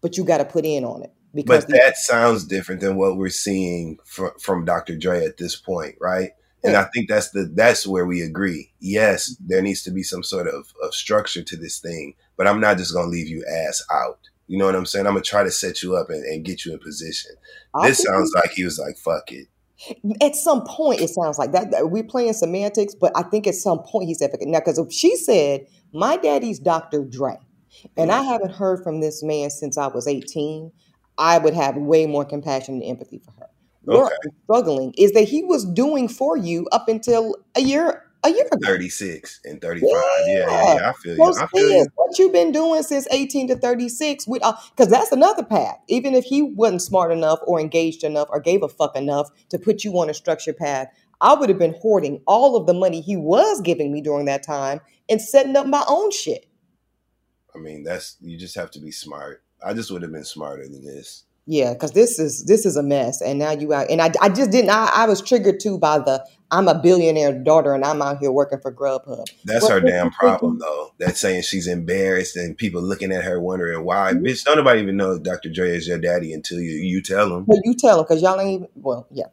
But 0.01 0.17
you 0.17 0.25
got 0.25 0.39
to 0.39 0.45
put 0.45 0.65
in 0.65 0.85
on 0.85 1.03
it. 1.03 1.13
Because 1.35 1.67
but 1.67 1.75
that 1.75 1.97
sounds 1.97 2.45
different 2.45 2.81
than 2.81 2.97
what 2.97 3.17
we're 3.17 3.29
seeing 3.29 3.99
from, 4.05 4.31
from 4.41 4.65
Dr. 4.65 4.97
Dre 4.97 5.25
at 5.25 5.37
this 5.37 5.55
point, 5.55 5.95
right? 6.01 6.31
And 6.65 6.77
I 6.77 6.85
think 6.93 7.09
that's 7.09 7.31
the 7.31 7.45
that's 7.55 7.87
where 7.87 8.07
we 8.07 8.23
agree. 8.23 8.73
Yes, 8.81 9.33
mm-hmm. 9.33 9.45
there 9.49 9.63
needs 9.63 9.83
to 9.85 9.91
be 9.91 10.03
some 10.03 10.25
sort 10.25 10.49
of, 10.49 10.73
of 10.83 10.95
structure 10.95 11.43
to 11.43 11.57
this 11.57 11.79
thing, 11.79 12.15
but 12.37 12.49
I'm 12.49 12.61
not 12.61 12.79
just 12.79 12.93
gonna 12.93 13.09
leave 13.09 13.29
you 13.29 13.45
ass 13.49 13.85
out. 13.93 14.19
You 14.47 14.59
know 14.59 14.67
what 14.67 14.75
I'm 14.75 14.87
saying? 14.87 15.07
I'm 15.07 15.15
gonna 15.15 15.23
try 15.23 15.43
to 15.43 15.51
set 15.51 15.83
you 15.83 15.97
up 15.97 16.09
and, 16.11 16.25
and 16.25 16.45
get 16.45 16.65
you 16.65 16.73
in 16.73 16.79
position. 16.79 17.33
I 17.75 17.89
this 17.89 18.03
sounds 18.03 18.33
like 18.35 18.53
he 18.53 18.65
was 18.65 18.79
like, 18.79 18.97
"Fuck 18.97 19.33
it." 19.33 19.49
At 20.23 20.37
some 20.37 20.65
point, 20.65 21.01
it 21.01 21.09
sounds 21.09 21.39
like 21.39 21.53
that. 21.53 21.91
We're 21.91 22.05
playing 22.05 22.33
semantics, 22.33 22.95
but 22.95 23.13
I 23.15 23.23
think 23.23 23.47
at 23.47 23.55
some 23.55 23.81
point 23.81 24.09
he 24.09 24.15
said, 24.15 24.31
"Now," 24.41 24.61
because 24.61 24.79
if 24.79 24.93
she 24.93 25.17
said, 25.17 25.67
"My 25.93 26.17
daddy's 26.17 26.59
Dr. 26.59 27.05
Dre," 27.05 27.39
and 27.97 28.13
I 28.13 28.23
haven't 28.23 28.53
heard 28.53 28.83
from 28.83 29.01
this 29.01 29.23
man 29.23 29.51
since 29.51 29.77
I 29.77 29.89
was 29.89 30.07
18, 30.07 30.71
I 31.19 31.39
would 31.39 31.55
have 31.55 31.77
way 31.77 32.07
more 32.07 32.25
compassion 32.25 32.75
and 32.75 32.85
empathy 32.85 33.19
for 33.19 33.33
her. 33.33 33.49
Okay. 33.89 34.15
I'm 34.25 34.31
struggling 34.45 34.95
is 34.99 35.13
that 35.13 35.29
he 35.29 35.45
was 35.45 35.65
doing 35.65 36.09
for 36.09 36.37
you 36.37 36.67
up 36.73 36.89
until 36.89 37.37
a 37.55 37.61
year 37.61 38.03
a 38.27 38.31
year 38.31 38.47
ago. 38.51 38.59
36 38.67 39.41
and 39.45 39.61
35. 39.61 39.89
Yeah, 39.91 40.01
yeah, 40.27 40.37
yeah. 40.37 40.75
yeah. 40.75 40.91
I 40.91 40.93
feel 40.93 41.17
you. 41.17 41.35
I 41.39 41.47
feel 41.47 41.71
you. 41.71 41.87
What 41.95 42.19
you've 42.19 42.33
been 42.33 42.53
doing 42.53 42.83
since 42.83 43.07
18 43.11 43.49
to 43.49 43.57
36 43.57 44.27
with 44.27 44.43
because 44.43 44.87
uh, 44.89 44.91
that's 44.91 45.13
another 45.13 45.45
path. 45.45 45.79
Even 45.89 46.15
if 46.15 46.25
he 46.25 46.43
wasn't 46.43 46.83
smart 46.83 47.13
enough 47.13 47.39
or 47.47 47.61
engaged 47.61 48.05
enough 48.05 48.29
or 48.31 48.41
gave 48.41 48.63
a 48.63 48.69
fuck 48.69 48.97
enough 48.97 49.31
to 49.51 49.59
put 49.59 49.85
you 49.85 49.93
on 49.99 50.11
a 50.11 50.15
structured 50.15 50.57
path, 50.57 50.89
I 51.21 51.35
would 51.35 51.49
have 51.49 51.59
been 51.59 51.77
hoarding 51.81 52.23
all 52.27 52.57
of 52.57 52.67
the 52.67 52.75
money 52.75 53.01
he 53.01 53.17
was 53.17 53.61
giving 53.61 53.93
me 53.93 54.01
during 54.01 54.27
that 54.27 54.43
time 54.43 54.81
and 55.09 55.21
setting 55.21 55.57
up 55.57 55.67
my 55.67 55.85
own 55.89 56.11
shit. 56.11 56.47
I 57.55 57.59
mean, 57.59 57.85
that's 57.85 58.17
you 58.21 58.37
just 58.37 58.55
have 58.57 58.71
to 58.73 58.81
be 58.81 58.91
smart. 58.91 59.43
I 59.65 59.73
just 59.73 59.91
would 59.91 60.03
have 60.03 60.13
been 60.13 60.25
smarter 60.25 60.65
than 60.65 60.85
this. 60.85 61.25
Yeah, 61.49 61.75
because 61.75 61.93
this 61.93 62.19
is 62.19 62.45
this 62.47 62.67
is 62.67 62.77
a 62.77 62.83
mess, 62.83 63.23
and 63.23 63.39
now 63.39 63.53
you 63.53 63.73
out, 63.73 63.89
and 63.89 64.03
I, 64.03 64.11
I 64.21 64.29
just 64.29 64.51
didn't. 64.51 64.71
I, 64.71 64.91
I 64.93 65.07
was 65.07 65.23
triggered 65.23 65.61
too 65.61 65.79
by 65.79 65.99
the 66.01 66.27
I'm 66.51 66.67
a 66.67 66.77
billionaire 66.77 67.39
daughter, 67.39 67.73
and 67.73 67.85
I'm 67.85 68.03
out 68.03 68.19
here 68.19 68.33
working 68.33 68.59
for 68.61 68.73
Grubhub. 68.73 69.27
That's 69.45 69.63
What- 69.63 69.75
her 69.75 69.81
damn 69.81 70.11
problem, 70.11 70.59
though. 70.59 70.93
That's 70.99 71.21
saying 71.21 71.43
she's 71.43 71.69
embarrassed 71.69 72.37
and 72.37 72.57
people 72.57 72.83
looking 72.83 73.13
at 73.13 73.23
her 73.25 73.41
wondering 73.41 73.85
why. 73.85 74.13
Bitch, 74.15 74.45
don't 74.45 74.57
nobody 74.57 74.81
even 74.81 74.97
know 74.97 75.19
Dr. 75.19 75.49
Dre 75.51 75.77
is 75.77 75.87
your 75.87 75.99
daddy 75.99 76.33
until 76.33 76.59
you 76.59 76.73
you 76.73 77.01
tell 77.01 77.29
them. 77.29 77.45
Well, 77.47 77.61
you 77.65 77.75
tell 77.75 77.97
them 77.99 78.07
because 78.09 78.23
y'all 78.23 78.41
ain't 78.41 78.55
even. 78.63 78.69
Well, 78.75 79.07
yeah. 79.13 79.27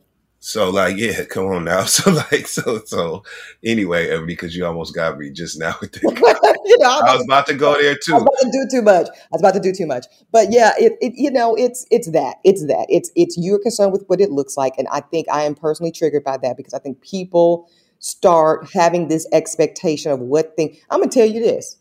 So 0.45 0.69
like, 0.69 0.97
yeah, 0.97 1.23
come 1.29 1.45
on 1.45 1.63
now. 1.63 1.85
So 1.93 2.11
like, 2.11 2.47
so 2.47 2.81
so 2.85 3.23
anyway, 3.63 4.13
uh, 4.13 4.25
because 4.25 4.53
you 4.55 4.65
almost 4.65 4.93
got 4.93 5.17
me 5.17 5.29
just 5.29 5.57
now 5.57 5.73
with 5.79 5.93
that. 5.93 6.03
you 6.65 6.77
know, 6.79 6.99
I'm 6.99 7.17
was 7.17 7.25
about 7.25 7.47
to 7.47 7.53
go 7.53 7.81
there 7.81 7.91
I 7.91 7.93
was 7.93 8.05
too. 8.05 8.15
about 8.17 8.39
to 8.41 8.51
do 8.51 8.67
too 8.69 8.81
much. 8.81 9.07
I 9.07 9.27
was 9.31 9.41
about 9.41 9.53
to 9.53 9.61
do 9.61 9.71
too 9.71 9.85
much. 9.85 10.05
But 10.33 10.51
yeah, 10.51 10.73
it, 10.77 10.97
it 10.99 11.13
you 11.15 11.31
know, 11.31 11.55
it's 11.55 11.85
it's 11.91 12.11
that. 12.11 12.37
It's 12.43 12.65
that. 12.67 12.87
It's 12.89 13.09
it's 13.15 13.37
you're 13.37 13.57
concerned 13.57 13.93
with 13.93 14.03
what 14.07 14.19
it 14.19 14.31
looks 14.31 14.57
like. 14.57 14.73
And 14.77 14.85
I 14.89 14.99
think 14.99 15.27
I 15.31 15.43
am 15.43 15.55
personally 15.55 15.93
triggered 15.93 16.25
by 16.25 16.35
that 16.37 16.57
because 16.57 16.73
I 16.73 16.79
think 16.79 16.99
people 16.99 17.69
start 17.99 18.69
having 18.73 19.07
this 19.07 19.25
expectation 19.31 20.11
of 20.11 20.19
what 20.19 20.57
thing 20.57 20.75
I'm 20.89 20.99
gonna 20.99 21.09
tell 21.09 21.25
you 21.25 21.39
this. 21.39 21.77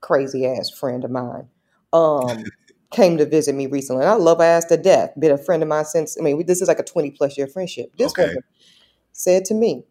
Crazy 0.00 0.46
ass 0.46 0.70
friend 0.70 1.04
of 1.04 1.10
mine. 1.10 1.48
Um 1.92 2.44
came 2.90 3.18
to 3.18 3.26
visit 3.26 3.54
me 3.54 3.66
recently. 3.66 4.02
And 4.02 4.10
I 4.10 4.14
love 4.14 4.38
her 4.38 4.44
ass 4.44 4.64
to 4.66 4.76
death. 4.76 5.12
Been 5.18 5.32
a 5.32 5.38
friend 5.38 5.62
of 5.62 5.68
mine 5.68 5.84
since 5.84 6.16
I 6.18 6.22
mean, 6.22 6.36
we- 6.36 6.44
this 6.44 6.62
is 6.62 6.68
like 6.68 6.78
a 6.78 6.84
20 6.84 7.10
plus 7.10 7.36
year 7.36 7.46
friendship. 7.46 7.92
This 7.98 8.12
Okay. 8.12 8.26
woman 8.28 8.42
said 9.12 9.44
to 9.46 9.54
me 9.54 9.84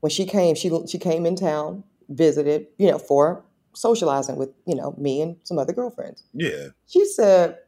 when 0.00 0.10
she 0.10 0.24
came, 0.26 0.54
she 0.54 0.70
she 0.86 0.98
came 0.98 1.26
in 1.26 1.36
town, 1.36 1.84
visited, 2.08 2.66
you 2.78 2.90
know, 2.90 2.98
for 2.98 3.44
socializing 3.74 4.36
with, 4.36 4.50
you 4.66 4.74
know, 4.74 4.94
me 4.98 5.22
and 5.22 5.36
some 5.44 5.58
other 5.58 5.72
girlfriends. 5.72 6.24
Yeah. 6.34 6.68
She 6.86 7.06
said, 7.06 7.58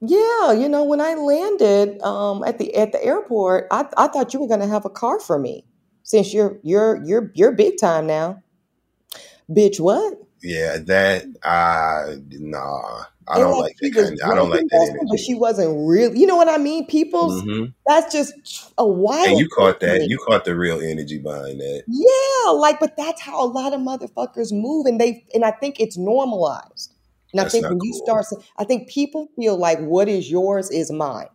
"Yeah, 0.00 0.52
you 0.52 0.68
know, 0.68 0.84
when 0.84 1.00
I 1.00 1.14
landed 1.14 2.00
um, 2.02 2.42
at 2.44 2.58
the 2.58 2.74
at 2.74 2.92
the 2.92 3.02
airport, 3.04 3.68
I, 3.70 3.86
I 3.96 4.08
thought 4.08 4.34
you 4.34 4.40
were 4.40 4.48
going 4.48 4.60
to 4.60 4.66
have 4.66 4.84
a 4.84 4.90
car 4.90 5.20
for 5.20 5.38
me, 5.38 5.64
since 6.02 6.32
you're 6.34 6.58
you're 6.62 7.02
you're 7.04 7.30
you're 7.34 7.52
big 7.52 7.78
time 7.78 8.06
now, 8.06 8.42
bitch. 9.50 9.80
What? 9.80 10.18
Yeah, 10.44 10.76
that 10.78 11.24
uh 11.42 12.16
nah. 12.30 13.04
I 13.26 13.38
don't 13.38 13.52
like, 13.52 13.62
like 13.62 13.76
that 13.80 13.92
kind 13.94 14.12
of, 14.12 14.30
I 14.30 14.34
don't 14.34 14.50
like 14.50 14.60
that 14.60 14.78
Dustin, 14.78 15.08
but 15.10 15.18
she 15.18 15.34
wasn't 15.34 15.88
really. 15.88 16.20
You 16.20 16.26
know 16.26 16.36
what 16.36 16.48
I 16.48 16.58
mean? 16.58 16.86
People's 16.86 17.42
hmm 17.42 17.64
that's 17.86 18.12
just 18.12 18.32
a 18.78 18.86
wild. 18.86 19.26
And 19.26 19.38
you 19.38 19.48
caught 19.48 19.80
that. 19.80 19.98
thing. 19.98 20.10
You 20.10 20.18
caught 20.26 20.44
the 20.46 20.56
real 20.56 20.80
energy 20.80 21.18
behind 21.18 21.60
that. 21.60 21.82
Yeah, 21.86 22.50
like, 22.52 22.80
but 22.80 22.96
that's 22.96 23.20
how 23.20 23.44
a 23.44 23.46
lot 23.46 23.74
of 23.74 23.80
motherfuckers 23.80 24.52
move, 24.52 24.86
and 24.86 25.00
they 25.00 25.24
and 25.34 25.44
I 25.44 25.50
think 25.50 25.80
it's 25.80 25.98
normalized. 25.98 26.94
And 27.32 27.40
I 27.40 27.48
think 27.48 27.68
when 27.68 27.80
you 27.82 27.92
start, 27.92 28.24
I 28.58 28.64
think 28.64 28.88
people 28.88 29.28
feel 29.36 29.56
like 29.56 29.80
what 29.80 30.08
is 30.08 30.30
yours 30.30 30.70
is 30.70 30.90
mine. 30.90 31.26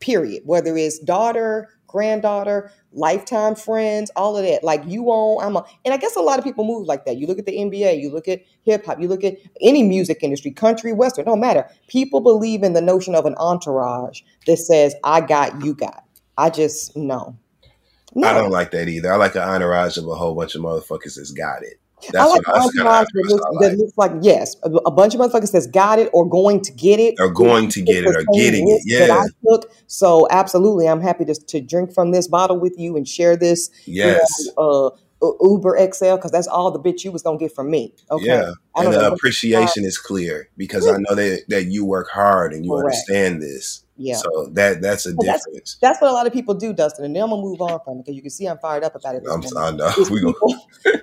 Period. 0.00 0.42
Whether 0.46 0.76
it's 0.76 0.98
daughter, 1.00 1.68
granddaughter, 1.88 2.70
lifetime 2.92 3.56
friends, 3.56 4.12
all 4.14 4.36
of 4.36 4.44
that. 4.44 4.62
Like 4.62 4.82
you 4.86 5.10
own, 5.10 5.42
I'm 5.42 5.56
a, 5.56 5.64
and 5.84 5.92
I 5.92 5.96
guess 5.96 6.14
a 6.14 6.20
lot 6.20 6.38
of 6.38 6.44
people 6.44 6.64
move 6.64 6.86
like 6.86 7.04
that. 7.06 7.16
You 7.16 7.26
look 7.26 7.40
at 7.40 7.46
the 7.46 7.56
NBA, 7.56 8.00
you 8.00 8.10
look 8.10 8.28
at 8.28 8.42
hip 8.62 8.86
hop, 8.86 9.00
you 9.00 9.08
look 9.08 9.24
at 9.24 9.36
any 9.60 9.82
music 9.82 10.22
industry, 10.22 10.52
country, 10.52 10.92
western, 10.92 11.24
don't 11.24 11.40
matter. 11.40 11.68
People 11.88 12.20
believe 12.20 12.62
in 12.62 12.74
the 12.74 12.80
notion 12.80 13.16
of 13.16 13.26
an 13.26 13.34
entourage 13.38 14.20
that 14.46 14.58
says, 14.58 14.94
"I 15.02 15.20
got, 15.20 15.64
you 15.64 15.74
got." 15.74 16.04
I 16.36 16.50
just 16.50 16.96
no, 16.96 17.36
no. 18.14 18.28
I 18.28 18.32
don't 18.32 18.50
like 18.50 18.70
that 18.70 18.88
either. 18.88 19.12
I 19.12 19.16
like 19.16 19.34
an 19.34 19.42
entourage 19.42 19.96
of 19.96 20.06
a 20.06 20.14
whole 20.14 20.36
bunch 20.36 20.54
of 20.54 20.62
motherfuckers 20.62 21.16
that's 21.16 21.32
got 21.32 21.64
it. 21.64 21.80
I 22.16 22.26
like 22.26 22.42
that's 22.42 22.58
entourage 22.66 23.06
that 23.12 23.26
looks, 23.28 23.44
I 23.44 23.50
that 23.60 23.68
like. 23.70 23.78
looks 23.78 23.92
like 23.96 24.12
yes, 24.22 24.56
a, 24.62 24.70
a 24.70 24.90
bunch 24.90 25.14
of 25.14 25.20
motherfuckers 25.20 25.52
that's 25.52 25.66
got 25.66 25.98
it 25.98 26.08
or 26.12 26.28
going 26.28 26.60
to 26.62 26.72
get 26.72 27.00
it. 27.00 27.14
Or 27.18 27.30
going 27.30 27.68
to 27.70 27.82
get 27.82 28.04
it 28.04 28.06
or 28.06 28.24
getting 28.34 28.68
it. 28.68 28.74
risk 28.74 28.88
that 28.88 29.08
Yeah. 29.08 29.24
I 29.24 29.26
took. 29.46 29.72
So 29.86 30.26
absolutely, 30.30 30.88
I'm 30.88 31.00
happy 31.00 31.24
to, 31.24 31.34
to 31.34 31.60
drink 31.60 31.92
from 31.92 32.12
this 32.12 32.28
bottle 32.28 32.58
with 32.58 32.78
you 32.78 32.96
and 32.96 33.06
share 33.06 33.36
this. 33.36 33.70
Yes. 33.86 34.28
You 34.40 34.52
know, 34.56 34.86
uh, 34.86 34.96
Uber 35.22 35.76
XL 35.92 36.16
because 36.16 36.30
that's 36.30 36.46
all 36.46 36.70
the 36.70 36.78
bitch 36.78 37.04
you 37.04 37.10
was 37.12 37.22
gonna 37.22 37.38
get 37.38 37.54
from 37.54 37.70
me. 37.70 37.94
Okay, 38.10 38.26
Yeah. 38.26 38.52
I 38.76 38.84
And 38.84 38.92
know. 38.92 38.98
the 39.00 39.12
appreciation 39.12 39.84
is 39.84 39.98
clear 39.98 40.48
because 40.56 40.86
I 40.86 40.96
know 40.98 41.14
that 41.14 41.44
that 41.48 41.64
you 41.66 41.84
work 41.84 42.08
hard 42.08 42.52
and 42.52 42.64
you 42.64 42.70
Correct. 42.70 42.84
understand 42.84 43.42
this. 43.42 43.82
Yeah, 44.00 44.14
So 44.16 44.46
that 44.52 44.80
that's 44.80 45.06
a 45.06 45.14
But 45.14 45.26
that's- 45.26 45.44
difference. 45.46 45.76
that's 45.82 46.00
what 46.00 46.08
a 46.08 46.14
lot 46.14 46.28
of 46.28 46.32
people 46.32 46.54
do, 46.54 46.72
Dustin. 46.72 47.04
And 47.04 47.16
then 47.16 47.22
I'm 47.24 47.30
gonna 47.30 47.42
move 47.42 47.60
on 47.60 47.80
from 47.84 47.98
it 47.98 48.04
because 48.04 48.14
you 48.14 48.22
can 48.22 48.30
see 48.30 48.46
I'm 48.46 48.58
fired 48.58 48.84
up 48.84 48.94
about 48.94 49.16
it. 49.16 49.24
I'm, 49.28 49.40
morning. 49.40 49.50
I 49.56 49.70
know. 49.72 49.92
We 50.10 50.20
people, 50.20 50.54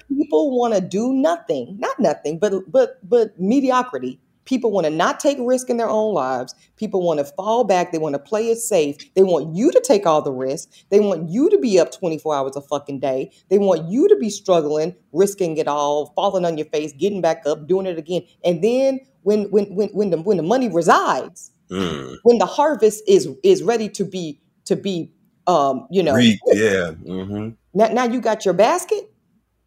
people 0.08 0.58
want 0.58 0.76
to 0.76 0.82
do 0.82 1.12
nothing, 1.12 1.76
not 1.78 2.00
nothing, 2.00 2.40
but 2.40 2.72
but 2.72 3.00
but 3.08 3.38
mediocrity. 3.38 4.20
People 4.46 4.72
want 4.72 4.86
to 4.86 4.92
not 4.92 5.20
take 5.20 5.38
risk 5.40 5.70
in 5.70 5.78
their 5.78 5.90
own 5.90 6.14
lives. 6.14 6.56
People 6.78 7.02
want 7.02 7.20
to 7.20 7.26
fall 7.26 7.64
back. 7.64 7.92
They 7.92 7.98
want 7.98 8.14
to 8.14 8.20
play 8.20 8.50
it 8.50 8.58
safe. 8.58 8.98
They 9.16 9.24
want 9.24 9.56
you 9.56 9.72
to 9.72 9.82
take 9.82 10.06
all 10.06 10.22
the 10.22 10.32
risk. 10.32 10.70
They 10.90 11.00
want 11.00 11.30
you 11.30 11.50
to 11.50 11.58
be 11.58 11.80
up 11.80 11.92
24 11.92 12.36
hours 12.36 12.56
a 12.56 12.62
fucking 12.62 13.00
day. 13.00 13.32
They 13.50 13.58
want 13.58 13.90
you 13.90 14.08
to 14.08 14.16
be 14.16 14.30
struggling, 14.30 14.96
risking 15.12 15.58
it 15.58 15.68
all, 15.68 16.14
falling 16.16 16.46
on 16.46 16.58
your 16.58 16.68
face, 16.68 16.94
getting 16.94 17.22
back 17.22 17.44
up, 17.46 17.68
doing 17.68 17.86
it 17.86 17.98
again. 17.98 18.24
And 18.44 18.64
then 18.64 19.00
when 19.24 19.46
when 19.52 19.66
when 19.76 19.90
when 19.90 20.10
the 20.12 20.22
when 20.22 20.38
the 20.38 20.44
money 20.44 20.70
resides, 20.70 21.52
Mm. 21.72 22.18
when 22.22 22.38
the 22.38 22.46
harvest 22.46 23.04
is 23.08 23.28
is 23.44 23.64
ready 23.64 23.90
to 23.90 24.06
be 24.06 24.40
to 24.66 24.76
be 24.76 25.12
um, 25.48 25.88
you 25.90 26.04
know, 26.04 26.14
Reek, 26.14 26.40
yeah. 26.48 26.92
hmm 26.92 27.50
now, 27.74 27.88
now 27.88 28.04
you 28.06 28.22
got 28.22 28.46
your 28.46 28.54
basket. 28.54 29.10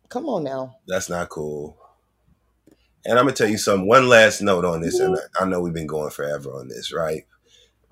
Come 0.08 0.26
on 0.26 0.44
now. 0.44 0.76
That's 0.86 1.10
not 1.10 1.28
cool. 1.28 1.76
And 3.04 3.18
I'm 3.18 3.24
gonna 3.24 3.36
tell 3.36 3.48
you 3.48 3.58
something. 3.58 3.86
One 3.86 4.08
last 4.08 4.42
note 4.42 4.64
on 4.64 4.80
this, 4.82 4.98
and. 4.98 5.16
I 5.40 5.44
know 5.46 5.60
we've 5.60 5.72
been 5.74 5.86
going 5.86 6.10
forever 6.10 6.50
on 6.50 6.68
this, 6.68 6.92
right? 6.92 7.24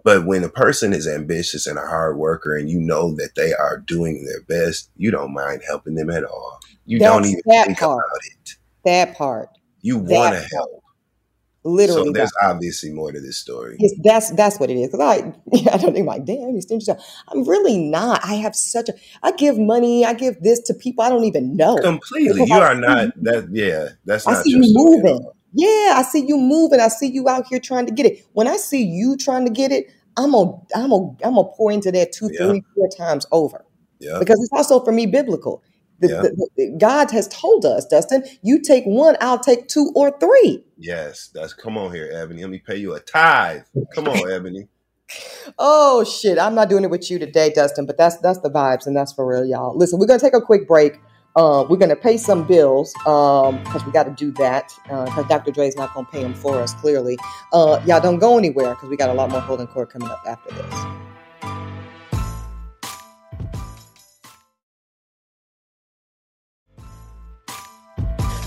But 0.05 0.25
when 0.25 0.45
a 0.45 0.49
person 0.49 0.92
is 0.92 1.09
ambitious 1.09 1.66
and 1.66 1.79
a 1.79 1.87
hard 1.87 2.16
worker, 2.16 2.57
and 2.57 2.71
you 2.71 2.81
know 2.81 3.14
that 3.16 3.35
they 3.35 3.53
are 3.55 3.79
doing 3.79 4.25
their 4.25 4.42
best, 4.42 4.90
you 4.97 5.11
don't 5.11 5.35
mind 5.35 5.62
helping 5.66 5.95
them 5.97 6.11
at 6.11 6.25
all. 6.25 6.61
You 6.85 6.99
don't 7.01 7.25
even 7.25 7.40
think 7.42 7.79
part. 7.79 7.99
about 7.99 8.21
it. 8.25 8.51
That 8.85 9.16
part, 9.16 9.49
You 9.83 9.99
want 9.99 10.35
to 10.35 10.49
help. 10.55 10.83
Literally, 11.66 12.07
So 12.07 12.12
there's 12.12 12.31
that, 12.40 12.50
obviously 12.50 12.92
more 12.92 13.12
to 13.12 13.20
this 13.20 13.37
story. 13.38 13.76
yes, 13.79 13.92
that's 14.02 14.31
that's 14.33 14.61
what 14.61 14.70
it 14.70 14.76
is. 14.76 14.88
Because 14.88 15.00
I, 15.00 15.16
I 15.74 15.76
don't 15.79 15.92
think 15.92 16.07
like, 16.07 16.24
damn, 16.24 16.55
you 16.55 16.61
stingy. 16.62 16.87
I'm 17.29 17.44
really 17.46 17.79
not. 17.79 18.24
I 18.24 18.35
have 18.35 18.55
such 18.57 18.88
a. 18.88 18.94
I 19.22 19.33
give 19.33 19.59
money. 19.59 20.05
I 20.05 20.14
give 20.14 20.40
this 20.42 20.61
to 20.61 20.74
people 20.74 21.05
I 21.05 21.09
don't 21.09 21.24
even 21.24 21.57
know. 21.57 21.76
Completely. 21.79 22.44
You 22.46 22.55
I 22.55 22.61
are 22.61 22.74
not 22.74 23.09
that. 23.22 23.48
Yeah, 23.50 23.88
that's 24.05 24.26
I 24.26 24.33
not 24.33 24.44
see 24.44 24.50
you 24.52 24.62
moving. 24.64 25.31
Yeah, 25.52 25.94
I 25.96 26.02
see 26.02 26.24
you 26.26 26.37
moving. 26.37 26.81
I 26.81 26.88
see 26.88 27.09
you 27.09 27.29
out 27.29 27.46
here 27.48 27.59
trying 27.61 27.87
to 27.87 27.92
get 27.92 28.07
it. 28.07 28.24
When 28.33 28.46
I 28.46 28.57
see 28.57 28.83
you 28.83 29.16
trying 29.16 29.44
to 29.46 29.50
get 29.50 29.72
it, 29.72 29.90
I'm 30.16 30.35
a, 30.35 30.42
I'm 30.74 30.92
a, 30.92 31.09
I'm 31.24 31.35
gonna 31.35 31.44
pour 31.44 31.72
into 31.72 31.90
that 31.92 32.12
two, 32.12 32.29
Yeah. 32.33 32.46
three, 32.48 32.62
four 32.74 32.88
times 32.96 33.26
over. 33.33 33.64
Yeah. 33.98 34.18
because 34.18 34.38
it's 34.42 34.50
also 34.52 34.85
for 34.85 34.92
me 34.92 35.07
biblical. 35.07 35.62
The, 36.00 36.09
Yeah. 36.09 36.22
the- 36.22 36.48
the- 36.56 36.76
God 36.78 37.11
has 37.12 37.28
told 37.28 37.64
us, 37.66 37.87
Dustin, 37.87 38.24
you 38.42 38.61
take 38.62 38.85
one, 38.85 39.16
I'll 39.20 39.38
take 39.38 39.68
two 39.68 39.92
or 39.94 40.16
three. 40.18 40.64
Yes. 40.78 41.30
That's 41.35 41.54
come 41.54 41.78
on 41.78 41.92
here, 41.94 42.11
Eboni. 42.12 42.40
Let 42.42 42.50
me 42.50 42.59
pay 42.59 42.76
you 42.76 42.94
a 42.94 43.00
tithe. 43.00 43.62
Come 43.94 44.09
on, 44.09 44.28
Eboni. 44.28 44.68
Oh 45.59 46.04
shit, 46.04 46.38
I'm 46.38 46.54
not 46.54 46.68
doing 46.68 46.85
it 46.85 46.90
with 46.90 47.11
you 47.11 47.18
today, 47.18 47.50
Dustin, 47.54 47.87
but 47.87 47.96
that's 47.96 48.18
that's 48.18 48.40
the 48.40 48.50
vibes 48.50 48.87
and 48.87 48.96
that's 48.96 49.12
for 49.12 49.26
real, 49.26 49.44
y'all. 49.46 49.76
Listen, 49.76 49.98
we're 49.98 50.06
gonna 50.06 50.18
take 50.20 50.35
a 50.35 50.40
quick 50.40 50.66
break. 50.68 51.00
Uh, 51.37 51.64
we're 51.68 51.76
gonna 51.76 51.96
pay 51.96 52.16
some 52.16 52.46
bills 52.46 52.92
because 53.04 53.85
we 53.87 53.92
got 53.92 54.04
to 54.04 54.14
do 54.16 54.32
that 54.32 54.72
because 54.85 55.26
Dr. 55.28 55.52
Dre's 55.52 55.76
not 55.76 55.94
gonna 55.94 56.06
pay 56.11 56.22
them 56.22 56.35
for 56.35 56.62
us. 56.62 56.74
Clearly, 56.74 57.18
uh, 57.52 57.80
y'all 57.87 58.00
don't 58.00 58.18
go 58.18 58.38
anywhere 58.38 58.74
because 58.74 58.88
we 58.90 58.96
got 58.96 59.11
a 59.11 59.14
lot 59.14 59.30
more 59.30 59.40
holding 59.42 59.66
court 59.68 59.90
coming 59.92 60.11
up 60.11 60.22
after 60.26 60.50
this. 60.52 60.88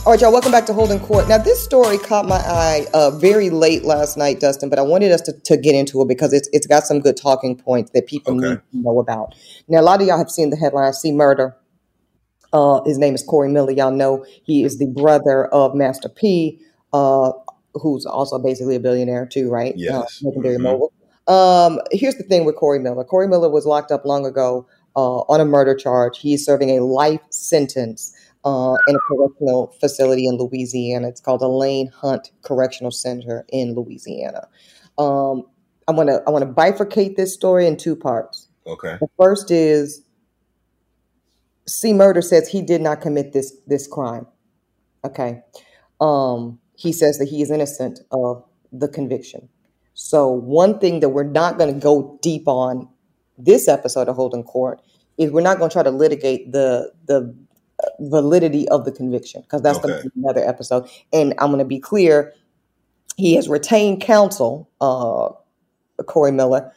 All 0.10 0.14
right, 0.14 0.22
y'all, 0.22 0.32
welcome 0.32 0.52
back 0.52 0.66
to 0.66 0.74
Holding 0.74 1.00
Court. 1.00 1.28
Now, 1.28 1.38
this 1.38 1.64
story 1.64 2.00
caught 2.00 2.26
my 2.26 2.38
eye 2.38 2.88
uh, 2.96 3.12
very 3.12 3.52
late 3.52 3.84
last 3.84 4.18
night, 4.18 4.40
Dustin, 4.40 4.68
but 4.68 4.80
I 4.80 4.82
wanted 4.82 5.12
us 5.12 5.22
to, 5.22 5.34
to 5.34 5.56
get 5.56 5.76
into 5.76 6.02
it 6.02 6.08
because 6.08 6.34
it's, 6.34 6.50
it's 6.52 6.66
got 6.66 6.88
some 6.88 7.00
good 7.00 7.16
talking 7.16 7.56
points 7.56 7.92
that 7.92 8.08
people 8.08 8.36
Okay. 8.36 8.50
need 8.50 8.56
to 8.72 8.78
know 8.82 8.98
about. 8.98 9.36
Now, 9.68 9.82
a 9.82 9.84
lot 9.84 10.02
of 10.02 10.08
y'all 10.08 10.18
have 10.18 10.32
seen 10.32 10.50
the 10.50 10.56
headline, 10.58 10.94
C-Murder. 10.94 11.56
Uh, 12.52 12.82
his 12.86 12.98
name 12.98 13.14
is 13.14 13.22
Corey 13.22 13.50
Miller. 13.50 13.70
Y'all 13.70 13.92
know 13.92 14.26
he 14.46 14.64
is 14.64 14.80
the 14.80 14.88
brother 14.88 15.46
of 15.54 15.76
Master 15.76 16.10
P, 16.10 16.60
uh, 16.92 17.32
who's 17.76 18.08
also 18.08 18.40
basically 18.40 18.78
a 18.78 18.80
billionaire 18.80 19.28
too, 19.28 19.52
right? 19.52 19.76
Yes. 19.78 19.94
Uh, 19.94 20.30
legendary 20.30 20.58
Mhm. 20.58 20.62
mogul. 20.62 20.92
Um, 21.28 21.82
here's 21.92 22.16
the 22.16 22.24
thing 22.24 22.46
with 22.46 22.56
Corey 22.56 22.80
Miller. 22.80 23.04
Corey 23.04 23.28
Miller 23.28 23.48
was 23.52 23.68
locked 23.68 23.92
up 23.92 24.06
long 24.06 24.26
ago 24.26 24.66
uh, 24.96 25.20
on 25.30 25.40
a 25.40 25.46
murder 25.46 25.76
charge. 25.76 26.18
He's 26.18 26.44
serving 26.44 26.76
a 26.76 26.84
life 26.84 27.22
sentence 27.30 28.12
uh, 28.46 28.76
in 28.88 28.96
a 28.96 29.00
correctional 29.00 29.76
facility 29.80 30.28
in 30.28 30.38
Louisiana. 30.38 31.08
It's 31.08 31.22
called 31.22 31.42
Elayn 31.42 31.92
Hunt 31.92 32.32
Correctional 32.42 32.92
Center 32.92 33.46
in 33.50 33.76
Louisiana. 33.76 34.48
Um, 34.98 35.44
I 35.88 35.92
want 35.92 36.10
to 36.10 36.22
I 36.28 36.32
want 36.32 36.46
to 36.46 36.52
bifurcate 36.52 37.16
this 37.16 37.34
story 37.34 37.66
in 37.66 37.78
two 37.78 37.96
parts. 37.96 38.48
Okay. 38.68 38.98
The 39.00 39.08
first 39.18 39.52
is 39.52 40.04
C. 41.68 41.94
Murder 41.94 42.22
says 42.22 42.48
he 42.48 42.62
did 42.62 42.82
not 42.82 43.02
commit 43.02 43.34
this 43.34 43.56
this 43.68 43.88
crime. 43.88 44.28
Okay. 45.04 45.42
Um, 46.00 46.60
he 46.76 46.94
says 46.94 47.18
that 47.18 47.28
he 47.28 47.42
is 47.42 47.52
innocent 47.52 48.00
of 48.12 48.44
the 48.72 48.88
conviction. 48.88 49.50
So, 49.94 50.30
one 50.30 50.80
thing 50.80 51.02
that 51.02 51.10
we're 51.10 51.24
not 51.24 51.58
going 51.58 51.74
to 51.74 51.80
go 51.80 52.18
deep 52.22 52.48
on 52.48 52.88
this 53.38 53.68
episode 53.68 54.08
of 54.08 54.16
Holding 54.16 54.44
Court 54.44 54.82
is 55.18 55.32
we're 55.32 55.42
not 55.42 55.58
going 55.58 55.70
to 55.70 55.74
try 55.74 55.84
to 55.84 55.92
litigate 55.92 56.52
the 56.54 56.94
the 57.06 57.36
validity 58.00 58.68
of 58.70 58.86
the 58.86 58.92
conviction 58.92 59.42
because 59.42 59.62
that's 59.62 59.80
okay. 59.80 59.88
the, 59.88 60.12
another 60.16 60.48
episode. 60.48 60.90
And 61.14 61.34
I'm 61.40 61.48
going 61.48 61.60
to 61.60 61.66
be 61.66 61.80
clear: 61.80 62.34
he 63.18 63.36
has 63.36 63.50
retained 63.50 64.02
counsel, 64.02 64.70
uh, 64.82 65.30
Corey 66.04 66.32
Miller, 66.32 66.72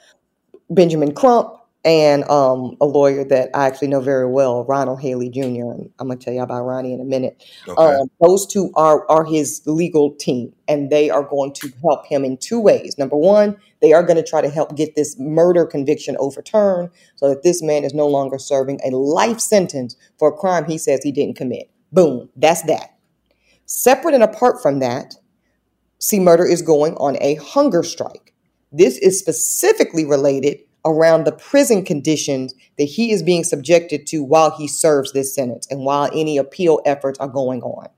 Benjamin 0.70 1.14
Crump, 1.14 1.55
and 1.84 2.22
um, 2.30 2.76
a 2.80 2.86
lawyer 2.86 3.24
that 3.24 3.50
I 3.54 3.66
actually 3.66 3.88
know 3.88 4.00
very 4.00 4.26
well, 4.26 4.64
Ronald 4.64 5.00
Haley 5.00 5.28
Jr. 5.28 5.40
And 5.42 5.90
I'm 5.98 6.06
going 6.06 6.18
to 6.18 6.24
tell 6.24 6.32
you 6.32 6.40
about 6.40 6.62
Ronnie 6.62 6.92
in 6.92 7.00
a 7.00 7.04
minute. 7.04 7.42
Okay. 7.66 7.82
Um, 7.82 8.08
those 8.20 8.46
two 8.46 8.70
are 8.76 9.08
are 9.10 9.24
his 9.24 9.62
legal 9.66 10.14
team, 10.14 10.52
and 10.68 10.90
they 10.90 11.10
are 11.10 11.24
going 11.24 11.52
to 11.54 11.72
help 11.82 12.06
him 12.06 12.24
in 12.24 12.36
two 12.36 12.60
ways. 12.60 12.96
Number 12.98 13.16
one, 13.16 13.56
they 13.80 13.92
are 13.92 14.02
going 14.04 14.16
to 14.16 14.22
try 14.22 14.40
to 14.40 14.48
help 14.48 14.76
get 14.76 14.94
this 14.94 15.18
murder 15.18 15.66
conviction 15.66 16.16
overturned, 16.20 16.90
so 17.16 17.28
that 17.28 17.42
this 17.42 17.62
man 17.62 17.82
is 17.82 17.94
no 17.94 18.06
longer 18.06 18.38
serving 18.38 18.78
a 18.84 18.90
life 18.90 19.40
sentence 19.40 19.96
for 20.18 20.28
a 20.28 20.36
crime 20.36 20.66
he 20.66 20.78
says 20.78 21.00
he 21.02 21.10
didn't 21.12 21.36
commit. 21.36 21.68
Boom, 21.90 22.28
that's 22.36 22.62
that. 22.62 22.96
Separate 23.66 24.14
and 24.14 24.22
apart 24.22 24.62
from 24.62 24.78
that, 24.78 25.16
C 25.98 26.20
Murder 26.20 26.46
is 26.46 26.62
going 26.62 26.94
on 26.94 27.16
a 27.20 27.34
hunger 27.36 27.82
strike. 27.82 28.34
This 28.70 28.98
is 28.98 29.18
specifically 29.18 30.04
related 30.04 30.60
around 30.84 31.24
the 31.24 31.32
prison 31.32 31.84
conditions 31.84 32.54
that 32.78 32.84
he 32.84 33.12
is 33.12 33.22
being 33.22 33.44
subjected 33.44 34.06
to 34.08 34.22
while 34.22 34.56
he 34.56 34.66
serves 34.66 35.12
this 35.12 35.34
sentence 35.34 35.66
and 35.70 35.80
while 35.80 36.10
any 36.12 36.36
appeal 36.36 36.80
efforts 36.84 37.18
are 37.18 37.28
going 37.28 37.62
on. 37.62 37.88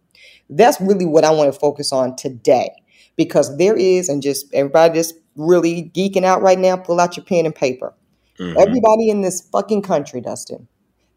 That's 0.51 0.81
really 0.81 1.07
what 1.07 1.25
I 1.25 1.31
want 1.31 1.53
to 1.53 1.59
focus 1.59 1.93
on 1.93 2.17
today 2.17 2.71
because 3.17 3.57
there 3.57 3.77
is, 3.77 4.09
and 4.09 4.23
just 4.23 4.53
everybody 4.53 4.95
just 4.95 5.15
really 5.37 5.91
geeking 5.95 6.25
out 6.25 6.43
right 6.43 6.59
now, 6.59 6.77
pull 6.77 7.01
out 7.01 7.17
your 7.17 7.25
pen 7.25 7.47
and 7.47 7.55
paper. 7.55 7.95
Mm-hmm. 8.39 8.59
Everybody 8.59 9.09
in 9.11 9.23
this 9.23 9.41
fucking 9.41 9.83
country, 9.83 10.21
Dustin, 10.21 10.69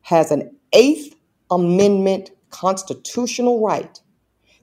has 0.02 0.32
an 0.32 0.56
Eighth 0.74 1.16
Amendment 1.52 2.32
constitutional 2.50 3.66
right 3.66 4.00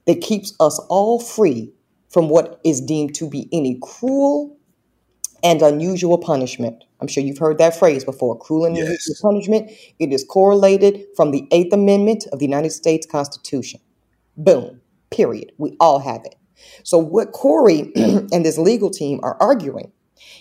that 0.05 0.21
keeps 0.21 0.53
us 0.59 0.79
all 0.89 1.19
free 1.19 1.71
from 2.09 2.29
what 2.29 2.59
is 2.63 2.81
deemed 2.81 3.13
to 3.15 3.29
be 3.29 3.49
any 3.51 3.77
cruel 3.81 4.54
and 5.45 5.61
unusual 5.61 6.17
punishment. 6.17 6.83
I'm 6.99 7.07
sure 7.07 7.23
you've 7.23 7.37
heard 7.37 7.59
that 7.59 7.77
phrase 7.77 8.03
before 8.03 8.35
cruel 8.35 8.65
and 8.65 8.75
unusual 8.75 8.97
yes. 9.07 9.21
punishment. 9.21 9.71
It 9.99 10.11
is 10.11 10.25
correlated 10.27 11.05
from 11.15 11.29
the 11.29 11.47
Eighth 11.51 11.71
Amendment 11.71 12.25
of 12.33 12.39
the 12.39 12.45
United 12.45 12.71
States 12.71 13.05
Constitution. 13.05 13.79
Boom, 14.35 14.81
period. 15.11 15.51
We 15.59 15.77
all 15.79 15.99
have 15.99 16.25
it. 16.25 16.35
So, 16.81 16.97
what 16.97 17.31
Corey 17.31 17.91
and 17.95 18.43
this 18.43 18.57
legal 18.57 18.89
team 18.89 19.19
are 19.21 19.37
arguing 19.39 19.91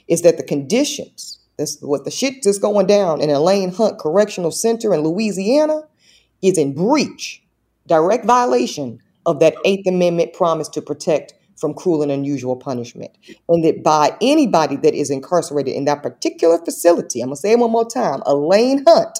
is 0.08 0.22
that 0.22 0.38
the 0.38 0.42
conditions, 0.42 1.38
this 1.58 1.76
what 1.82 2.06
the 2.06 2.10
shit 2.10 2.36
that's 2.42 2.58
going 2.58 2.86
down 2.86 3.20
in 3.20 3.28
Elayn 3.28 3.76
Hunt 3.76 3.98
Correctional 3.98 4.50
Center 4.50 4.94
in 4.94 5.02
Louisiana, 5.02 5.82
is 6.40 6.56
in 6.56 6.72
breach, 6.72 7.42
direct 7.86 8.24
violation 8.24 9.00
of 9.26 9.40
that 9.40 9.54
Eighth 9.66 9.86
Amendment 9.86 10.32
promise 10.32 10.68
to 10.70 10.80
protect 10.80 11.34
from 11.56 11.74
cruel 11.74 12.02
and 12.02 12.10
unusual 12.10 12.56
punishment. 12.56 13.12
And 13.48 13.64
that 13.64 13.82
by 13.82 14.16
anybody 14.20 14.76
that 14.76 14.94
is 14.94 15.10
incarcerated 15.10 15.74
in 15.74 15.84
that 15.84 16.02
particular 16.02 16.58
facility, 16.58 17.20
I'm 17.20 17.28
going 17.28 17.36
to 17.36 17.40
say 17.40 17.52
it 17.52 17.58
one 17.58 17.70
more 17.70 17.88
time 17.88 18.20
Elayn 18.22 18.82
Hunt 18.86 19.18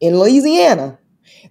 in 0.00 0.18
Louisiana, 0.18 0.98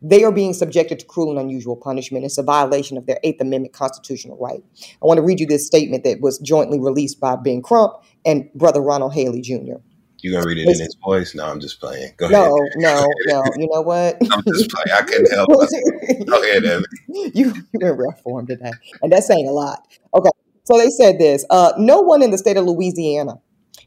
they 0.01 0.23
are 0.23 0.31
being 0.31 0.53
subjected 0.53 0.99
to 0.99 1.05
cruel 1.05 1.31
and 1.31 1.39
unusual 1.39 1.75
punishment. 1.75 2.25
It's 2.25 2.37
a 2.37 2.43
violation 2.43 2.97
of 2.97 3.05
their 3.05 3.19
Eighth 3.23 3.41
Amendment 3.41 3.73
constitutional 3.73 4.37
right. 4.37 4.63
I 5.01 5.05
want 5.05 5.17
to 5.17 5.23
read 5.23 5.39
you 5.39 5.45
this 5.45 5.65
statement 5.65 6.03
that 6.03 6.21
was 6.21 6.39
jointly 6.39 6.79
released 6.79 7.19
by 7.19 7.35
Ben 7.35 7.61
Crump 7.61 7.93
and 8.25 8.51
Brother 8.53 8.81
Ronald 8.81 9.13
Haley 9.13 9.41
Jr. 9.41 9.77
You 10.21 10.33
gonna 10.33 10.45
read 10.45 10.57
it 10.57 10.63
in 10.63 10.79
his 10.79 10.95
voice? 11.03 11.33
No, 11.33 11.45
I'm 11.45 11.59
just 11.59 11.79
playing. 11.79 12.13
Go 12.17 12.27
no, 12.29 12.57
ahead. 12.57 12.71
No, 12.77 12.91
no, 12.91 13.07
no. 13.27 13.43
You 13.57 13.69
know 13.71 13.81
what? 13.81 14.17
I'm 14.31 14.43
just 14.43 14.69
playing. 14.69 14.97
I 14.97 15.01
couldn't 15.01 15.31
help 15.31 15.49
it. 15.51 16.27
Go 16.27 16.41
ahead, 16.41 16.65
Evan. 16.65 16.85
You 17.07 17.31
you 17.33 17.53
in 17.73 17.87
rough 17.97 18.21
form 18.21 18.47
today, 18.47 18.71
and 19.01 19.11
that's 19.11 19.27
saying 19.27 19.47
a 19.47 19.51
lot. 19.51 19.87
Okay, 20.13 20.29
so 20.63 20.77
they 20.77 20.89
said 20.89 21.19
this: 21.19 21.45
uh, 21.49 21.73
No 21.77 22.01
one 22.01 22.21
in 22.21 22.31
the 22.31 22.37
state 22.37 22.57
of 22.57 22.65
Louisiana 22.65 23.39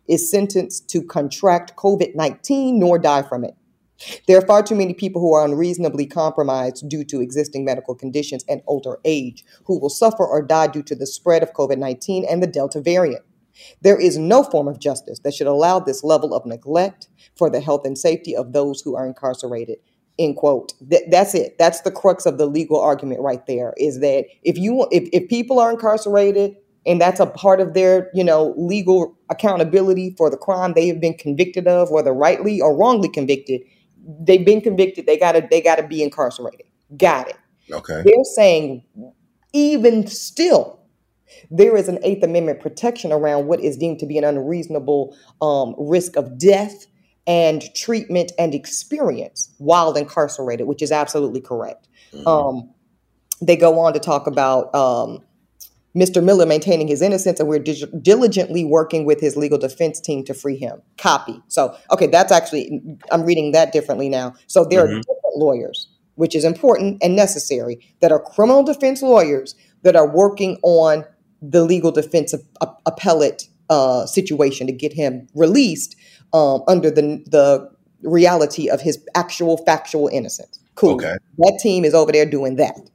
is 0.08 0.30
sentenced 0.30 0.88
to 0.90 1.02
contract 1.02 1.76
COVID 1.76 2.14
nineteen 2.14 2.78
nor 2.78 2.98
die 2.98 3.22
from 3.22 3.44
it. 3.44 3.54
There 4.26 4.38
are 4.38 4.46
far 4.46 4.62
too 4.62 4.74
many 4.74 4.94
people 4.94 5.20
who 5.20 5.32
are 5.32 5.44
unreasonably 5.44 6.06
compromised 6.06 6.88
due 6.88 7.04
to 7.04 7.20
existing 7.20 7.64
medical 7.64 7.94
conditions 7.94 8.44
and 8.48 8.62
older 8.66 8.98
age 9.04 9.44
who 9.64 9.78
will 9.78 9.90
suffer 9.90 10.26
or 10.26 10.42
die 10.42 10.66
due 10.66 10.82
to 10.84 10.94
the 10.94 11.06
spread 11.06 11.42
of 11.42 11.52
COVID 11.52 11.78
19 11.78 12.24
and 12.28 12.42
the 12.42 12.46
Delta 12.46 12.80
variant. 12.80 13.24
There 13.80 13.98
is 13.98 14.18
no 14.18 14.42
form 14.42 14.68
of 14.68 14.78
justice 14.78 15.20
that 15.20 15.34
should 15.34 15.46
allow 15.46 15.78
this 15.78 16.04
level 16.04 16.34
of 16.34 16.46
neglect 16.46 17.08
for 17.36 17.50
the 17.50 17.60
health 17.60 17.86
and 17.86 17.96
safety 17.96 18.34
of 18.36 18.52
those 18.52 18.80
who 18.80 18.96
are 18.96 19.06
incarcerated. 19.06 19.78
End 20.18 20.36
quote. 20.36 20.74
Th- 20.88 21.02
that's 21.10 21.34
it. 21.34 21.56
That's 21.58 21.80
the 21.82 21.90
crux 21.90 22.26
of 22.26 22.38
the 22.38 22.46
legal 22.46 22.80
argument 22.80 23.20
right 23.20 23.44
there. 23.46 23.72
Is 23.76 24.00
that 24.00 24.26
if 24.42 24.58
you 24.58 24.86
if, 24.90 25.08
if 25.12 25.28
people 25.28 25.58
are 25.58 25.70
incarcerated 25.70 26.56
and 26.84 27.00
that's 27.00 27.20
a 27.20 27.26
part 27.26 27.60
of 27.60 27.74
their 27.74 28.10
you 28.12 28.22
know 28.22 28.54
legal 28.58 29.16
accountability 29.30 30.14
for 30.18 30.28
the 30.28 30.36
crime 30.36 30.74
they 30.74 30.86
have 30.88 31.00
been 31.00 31.14
convicted 31.14 31.66
of, 31.66 31.90
whether 31.90 32.12
rightly 32.12 32.60
or 32.60 32.76
wrongly 32.76 33.08
convicted, 33.08 33.62
they've 34.20 34.44
been 34.44 34.60
convicted. 34.60 35.06
They 35.06 35.16
gotta 35.16 35.46
they 35.50 35.62
gotta 35.62 35.86
be 35.86 36.02
incarcerated. 36.02 36.66
Got 36.96 37.28
it. 37.28 37.36
Okay. 37.70 38.02
They're 38.04 38.24
saying 38.34 38.84
even 39.54 40.06
still 40.06 40.81
there 41.50 41.76
is 41.76 41.88
an 41.88 41.98
Eighth 42.02 42.22
Amendment 42.22 42.60
protection 42.60 43.12
around 43.12 43.46
what 43.46 43.60
is 43.60 43.76
deemed 43.76 43.98
to 44.00 44.06
be 44.06 44.18
an 44.18 44.24
unreasonable 44.24 45.16
um, 45.40 45.74
risk 45.78 46.16
of 46.16 46.38
death 46.38 46.86
and 47.26 47.62
treatment 47.74 48.32
and 48.38 48.54
experience 48.54 49.54
while 49.58 49.94
incarcerated, 49.94 50.66
which 50.66 50.82
is 50.82 50.90
absolutely 50.90 51.40
correct. 51.40 51.88
Mm-hmm. 52.12 52.26
Um, 52.26 52.70
they 53.40 53.56
go 53.56 53.78
on 53.80 53.92
to 53.92 54.00
talk 54.00 54.26
about 54.26 54.74
um, 54.74 55.20
Mr. 55.94 56.22
Miller 56.22 56.46
maintaining 56.46 56.88
his 56.88 57.02
innocence, 57.02 57.38
and 57.38 57.48
we're 57.48 57.58
dig- 57.58 58.02
diligently 58.02 58.64
working 58.64 59.04
with 59.04 59.20
his 59.20 59.36
legal 59.36 59.58
defense 59.58 60.00
team 60.00 60.24
to 60.24 60.34
free 60.34 60.56
him. 60.56 60.80
Copy. 60.96 61.40
So, 61.48 61.76
okay, 61.90 62.06
that's 62.06 62.32
actually, 62.32 62.80
I'm 63.10 63.22
reading 63.24 63.52
that 63.52 63.72
differently 63.72 64.08
now. 64.08 64.34
So, 64.46 64.64
there 64.64 64.84
mm-hmm. 64.84 64.96
are 64.96 65.00
different 65.00 65.36
lawyers, 65.36 65.88
which 66.14 66.34
is 66.34 66.44
important 66.44 67.02
and 67.02 67.14
necessary, 67.14 67.94
that 68.00 68.10
are 68.10 68.20
criminal 68.20 68.62
defense 68.62 69.02
lawyers 69.02 69.54
that 69.82 69.96
are 69.96 70.08
working 70.08 70.58
on 70.62 71.04
the 71.42 71.64
legal 71.64 71.90
defense 71.90 72.32
appellate 72.86 73.48
uh, 73.68 74.06
situation 74.06 74.66
to 74.66 74.72
get 74.72 74.92
him 74.92 75.26
released 75.34 75.96
um, 76.32 76.62
under 76.68 76.90
the 76.90 77.22
the 77.26 77.70
reality 78.02 78.68
of 78.68 78.80
his 78.80 79.04
actual 79.14 79.58
factual 79.58 80.08
innocence. 80.08 80.58
Cool. 80.74 80.94
Okay. 80.94 81.16
That 81.38 81.58
team 81.62 81.84
is 81.84 81.94
over 81.94 82.12
there 82.12 82.26
doing 82.26 82.56
that. 82.56 82.90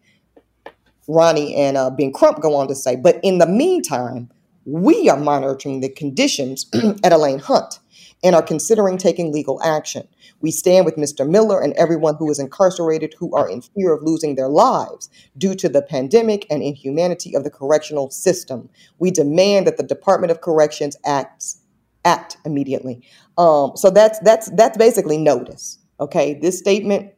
Ronnie 1.08 1.56
and 1.56 1.78
uh, 1.78 1.90
Ben 1.90 2.12
Crump 2.12 2.42
go 2.42 2.56
on 2.56 2.68
to 2.68 2.76
say, 2.76 2.96
but 2.96 3.20
in 3.24 3.38
the 3.38 3.48
meantime, 3.48 4.30
we 4.66 5.10
are 5.10 5.18
monitoring 5.18 5.80
the 5.80 5.90
conditions 5.90 6.68
at 6.74 7.12
Elayn 7.14 7.40
Hunt 7.40 7.80
and 8.24 8.36
are 8.36 8.42
considering 8.42 8.98
taking 8.98 9.32
legal 9.32 9.62
action. 9.64 10.08
We 10.42 10.52
stand 10.52 10.86
with 10.86 10.96
Mr. 10.96 11.28
Miller 11.28 11.62
and 11.62 11.74
everyone 11.74 12.16
who 12.16 12.30
is 12.30 12.40
incarcerated 12.40 13.16
who 13.18 13.36
are 13.36 13.50
in 13.50 13.62
fear 13.62 13.94
of 13.94 14.04
losing 14.04 14.36
their 14.36 14.50
lives 14.50 15.10
due 15.38 15.56
to 15.56 15.70
the 15.70 15.82
pandemic 15.82 16.46
and 16.50 16.62
inhumanity 16.62 17.36
of 17.36 17.44
the 17.44 17.50
correctional 17.50 18.10
system. 18.10 18.70
We 19.00 19.12
demand 19.12 19.68
that 19.68 19.78
the 19.78 19.84
Department 19.84 20.32
of 20.32 20.42
Corrections 20.42 20.96
acts 21.06 21.62
act 22.06 22.38
immediately. 22.46 23.04
Um, 23.38 23.72
so 23.76 23.90
that's 23.90 24.20
that's 24.20 24.50
that's 24.52 24.78
basically 24.78 25.18
notice. 25.18 25.80
Okay, 26.00 26.36
this 26.36 26.58
statement 26.58 27.12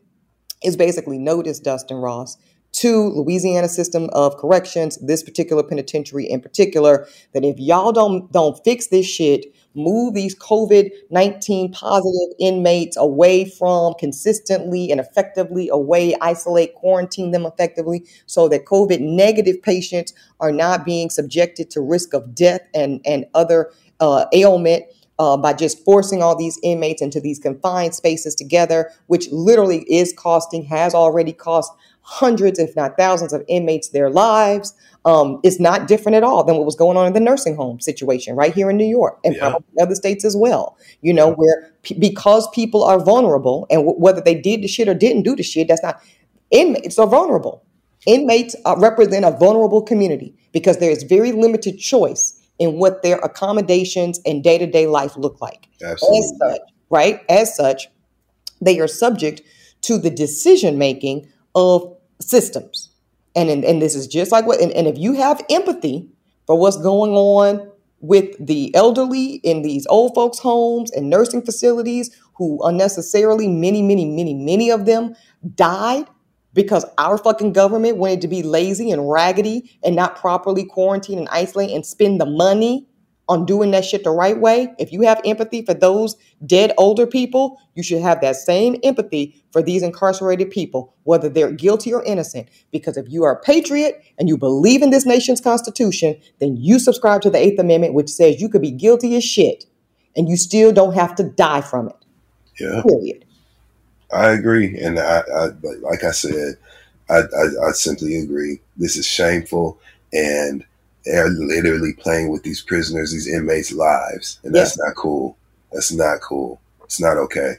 is 0.64 0.76
basically 0.76 1.18
notice, 1.18 1.60
Dustin 1.60 1.98
Ross, 1.98 2.38
to 2.72 3.10
Louisiana 3.10 3.68
system 3.68 4.10
of 4.14 4.38
corrections, 4.38 4.98
this 4.98 5.24
particular 5.24 5.64
penitentiary 5.64 6.30
in 6.30 6.40
particular, 6.40 7.08
that 7.34 7.44
if 7.44 7.58
y'all 7.58 7.92
don't 7.92 8.32
don't 8.32 8.64
fix 8.64 8.88
this 8.88 9.08
shit, 9.08 9.54
move 9.74 10.14
these 10.14 10.38
COVID 10.38 10.92
19 11.10 11.72
positive 11.72 12.36
inmates 12.40 12.96
away 12.98 13.46
from 13.46 13.94
consistently 14.00 14.92
and 14.92 15.00
effectively 15.00 15.70
away, 15.70 16.16
isolate, 16.22 16.76
quarantine 16.76 17.32
them 17.32 17.46
effectively 17.46 18.06
so 18.28 18.48
that 18.50 18.66
COVID 18.66 19.00
negative 19.02 19.62
patients 19.62 20.14
are 20.40 20.52
not 20.52 20.86
being 20.86 21.10
subjected 21.10 21.70
to 21.72 21.82
risk 21.82 22.14
of 22.14 22.36
death 22.36 22.62
and, 22.74 23.02
and 23.06 23.26
other 23.34 23.72
uh, 24.00 24.26
ailment. 24.34 24.84
Uh, 25.18 25.36
by 25.36 25.52
just 25.52 25.84
forcing 25.84 26.24
all 26.24 26.34
these 26.34 26.58
inmates 26.64 27.02
into 27.02 27.20
these 27.20 27.40
confined 27.40 27.94
spaces 27.94 28.34
together, 28.34 28.90
which 29.08 29.28
literally 29.34 29.80
is 29.90 30.14
costing, 30.14 30.64
has 30.64 30.96
already 30.96 31.34
cost 31.34 31.74
hundreds, 32.10 32.58
if 32.58 32.76
not 32.76 32.98
thousands, 32.98 33.34
of 33.34 33.44
inmates 33.48 33.90
their 33.90 34.10
lives 34.10 34.74
um, 35.06 35.40
is 35.44 35.60
not 35.60 35.88
different 35.88 36.16
at 36.16 36.24
all 36.24 36.44
than 36.44 36.56
what 36.56 36.66
was 36.66 36.76
going 36.76 36.98
on 36.98 37.06
in 37.06 37.14
the 37.14 37.20
nursing 37.20 37.56
home 37.56 37.80
situation 37.80 38.36
right 38.36 38.54
here 38.54 38.70
in 38.70 38.78
New 38.78 38.88
York 38.88 39.20
and 39.24 39.36
yeah. 39.36 39.56
other 39.80 39.94
states 39.94 40.26
as 40.26 40.36
well. 40.36 40.76
You 41.02 41.14
know, 41.14 41.32
where 41.32 41.72
p- 41.84 41.94
because 41.94 42.50
people 42.50 42.84
are 42.84 43.00
vulnerable 43.00 43.68
and 43.70 43.82
w- 43.82 44.00
whether 44.00 44.22
they 44.22 44.34
did 44.34 44.64
the 44.64 44.68
shit 44.68 44.90
or 44.90 44.96
didn't 44.96 45.22
do 45.22 45.36
the 45.36 45.44
shit, 45.44 45.68
that's 45.68 45.84
not 45.84 46.02
inmates 46.50 46.98
are 46.98 47.08
vulnerable. 47.08 47.64
Inmates 48.08 48.56
uh, 48.66 48.76
represent 48.80 49.24
a 49.24 49.32
vulnerable 49.32 49.84
community 49.84 50.36
because 50.52 50.80
there 50.80 50.92
is 50.92 51.04
very 51.04 51.32
limited 51.32 51.78
choice 51.78 52.42
in 52.58 52.74
what 52.74 53.04
their 53.04 53.18
accommodations 53.18 54.20
and 54.26 54.44
day 54.44 54.58
to 54.58 54.66
day 54.66 54.88
life 54.88 55.16
look 55.16 55.40
like. 55.42 55.68
Absolutely. 55.84 56.18
As 56.18 56.34
such, 56.40 56.62
right? 56.90 57.22
As 57.30 57.56
such, 57.56 57.88
they 58.62 58.80
are 58.80 58.88
subject 58.88 59.44
to 59.82 60.00
the 60.00 60.10
decision 60.10 60.80
making 60.80 61.32
of 61.56 61.96
systems. 62.22 62.90
And, 63.36 63.50
and, 63.50 63.64
and 63.64 63.82
this 63.82 63.96
is 63.96 64.08
just 64.08 64.32
like 64.32 64.46
what, 64.46 64.60
and, 64.60 64.72
and 64.72 64.88
if 64.88 64.98
you 64.98 65.14
have 65.14 65.44
empathy 65.50 66.10
for 66.46 66.58
what's 66.58 66.78
going 66.78 67.12
on 67.12 67.72
with 68.02 68.36
the 68.46 68.74
elderly 68.76 69.36
in 69.36 69.62
these 69.62 69.86
old 69.88 70.16
folks' 70.16 70.40
homes 70.40 70.92
and 70.92 71.10
nursing 71.10 71.42
facilities 71.42 72.16
who 72.36 72.60
unnecessarily, 72.64 73.48
many, 73.48 73.82
many, 73.82 74.06
many, 74.06 74.34
many 74.34 74.72
of 74.72 74.86
them 74.86 75.16
died 75.56 76.06
because 76.54 76.86
our 76.98 77.18
fucking 77.18 77.54
government 77.54 77.98
wanted 77.98 78.22
to 78.22 78.28
be 78.28 78.42
lazy 78.42 78.92
and 78.92 79.10
raggedy 79.10 79.78
and 79.84 79.96
not 79.96 80.16
properly 80.16 80.66
quarantine 80.66 81.20
and 81.20 81.30
isolate 81.30 81.70
and 81.70 81.86
spend 81.86 82.20
the 82.20 82.26
money 82.26 82.88
on 83.30 83.46
doing 83.46 83.70
that 83.72 83.86
shit 83.86 84.04
the 84.04 84.10
right 84.10 84.40
way, 84.40 84.74
if 84.80 84.92
you 84.92 85.04
have 85.04 85.22
empathy 85.24 85.64
for 85.64 85.76
those 85.76 86.16
dead 86.48 86.74
older 86.80 87.06
people, 87.06 87.62
you 87.76 87.84
should 87.84 88.02
have 88.02 88.20
that 88.22 88.36
same 88.36 88.76
empathy 88.84 89.42
for 89.52 89.62
these 89.62 89.84
incarcerated 89.84 90.50
people, 90.50 90.96
whether 91.04 91.30
they're 91.30 91.52
guilty 91.52 91.94
or 91.94 92.04
innocent. 92.04 92.50
Because 92.72 92.98
if 92.98 93.08
you 93.08 93.24
are 93.24 93.34
a 93.34 93.40
patriot 93.40 94.04
and 94.18 94.28
you 94.28 94.36
believe 94.36 94.82
in 94.82 94.90
this 94.90 95.06
nation's 95.06 95.40
constitution, 95.40 96.20
then 96.40 96.58
you 96.58 96.80
subscribe 96.80 97.22
to 97.22 97.30
the 97.30 97.38
Eighth 97.38 97.60
Amendment, 97.60 97.94
which 97.94 98.10
says 98.10 98.42
you 98.42 98.50
could 98.50 98.64
be 98.64 98.72
guilty 98.72 99.16
as 99.16 99.24
shit 99.24 99.66
and 100.18 100.28
you 100.28 100.36
still 100.36 100.74
don't 100.74 100.96
have 100.96 101.14
to 101.16 101.24
die 101.24 101.62
from 101.62 101.88
it. 101.88 102.06
Yeah. 102.60 102.82
Period. 102.82 103.26
I 104.12 104.32
agree. 104.32 104.76
And 104.80 105.00
I, 105.00 105.22
I 105.34 105.46
like 105.82 106.04
I 106.04 106.12
said, 106.12 106.56
I, 107.12 107.20
I, 107.20 107.68
I 107.68 107.72
simply 107.74 108.16
agree. 108.16 108.60
This 108.76 108.98
is 108.98 109.06
shameful 109.06 109.80
and 110.12 110.66
they're 111.06 111.30
literally 111.30 111.94
playing 111.94 112.30
with 112.30 112.44
these 112.44 112.62
prisoners, 112.62 113.12
these 113.12 113.28
inmates' 113.28 113.72
lives, 113.72 114.40
and 114.44 114.54
that's 114.54 114.78
not 114.78 114.96
cool. 114.96 115.38
That's 115.72 115.92
not 115.92 116.22
cool. 116.22 116.60
It's 116.84 117.00
not 117.00 117.18
okay. 117.18 117.56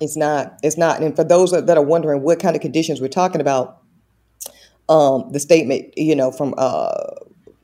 It's 0.00 0.16
not. 0.16 0.58
It's 0.62 0.76
not. 0.76 1.00
And 1.02 1.14
for 1.14 1.24
those 1.24 1.52
that 1.52 1.76
are 1.76 1.82
wondering 1.82 2.22
what 2.22 2.40
kind 2.40 2.56
of 2.56 2.62
conditions 2.62 3.00
we're 3.00 3.08
talking 3.08 3.40
about, 3.40 3.80
um, 4.88 5.30
the 5.32 5.40
statement, 5.40 5.96
you 5.96 6.14
know, 6.14 6.30
from 6.30 6.54
uh, 6.58 7.14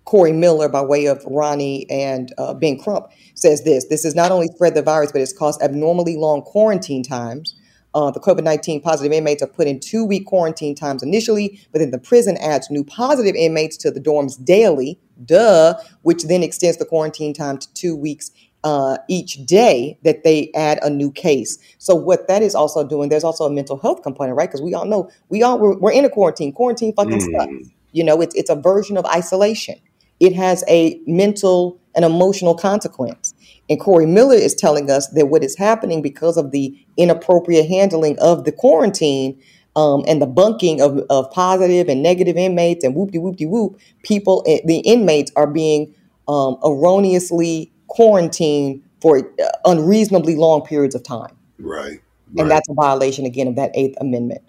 Corey 0.05 0.33
Miller 0.33 0.69
by 0.69 0.81
way 0.81 1.07
of 1.07 1.23
Ronnie 1.27 1.89
and 1.91 2.33
uh, 2.39 2.55
Ben 2.55 2.79
Crump 2.79 3.09
says 3.35 3.65
this: 3.65 3.87
This 3.87 4.05
has 4.05 4.15
not 4.15 4.31
only 4.31 4.47
spread 4.49 4.75
the 4.75 4.83
virus, 4.83 5.13
but 5.13 5.21
it's 5.21 5.33
caused 5.33 5.61
abnormally 5.61 6.17
long 6.17 6.43
quarantine 6.43 7.03
times 7.03 7.55
uh, 7.95 8.11
the 8.11 8.21
COVID 8.21 8.45
19 8.45 8.81
positive 8.81 9.13
inmates 9.13 9.43
are 9.43 9.49
put 9.49 9.67
in 9.67 9.81
two 9.81 10.05
week 10.05 10.27
quarantine 10.27 10.75
times 10.75 11.03
initially, 11.03 11.61
but 11.73 11.81
then 11.81 11.91
the 11.91 11.99
prison 11.99 12.37
adds 12.39 12.71
new 12.71 12.85
positive 12.85 13.35
inmates 13.35 13.77
to 13.79 13.91
the 13.91 14.01
dorms 14.01 14.43
daily, 14.45 14.99
duh, 15.25 15.75
which 16.03 16.25
then 16.25 16.43
extends 16.43 16.77
the 16.77 16.85
quarantine 16.85 17.35
time 17.35 17.59
to 17.59 17.73
two 17.75 17.97
weeks 17.97 18.31
uh, 18.65 18.99
each 19.09 19.45
day 19.47 19.99
that 20.05 20.23
they 20.23 20.51
add 20.55 20.79
a 20.83 20.91
new 20.91 21.11
case. 21.11 21.59
So 21.79 21.95
what 21.95 22.29
that 22.29 22.43
is 22.43 22.55
also 22.55 22.87
doing, 22.87 23.09
there's 23.09 23.25
also 23.25 23.45
a 23.45 23.51
mental 23.51 23.79
health 23.79 24.03
component, 24.03 24.37
right? 24.37 24.49
Because 24.49 24.63
we 24.63 24.75
all 24.75 24.85
know 24.85 25.11
we 25.29 25.43
all 25.43 25.59
we're, 25.59 25.79
we're, 25.79 25.93
in 25.93 26.05
a 26.05 26.11
quarantine. 26.11 26.53
Quarantine 26.53 26.95
fucking 26.95 27.21
mm. 27.21 27.39
sucks. 27.39 27.71
You 27.93 28.05
know, 28.05 28.21
it's 28.21 28.35
it's 28.35 28.51
a 28.51 28.57
version 28.57 28.97
of 28.97 29.05
isolation. 29.07 29.77
It 30.21 30.35
has 30.35 30.63
a 30.69 31.01
mental 31.07 31.81
and 31.95 32.05
emotional 32.05 32.55
consequence. 32.55 33.35
And 33.69 33.81
Corey 33.81 34.07
Miller 34.07 34.35
is 34.35 34.55
telling 34.55 34.91
us 34.91 35.09
that 35.09 35.27
what 35.27 35.43
is 35.43 35.57
happening 35.57 36.03
because 36.03 36.37
of 36.37 36.51
the 36.51 36.79
inappropriate 36.97 37.69
handling 37.69 38.19
of 38.19 38.45
the 38.45 38.53
quarantine 38.53 39.41
um, 39.77 40.05
and 40.07 40.21
the 40.21 40.27
bunking 40.27 40.81
of, 40.81 40.99
of 41.11 41.31
positive 41.31 41.89
and 41.89 42.03
negative 42.03 42.37
inmates 42.37 42.85
and 42.85 42.95
whoop 42.95 43.13
de 43.13 43.19
whoop 43.19 43.37
de 43.37 43.47
whoop, 43.47 43.79
people, 44.03 44.45
eh, 44.47 44.61
the 44.65 44.79
inmates 44.79 45.31
are 45.37 45.47
being 45.47 45.95
um, 46.29 46.57
erroneously 46.65 47.73
quarantined 47.87 48.83
for 49.01 49.19
uh, 49.19 49.49
unreasonably 49.65 50.37
long 50.37 50.63
periods 50.63 50.95
of 50.95 51.03
time. 51.03 51.37
Right. 51.59 51.83
right. 51.83 52.01
And 52.37 52.51
that's 52.51 52.69
a 52.69 52.75
violation, 52.75 53.27
again, 53.27 53.47
of 53.49 53.57
that 53.57 53.71
Eighth 53.75 53.97
Amendment. 54.01 54.43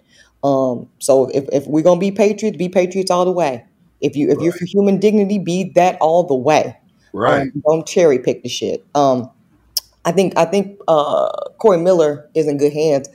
Um, 0.44 0.88
so 0.98 1.28
if, 1.28 1.44
if 1.52 1.66
we're 1.66 1.82
going 1.82 1.98
to 1.98 2.00
be 2.00 2.10
patriots, 2.10 2.56
be 2.56 2.68
patriots 2.68 3.10
all 3.10 3.24
the 3.24 3.32
way. 3.32 3.64
If 4.00 4.16
you 4.16 4.28
if 4.28 4.38
right. 4.38 4.44
you're 4.44 4.52
for 4.52 4.64
human 4.64 4.98
dignity, 4.98 5.38
be 5.38 5.70
that 5.76 5.96
all 6.00 6.24
the 6.24 6.34
way. 6.34 6.76
Right. 7.12 7.42
Um, 7.42 7.62
don't 7.64 7.86
cherry 7.86 8.18
pick 8.18 8.42
the 8.42 8.48
shit. 8.48 8.84
Um, 8.96 9.30
I 10.04 10.10
think 10.10 10.36
I 10.36 10.44
think 10.44 10.80
uh, 10.88 11.28
Corey 11.58 11.78
Miller 11.78 12.28
is 12.34 12.48
in 12.48 12.58
good 12.58 12.72
hands. 12.72 13.08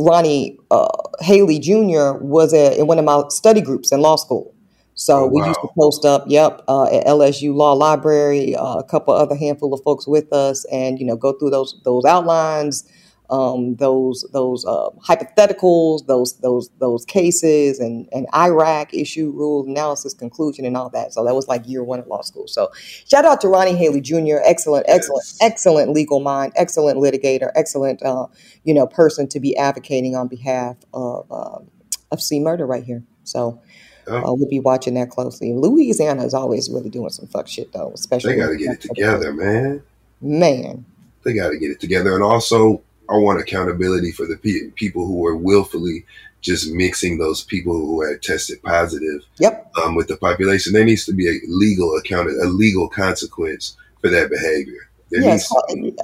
Ronnie 0.00 0.58
uh, 0.70 0.88
Haley 1.20 1.58
Jr. 1.58 2.18
was 2.20 2.52
a, 2.52 2.78
in 2.78 2.86
one 2.86 2.98
of 2.98 3.04
my 3.04 3.22
study 3.28 3.60
groups 3.60 3.92
in 3.92 4.00
law 4.00 4.16
school. 4.16 4.54
So 4.94 5.24
oh, 5.24 5.26
we 5.28 5.42
used 5.46 5.60
to 5.62 5.68
post 5.78 6.04
up, 6.04 6.24
yep, 6.26 6.62
uh, 6.68 6.84
at 6.84 7.06
LSU 7.06 7.54
Law 7.54 7.72
Library, 7.72 8.54
uh, 8.54 8.78
a 8.78 8.84
couple 8.84 9.14
other 9.14 9.34
handful 9.34 9.72
of 9.72 9.80
folks 9.82 10.06
with 10.06 10.30
us, 10.32 10.66
and 10.66 10.98
you 10.98 11.06
know 11.06 11.16
go 11.16 11.32
through 11.32 11.50
those 11.50 11.80
those 11.84 12.04
outlines, 12.04 12.86
um, 13.30 13.76
those 13.76 14.26
those 14.32 14.64
uh, 14.66 14.90
hypotheticals, 15.06 16.06
those 16.06 16.34
those 16.38 16.68
those 16.80 17.04
cases, 17.04 17.78
and 17.78 18.08
and 18.12 18.26
IRAC 18.28 18.92
issue 18.92 19.30
rule 19.30 19.64
analysis 19.66 20.12
conclusion 20.12 20.64
and 20.64 20.76
all 20.76 20.90
that. 20.90 21.12
So 21.12 21.24
that 21.24 21.34
was 21.34 21.46
like 21.46 21.66
year 21.66 21.84
one 21.84 22.00
of 22.00 22.08
law 22.08 22.22
school. 22.22 22.48
So 22.48 22.70
shout 23.08 23.24
out 23.24 23.40
to 23.42 23.48
Ronnie 23.48 23.76
Haley 23.76 24.00
Jr. 24.00 24.38
Excellent, 24.44 24.84
excellent, 24.88 25.22
yes. 25.24 25.38
excellent 25.40 25.92
legal 25.92 26.20
mind, 26.20 26.52
excellent 26.56 26.98
litigator, 26.98 27.50
excellent 27.54 28.02
uh, 28.02 28.26
you 28.64 28.74
know 28.74 28.86
person 28.86 29.28
to 29.28 29.38
be 29.38 29.56
advocating 29.56 30.16
on 30.16 30.26
behalf 30.26 30.76
of 30.92 31.30
um, 31.30 31.70
of 32.10 32.20
C 32.20 32.40
murder 32.40 32.66
right 32.66 32.84
here. 32.84 33.02
So. 33.24 33.60
Uh, 34.06 34.22
we'll 34.24 34.48
be 34.48 34.58
watching 34.58 34.94
that 34.94 35.08
closely. 35.08 35.52
Louisiana 35.52 36.24
is 36.24 36.34
always 36.34 36.68
really 36.68 36.90
doing 36.90 37.10
some 37.10 37.28
fuck 37.28 37.46
shit 37.46 37.72
though, 37.72 37.92
especially. 37.94 38.32
They 38.32 38.40
got 38.40 38.48
to 38.48 38.56
get 38.56 38.72
it 38.72 38.80
together, 38.80 39.32
man. 39.32 39.82
Man, 40.20 40.84
they 41.22 41.32
got 41.32 41.50
to 41.50 41.58
get 41.58 41.70
it 41.70 41.78
together, 41.78 42.14
and 42.14 42.24
also 42.24 42.82
I 43.10 43.16
want 43.16 43.40
accountability 43.40 44.12
for 44.12 44.26
the 44.26 44.36
pe- 44.36 44.70
people 44.76 45.06
who 45.06 45.18
were 45.18 45.36
willfully 45.36 46.04
just 46.40 46.72
mixing 46.72 47.18
those 47.18 47.44
people 47.44 47.74
who 47.74 48.06
had 48.06 48.22
tested 48.22 48.62
positive 48.62 49.22
yep. 49.38 49.70
um, 49.82 49.94
with 49.94 50.08
the 50.08 50.16
population. 50.16 50.72
There 50.72 50.84
needs 50.84 51.04
to 51.06 51.12
be 51.12 51.28
a 51.28 51.38
legal 51.48 51.96
account, 51.96 52.30
a 52.30 52.46
legal 52.46 52.88
consequence 52.88 53.76
for 54.00 54.08
that 54.08 54.30
behavior. 54.30 54.88
There 55.10 55.22
yes, 55.22 55.52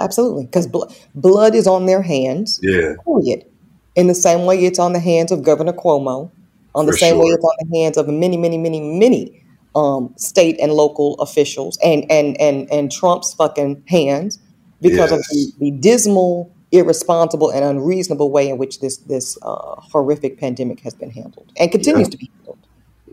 absolutely, 0.00 0.46
because 0.46 0.66
bl- 0.66 0.84
blood 1.14 1.54
is 1.54 1.66
on 1.66 1.86
their 1.86 2.02
hands. 2.02 2.58
Yeah, 2.62 2.94
period. 3.04 3.46
In 3.94 4.08
the 4.08 4.14
same 4.14 4.46
way, 4.46 4.64
it's 4.64 4.80
on 4.80 4.92
the 4.92 5.00
hands 5.00 5.30
of 5.30 5.42
Governor 5.42 5.72
Cuomo. 5.72 6.30
On 6.74 6.86
the 6.86 6.92
for 6.92 6.98
same 6.98 7.14
sure. 7.14 7.24
way, 7.24 7.30
it's 7.30 7.44
on 7.44 7.70
the 7.70 7.78
hands 7.78 7.96
of 7.96 8.08
many, 8.08 8.36
many, 8.36 8.58
many, 8.58 8.80
many 8.80 9.42
um, 9.76 10.12
state 10.18 10.58
and 10.60 10.72
local 10.72 11.14
officials, 11.14 11.78
and 11.84 12.04
and 12.10 12.38
and 12.40 12.70
and 12.72 12.90
Trump's 12.90 13.32
fucking 13.32 13.84
hands 13.86 14.40
because 14.80 15.10
yes. 15.10 15.12
of 15.12 15.18
the, 15.30 15.52
the 15.60 15.70
dismal 15.70 16.52
irresponsible 16.72 17.50
and 17.50 17.64
unreasonable 17.64 18.30
way 18.30 18.48
in 18.48 18.58
which 18.58 18.80
this 18.80 18.96
this 18.98 19.38
uh, 19.42 19.76
horrific 19.80 20.38
pandemic 20.38 20.80
has 20.80 20.94
been 20.94 21.10
handled 21.10 21.52
and 21.56 21.70
continues 21.70 22.08
yeah. 22.08 22.10
to 22.10 22.16
be 22.16 22.30
handled. 22.36 22.58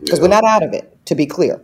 Because 0.00 0.18
yeah. 0.18 0.22
we're 0.22 0.28
not 0.28 0.44
out 0.44 0.62
of 0.62 0.72
it 0.72 0.96
to 1.06 1.14
be 1.14 1.26
clear. 1.26 1.60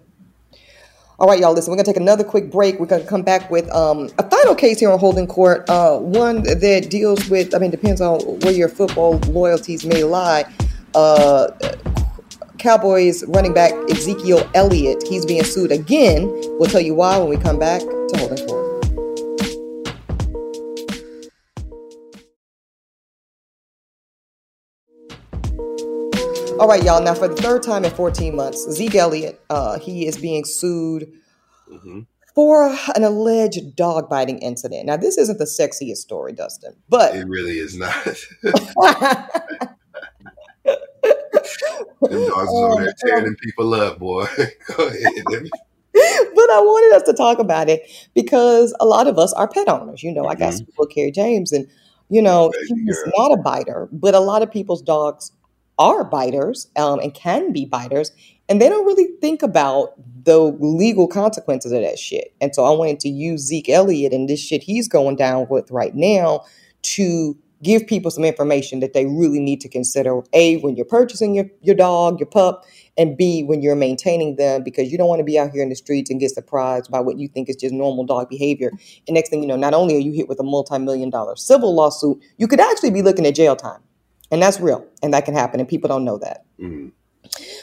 All 1.18 1.28
right 1.28 1.38
y'all 1.38 1.52
listen 1.52 1.70
we're 1.70 1.76
going 1.76 1.84
to 1.84 1.92
take 1.92 2.00
another 2.00 2.24
quick 2.24 2.50
break. 2.50 2.78
We're 2.78 2.86
going 2.86 3.02
to 3.02 3.08
come 3.08 3.22
back 3.22 3.50
with 3.50 3.70
um, 3.74 4.08
a 4.18 4.30
final 4.30 4.54
case 4.54 4.80
here 4.80 4.90
on 4.90 4.98
holding 4.98 5.26
court 5.26 5.68
uh, 5.68 5.98
one 5.98 6.42
that 6.44 6.88
deals 6.90 7.28
with 7.28 7.54
i 7.54 7.58
mean 7.58 7.70
depends 7.70 8.00
on 8.00 8.20
where 8.40 8.52
your 8.52 8.68
football 8.68 9.18
loyalties 9.28 9.84
may 9.84 10.04
lie. 10.04 10.44
Uh, 10.94 11.48
cowboys 12.58 13.24
running 13.28 13.54
back 13.54 13.72
ezekiel 13.90 14.48
elliott 14.54 15.02
he's 15.08 15.26
being 15.26 15.44
sued 15.44 15.72
again. 15.72 16.26
We'll 16.58 16.70
tell 16.70 16.80
you 16.80 16.94
why 16.94 17.18
when 17.18 17.28
we 17.28 17.36
come 17.36 17.58
back 17.58 17.80
to 17.80 18.16
holding 18.16 18.46
court 18.46 18.49
All 26.60 26.68
right, 26.68 26.84
y'all. 26.84 27.02
Now, 27.02 27.14
for 27.14 27.26
the 27.26 27.36
third 27.36 27.62
time 27.62 27.86
in 27.86 27.90
14 27.90 28.36
months, 28.36 28.70
Zeke 28.70 28.96
Elliott, 28.96 29.40
uh, 29.48 29.78
he 29.78 30.06
is 30.06 30.18
being 30.18 30.44
sued 30.44 31.10
mm-hmm. 31.66 32.00
for 32.34 32.76
an 32.94 33.02
alleged 33.02 33.74
dog 33.76 34.10
biting 34.10 34.38
incident. 34.40 34.84
Now, 34.84 34.98
this 34.98 35.16
isn't 35.16 35.38
the 35.38 35.46
sexiest 35.46 35.96
story, 35.96 36.34
Dustin, 36.34 36.74
but 36.90 37.16
it 37.16 37.26
really 37.26 37.56
is 37.56 37.78
not. 37.78 37.94
Them 38.04 38.14
dogs 42.28 42.50
um, 42.50 42.54
over 42.54 42.84
there 42.84 42.92
tearing 43.06 43.28
um, 43.28 43.36
people 43.36 43.72
up, 43.72 43.98
boy. 43.98 44.26
Go 44.76 44.86
ahead. 44.86 45.14
but 45.24 45.94
I 45.94 46.60
wanted 46.60 46.94
us 46.94 47.04
to 47.04 47.14
talk 47.14 47.38
about 47.38 47.70
it 47.70 47.90
because 48.14 48.76
a 48.80 48.84
lot 48.84 49.06
of 49.06 49.18
us 49.18 49.32
are 49.32 49.48
pet 49.48 49.66
owners. 49.66 50.02
You 50.02 50.12
know, 50.12 50.24
mm-hmm. 50.24 50.32
I 50.32 50.34
got 50.34 50.52
mm-hmm. 50.52 50.92
Carrie 50.94 51.10
James, 51.10 51.52
and 51.52 51.66
you 52.10 52.20
know, 52.20 52.52
he's 52.68 53.02
not 53.16 53.32
a 53.32 53.38
biter, 53.38 53.88
but 53.90 54.14
a 54.14 54.20
lot 54.20 54.42
of 54.42 54.52
people's 54.52 54.82
dogs 54.82 55.32
are 55.80 56.04
biters 56.04 56.68
um, 56.76 57.00
and 57.00 57.12
can 57.14 57.52
be 57.52 57.64
biters, 57.64 58.12
and 58.48 58.62
they 58.62 58.68
don't 58.68 58.86
really 58.86 59.08
think 59.20 59.42
about 59.42 59.94
the 60.24 60.38
legal 60.60 61.08
consequences 61.08 61.72
of 61.72 61.82
that 61.82 61.98
shit. 61.98 62.34
And 62.40 62.54
so 62.54 62.64
I 62.64 62.70
wanted 62.70 63.00
to 63.00 63.08
use 63.08 63.40
Zeke 63.40 63.70
Elliott 63.70 64.12
and 64.12 64.28
this 64.28 64.40
shit 64.40 64.62
he's 64.62 64.86
going 64.86 65.16
down 65.16 65.48
with 65.50 65.70
right 65.70 65.94
now 65.94 66.44
to 66.82 67.36
give 67.62 67.86
people 67.86 68.10
some 68.10 68.24
information 68.24 68.80
that 68.80 68.92
they 68.92 69.06
really 69.06 69.40
need 69.40 69.60
to 69.62 69.68
consider 69.68 70.20
a 70.32 70.58
when 70.58 70.76
you're 70.76 70.86
purchasing 70.86 71.34
your, 71.34 71.46
your 71.62 71.74
dog 71.74 72.20
your 72.20 72.26
pup 72.26 72.64
and 72.98 73.16
B, 73.16 73.42
when 73.44 73.62
you're 73.62 73.76
maintaining 73.76 74.36
them 74.36 74.62
because 74.62 74.92
you 74.92 74.98
don't 74.98 75.08
want 75.08 75.20
to 75.20 75.24
be 75.24 75.38
out 75.38 75.50
here 75.52 75.62
in 75.62 75.70
the 75.70 75.74
streets 75.74 76.10
and 76.10 76.20
get 76.20 76.30
surprised 76.30 76.90
by 76.90 77.00
what 77.00 77.18
you 77.18 77.28
think 77.28 77.48
is 77.48 77.56
just 77.56 77.72
normal 77.72 78.04
dog 78.04 78.28
behavior. 78.28 78.70
And 79.08 79.14
next 79.14 79.30
thing 79.30 79.42
you 79.42 79.48
know, 79.48 79.56
not 79.56 79.74
only 79.74 79.96
are 79.96 80.00
you 80.00 80.12
hit 80.12 80.28
with 80.28 80.40
a 80.40 80.42
multi 80.44 80.78
million 80.78 81.10
dollar 81.10 81.36
civil 81.36 81.74
lawsuit, 81.74 82.22
you 82.36 82.46
could 82.46 82.60
actually 82.60 82.90
be 82.90 83.02
looking 83.02 83.26
at 83.26 83.34
jail 83.34 83.56
time. 83.56 83.80
And 84.30 84.42
that's 84.42 84.60
real. 84.60 84.86
And 85.02 85.12
that 85.14 85.24
can 85.24 85.34
happen. 85.34 85.60
And 85.60 85.68
people 85.68 85.88
don't 85.88 86.04
know 86.04 86.18
that. 86.18 86.44
Mm-hmm. 86.60 86.88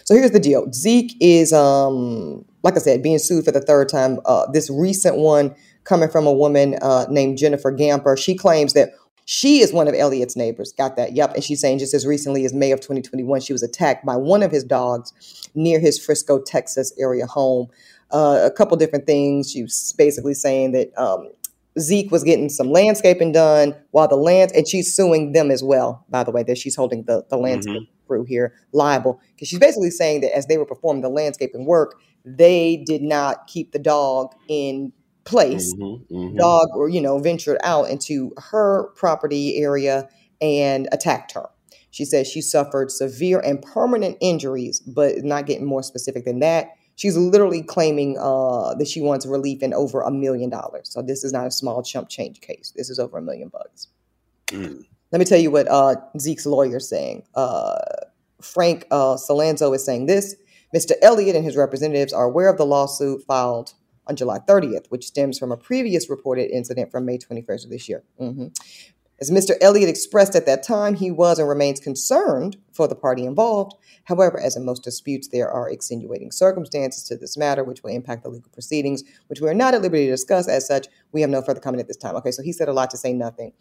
So 0.06 0.16
here's 0.16 0.32
the 0.32 0.40
deal 0.40 0.72
Zeke 0.72 1.16
is, 1.20 1.52
um, 1.52 2.46
like 2.64 2.76
I 2.76 2.80
said, 2.80 3.04
being 3.04 3.20
sued 3.20 3.46
for 3.46 3.52
the 3.52 3.62
third 3.62 3.90
time. 3.90 4.20
Uh, 4.26 4.50
this 4.52 4.70
recent 4.70 5.18
one 5.18 5.56
coming 5.84 6.10
from 6.10 6.28
a 6.28 6.34
woman 6.34 6.76
uh, 6.82 7.06
named 7.10 7.38
Jennifer 7.38 7.72
Gamper. 7.72 8.18
She 8.18 8.36
claims 8.36 8.74
that 8.74 8.92
she 9.26 9.60
is 9.60 9.74
one 9.74 9.90
of 9.90 9.94
Elliott's 9.94 10.38
neighbors. 10.38 10.72
Got 10.72 10.96
that? 10.96 11.14
Yep. 11.14 11.36
And 11.36 11.44
she's 11.44 11.60
saying 11.60 11.80
just 11.80 11.94
as 11.94 12.06
recently 12.06 12.46
as 12.46 12.54
May 12.54 12.72
of 12.72 12.80
2021, 12.80 13.42
she 13.42 13.52
was 13.52 13.62
attacked 13.62 14.06
by 14.06 14.16
one 14.16 14.42
of 14.42 14.52
his 14.52 14.64
dogs 14.64 15.50
near 15.54 15.80
his 15.80 16.00
Frisco, 16.00 16.42
Texas 16.42 16.94
area 16.98 17.26
home. 17.26 17.68
Uh, 18.12 18.40
a 18.44 18.52
couple 18.52 18.78
different 18.78 19.06
things. 19.06 19.52
She 19.52 19.64
was 19.64 19.94
basically 19.98 20.34
saying 20.34 20.72
that 20.72 20.98
um, 20.98 21.30
Zeke 21.80 22.12
was 22.12 22.24
getting 22.24 22.50
some 22.50 22.72
landscaping 22.72 23.32
done 23.32 23.76
while 23.92 24.08
the 24.08 24.16
land, 24.16 24.52
and 24.56 24.68
she's 24.68 24.96
suing 24.96 25.34
them 25.34 25.52
as 25.52 25.64
well, 25.64 26.06
by 26.10 26.24
the 26.24 26.32
way, 26.32 26.44
that 26.44 26.58
she's 26.58 26.76
holding 26.76 27.04
the, 27.04 27.24
the 27.30 27.38
landscape 27.38 27.82
mm-hmm. 27.82 28.08
crew 28.08 28.26
here 28.26 28.54
liable. 28.74 29.20
Because 29.36 29.48
she's 29.48 29.60
basically 29.60 29.92
saying 29.92 30.22
that 30.22 30.36
as 30.36 30.48
they 30.48 30.58
were 30.58 30.66
performing 30.66 31.02
the 31.02 31.10
landscaping 31.10 31.66
work, 31.66 32.00
they 32.26 32.84
did 32.86 33.02
not 33.02 33.48
keep 33.48 33.72
the 33.72 33.80
dog 33.80 34.34
in 34.48 34.92
place. 35.26 35.74
Mm-hmm, 35.76 36.16
mm-hmm. 36.16 36.38
Dog, 36.38 36.70
or 36.76 36.90
you 36.90 37.02
know, 37.02 37.20
ventured 37.20 37.58
out 37.64 37.90
into 37.90 38.32
her 38.38 38.90
property 38.96 39.58
area 39.58 40.10
and 40.42 40.88
attacked 40.92 41.34
her. 41.34 41.50
She 41.92 42.06
says 42.06 42.28
she 42.28 42.42
suffered 42.42 42.92
severe 42.92 43.40
and 43.40 43.62
permanent 43.62 44.18
injuries, 44.22 44.80
but 44.80 45.24
not 45.24 45.46
getting 45.46 45.66
more 45.66 45.84
specific 45.84 46.26
than 46.26 46.40
that. 46.40 46.70
She's 46.98 47.16
literally 47.16 47.62
claiming 47.62 48.18
uh, 48.20 48.74
that 48.74 48.88
she 48.88 49.02
wants 49.02 49.26
relief 49.26 49.62
in 49.62 49.72
over 49.74 50.02
a 50.02 50.12
million 50.12 50.50
dollars. 50.50 50.90
So 50.90 51.04
this 51.04 51.24
is 51.24 51.32
not 51.32 51.46
a 51.46 51.52
small 51.52 51.84
chump 51.84 52.10
change 52.10 52.42
case. 52.42 52.74
This 52.76 52.90
is 52.90 52.98
over 52.98 53.20
a 53.20 53.22
million 53.22 53.50
bucks. 53.50 53.88
Mm. 54.48 54.84
Let 55.12 55.20
me 55.20 55.26
tell 55.26 55.38
you 55.38 55.52
what 55.52 55.68
uh, 55.70 55.96
Zeke's 56.20 56.48
lawyer 56.48 56.78
is 56.78 56.90
saying. 56.90 57.24
Uh, 57.36 57.78
Frank 58.42 58.88
uh, 58.90 59.16
Salzano 59.16 59.76
is 59.76 59.86
saying 59.86 60.08
this. 60.08 60.36
Mr. 60.76 60.94
Elliott 61.04 61.36
and 61.36 61.46
his 61.46 61.56
representatives 61.56 62.14
are 62.14 62.26
aware 62.26 62.50
of 62.50 62.58
the 62.58 62.66
lawsuit 62.66 63.24
filed 63.28 63.74
on 64.08 64.16
July 64.16 64.40
30th, 64.40 64.88
which 64.90 65.06
stems 65.06 65.38
from 65.38 65.52
a 65.52 65.58
previous 65.58 66.10
reported 66.10 66.50
incident 66.50 66.92
from 66.92 67.06
May 67.06 67.20
21st 67.20 67.66
of 67.66 67.70
this 67.70 67.88
year. 67.88 68.04
Mm-hmm. 68.20 68.48
As 69.20 69.32
Mr. 69.32 69.56
Elliott 69.62 69.90
expressed 69.90 70.36
at 70.36 70.46
that 70.46 70.62
time, 70.62 70.94
he 70.94 71.10
was 71.10 71.40
and 71.40 71.50
remains 71.50 71.80
concerned 71.80 72.58
for 72.72 72.88
the 72.88 72.96
party 72.96 73.26
involved. 73.26 73.76
However, 74.04 74.40
as 74.40 74.56
in 74.56 74.64
most 74.64 74.84
disputes, 74.84 75.30
there 75.30 75.50
are 75.50 75.70
extenuating 75.70 76.32
circumstances 76.32 77.04
to 77.06 77.18
this 77.18 77.36
matter 77.36 77.64
which 77.64 77.82
will 77.82 77.90
impact 77.90 78.24
the 78.24 78.30
legal 78.30 78.52
proceedings, 78.52 79.04
which 79.28 79.42
we 79.42 79.50
are 79.50 79.56
not 79.56 79.74
at 79.74 79.82
liberty 79.82 80.06
to 80.06 80.12
discuss. 80.12 80.48
As 80.48 80.68
such, 80.68 80.88
we 81.14 81.22
have 81.22 81.32
no 81.32 81.42
further 81.42 81.60
comment 81.60 81.82
at 81.82 81.88
this 81.88 81.98
time. 81.98 82.16
Okay, 82.18 82.32
so 82.32 82.44
he 82.44 82.52
said 82.52 82.70
a 82.70 82.74
lot 82.74 82.92
to 82.92 82.98
say 82.98 83.12
nothing. 83.12 83.54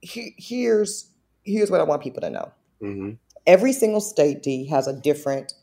He, 0.00 0.34
here's 0.38 1.10
here's 1.42 1.70
what 1.70 1.80
I 1.80 1.84
want 1.84 2.02
people 2.02 2.20
to 2.20 2.30
know. 2.30 2.52
Mm-hmm. 2.80 3.10
Every 3.46 3.72
single 3.72 4.00
state 4.00 4.42
D 4.42 4.66
has 4.68 4.86
a 4.86 4.92
different 4.92 5.54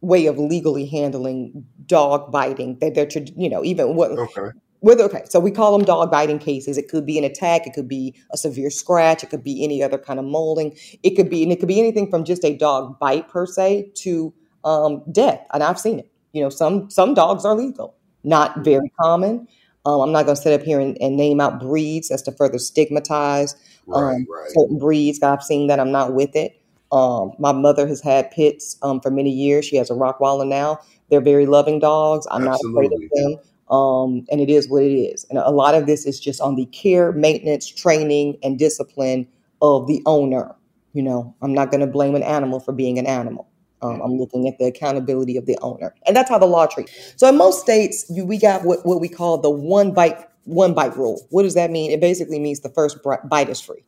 way 0.00 0.26
of 0.26 0.38
legally 0.38 0.86
handling 0.86 1.66
dog 1.86 2.30
biting. 2.30 2.78
That 2.78 2.94
they're, 2.94 3.08
you 3.36 3.48
know, 3.48 3.64
even 3.64 3.96
what. 3.96 4.12
Okay. 4.12 4.50
Whether, 4.80 5.04
okay, 5.04 5.22
so 5.28 5.38
we 5.40 5.50
call 5.50 5.76
them 5.76 5.84
dog 5.84 6.10
biting 6.10 6.38
cases. 6.38 6.78
It 6.78 6.88
could 6.88 7.04
be 7.04 7.18
an 7.18 7.24
attack, 7.24 7.66
it 7.66 7.74
could 7.74 7.88
be 7.88 8.14
a 8.32 8.38
severe 8.38 8.70
scratch, 8.70 9.22
it 9.22 9.28
could 9.28 9.44
be 9.44 9.62
any 9.62 9.82
other 9.82 9.98
kind 9.98 10.18
of 10.18 10.24
molding. 10.24 10.76
It 11.02 11.16
could 11.16 11.28
be, 11.28 11.42
and 11.42 11.52
it 11.52 11.60
could 11.60 11.68
be 11.68 11.78
anything 11.78 12.10
from 12.10 12.24
just 12.24 12.44
a 12.44 12.56
dog 12.56 12.98
bite 12.98 13.28
per 13.28 13.46
se 13.46 13.92
to 13.96 14.32
um, 14.64 15.02
death. 15.12 15.40
And 15.52 15.62
I've 15.62 15.78
seen 15.78 15.98
it. 15.98 16.10
You 16.32 16.42
know, 16.42 16.48
some 16.48 16.88
some 16.90 17.14
dogs 17.14 17.44
are 17.44 17.54
lethal, 17.54 17.94
not 18.24 18.52
mm-hmm. 18.52 18.62
very 18.62 18.92
common. 19.00 19.48
Um, 19.86 20.00
I'm 20.00 20.12
not 20.12 20.26
going 20.26 20.36
to 20.36 20.42
sit 20.42 20.58
up 20.58 20.64
here 20.64 20.78
and, 20.78 20.96
and, 21.00 21.16
name 21.16 21.40
out 21.40 21.58
breeds 21.58 22.10
as 22.10 22.20
to 22.22 22.32
further 22.32 22.58
stigmatize 22.58 23.54
right, 23.86 24.14
um, 24.14 24.26
right. 24.28 24.50
certain 24.50 24.78
breeds. 24.78 25.22
I've 25.22 25.42
seen 25.42 25.68
that. 25.68 25.80
I'm 25.80 25.90
not 25.90 26.12
with 26.12 26.36
it. 26.36 26.60
Um, 26.92 27.32
my 27.38 27.52
mother 27.52 27.86
has 27.86 28.02
had 28.02 28.30
pits 28.30 28.76
um, 28.82 29.00
for 29.00 29.10
many 29.10 29.30
years. 29.30 29.64
She 29.64 29.76
has 29.76 29.90
a 29.90 29.94
Rottweiler 29.94 30.46
now. 30.46 30.80
They're 31.08 31.22
very 31.22 31.46
loving 31.46 31.78
dogs. 31.78 32.26
I'm 32.30 32.46
Absolutely. 32.46 32.88
not 32.88 32.98
afraid 32.98 33.04
of 33.04 33.10
them. 33.14 33.49
Um, 33.70 34.26
and 34.30 34.40
it 34.40 34.50
is 34.50 34.68
what 34.68 34.82
it 34.82 34.92
is. 34.92 35.24
And 35.30 35.38
a 35.38 35.50
lot 35.50 35.74
of 35.74 35.86
this 35.86 36.06
is 36.06 36.18
just 36.18 36.40
on 36.40 36.56
the 36.56 36.66
care, 36.66 37.12
maintenance, 37.12 37.68
training, 37.68 38.38
and 38.42 38.58
discipline 38.58 39.28
of 39.62 39.86
the 39.86 40.02
owner. 40.06 40.54
You 40.92 41.02
know, 41.02 41.34
I'm 41.40 41.54
not 41.54 41.70
going 41.70 41.80
to 41.80 41.86
blame 41.86 42.16
an 42.16 42.22
animal 42.22 42.58
for 42.58 42.72
being 42.72 42.98
an 42.98 43.06
animal. 43.06 43.48
Um, 43.82 44.00
I'm 44.02 44.18
looking 44.18 44.48
at 44.48 44.58
the 44.58 44.66
accountability 44.66 45.36
of 45.36 45.46
the 45.46 45.56
owner, 45.62 45.94
and 46.06 46.14
that's 46.14 46.28
how 46.28 46.38
the 46.38 46.46
law 46.46 46.66
treats. 46.66 46.92
So 47.16 47.28
in 47.28 47.36
most 47.38 47.60
states, 47.60 48.04
you, 48.10 48.26
we 48.26 48.38
got 48.38 48.64
what, 48.64 48.84
what 48.84 49.00
we 49.00 49.08
call 49.08 49.38
the 49.38 49.50
one 49.50 49.92
bite 49.92 50.18
one 50.44 50.74
bite 50.74 50.96
rule. 50.96 51.26
What 51.30 51.44
does 51.44 51.54
that 51.54 51.70
mean? 51.70 51.90
It 51.90 52.00
basically 52.00 52.38
means 52.38 52.60
the 52.60 52.70
first 52.70 52.98
bite 53.24 53.48
is 53.48 53.60
free. 53.60 53.84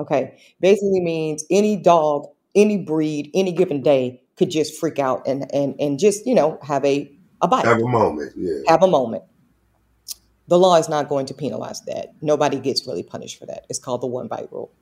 Okay, 0.00 0.40
basically 0.60 1.00
means 1.00 1.44
any 1.50 1.76
dog 1.76 2.26
any 2.54 2.76
breed, 2.76 3.30
any 3.34 3.52
given 3.52 3.82
day 3.82 4.20
could 4.36 4.50
just 4.50 4.78
freak 4.78 4.98
out 4.98 5.26
and 5.26 5.52
and 5.54 5.74
and 5.80 5.98
just 5.98 6.26
you 6.26 6.34
know 6.34 6.58
have 6.62 6.84
a 6.84 7.10
a 7.40 7.48
bite, 7.48 7.64
have 7.64 7.80
a 7.80 7.88
moment, 7.88 8.32
yeah, 8.36 8.60
have 8.68 8.82
a 8.82 8.88
moment. 8.88 9.24
The 10.48 10.58
law 10.58 10.76
is 10.76 10.88
not 10.88 11.08
going 11.08 11.26
to 11.26 11.34
penalize 11.34 11.82
that. 11.82 12.14
Nobody 12.22 12.58
gets 12.58 12.86
really 12.86 13.02
punished 13.02 13.38
for 13.38 13.46
that. 13.46 13.66
It's 13.68 13.78
called 13.78 14.00
the 14.00 14.06
one 14.06 14.28
bite 14.28 14.50
rule. 14.50 14.72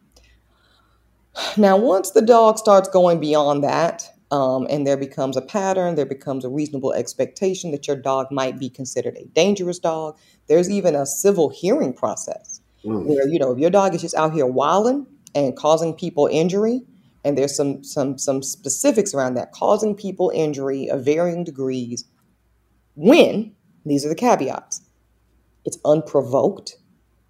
Now, 1.56 1.76
once 1.76 2.12
the 2.12 2.22
dog 2.22 2.56
starts 2.56 2.88
going 2.88 3.20
beyond 3.20 3.64
that, 3.64 4.08
um, 4.30 4.66
and 4.70 4.86
there 4.86 4.96
becomes 4.96 5.36
a 5.36 5.42
pattern, 5.42 5.94
there 5.94 6.06
becomes 6.06 6.44
a 6.44 6.48
reasonable 6.48 6.92
expectation 6.92 7.70
that 7.70 7.86
your 7.86 7.96
dog 7.96 8.28
might 8.30 8.58
be 8.58 8.68
considered 8.68 9.16
a 9.16 9.24
dangerous 9.26 9.78
dog. 9.78 10.18
There's 10.48 10.70
even 10.70 10.94
a 10.94 11.06
civil 11.06 11.48
hearing 11.50 11.92
process 11.92 12.60
mm. 12.84 13.04
where 13.04 13.28
you 13.28 13.38
know 13.38 13.52
if 13.52 13.58
your 13.58 13.70
dog 13.70 13.94
is 13.94 14.02
just 14.02 14.14
out 14.14 14.32
here 14.32 14.46
wilding 14.46 15.06
and 15.34 15.56
causing 15.56 15.94
people 15.94 16.28
injury, 16.30 16.82
and 17.24 17.38
there's 17.38 17.54
some 17.54 17.84
some 17.84 18.18
some 18.18 18.42
specifics 18.42 19.14
around 19.14 19.34
that 19.34 19.52
causing 19.52 19.94
people 19.94 20.32
injury 20.34 20.88
of 20.88 21.04
varying 21.04 21.44
degrees 21.44 22.04
when 22.96 23.54
these 23.84 24.04
are 24.04 24.08
the 24.08 24.14
caveats 24.14 24.82
it's 25.66 25.78
unprovoked 25.84 26.76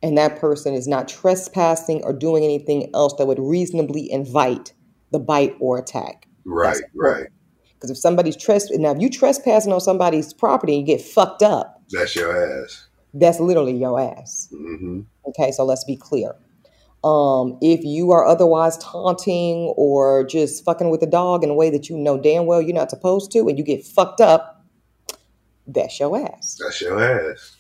and 0.03 0.17
that 0.17 0.39
person 0.39 0.75
is 0.75 0.87
not 0.87 1.09
trespassing 1.09 2.03
or 2.05 2.13
doing 2.13 2.45
anything 2.45 2.91
else 2.95 3.15
that 3.15 3.27
would 3.27 3.39
reasonably 3.41 4.11
invite 4.13 4.73
the 5.11 5.19
bite 5.19 5.57
or 5.59 5.79
attack. 5.79 6.29
Right 6.45 6.81
right. 6.95 7.27
Because 7.75 7.91
if 7.91 7.99
somebody's 7.99 8.37
trespassing 8.37 8.83
now 8.83 8.93
if 8.93 9.01
you 9.01 9.11
trespassing 9.11 9.73
on 9.73 9.81
somebody's 9.81 10.33
property 10.33 10.79
and 10.79 10.87
you 10.87 10.97
get 10.97 11.05
fucked 11.05 11.43
up 11.43 11.83
that's 11.91 12.15
your 12.15 12.65
ass. 12.65 12.87
that's 13.15 13.41
literally 13.41 13.77
your 13.77 13.99
ass. 14.01 14.49
Mm-hmm. 14.53 15.01
okay 15.29 15.51
so 15.51 15.65
let's 15.65 15.85
be 15.85 15.97
clear. 15.97 16.37
Um, 17.05 17.57
if 17.61 17.85
you 17.85 18.11
are 18.11 18.27
otherwise 18.27 18.79
taunting 18.79 19.73
or 19.77 20.25
just 20.25 20.65
fucking 20.65 20.91
with 20.91 21.01
the 21.01 21.07
dog 21.07 21.45
in 21.45 21.51
a 21.51 21.55
way 21.55 21.71
that 21.71 21.89
you 21.89 21.97
know 21.97 22.19
damn 22.19 22.47
well 22.47 22.61
you're 22.61 22.75
not 22.75 22.91
supposed 22.91 23.31
to, 23.33 23.49
and 23.49 23.57
you 23.57 23.65
get 23.65 23.85
fucked 23.85 24.21
up, 24.21 24.56
that's 25.67 25.99
your 26.01 26.19
ass. 26.19 26.59
That's 26.63 26.81
your 26.81 27.03
ass. 27.03 27.57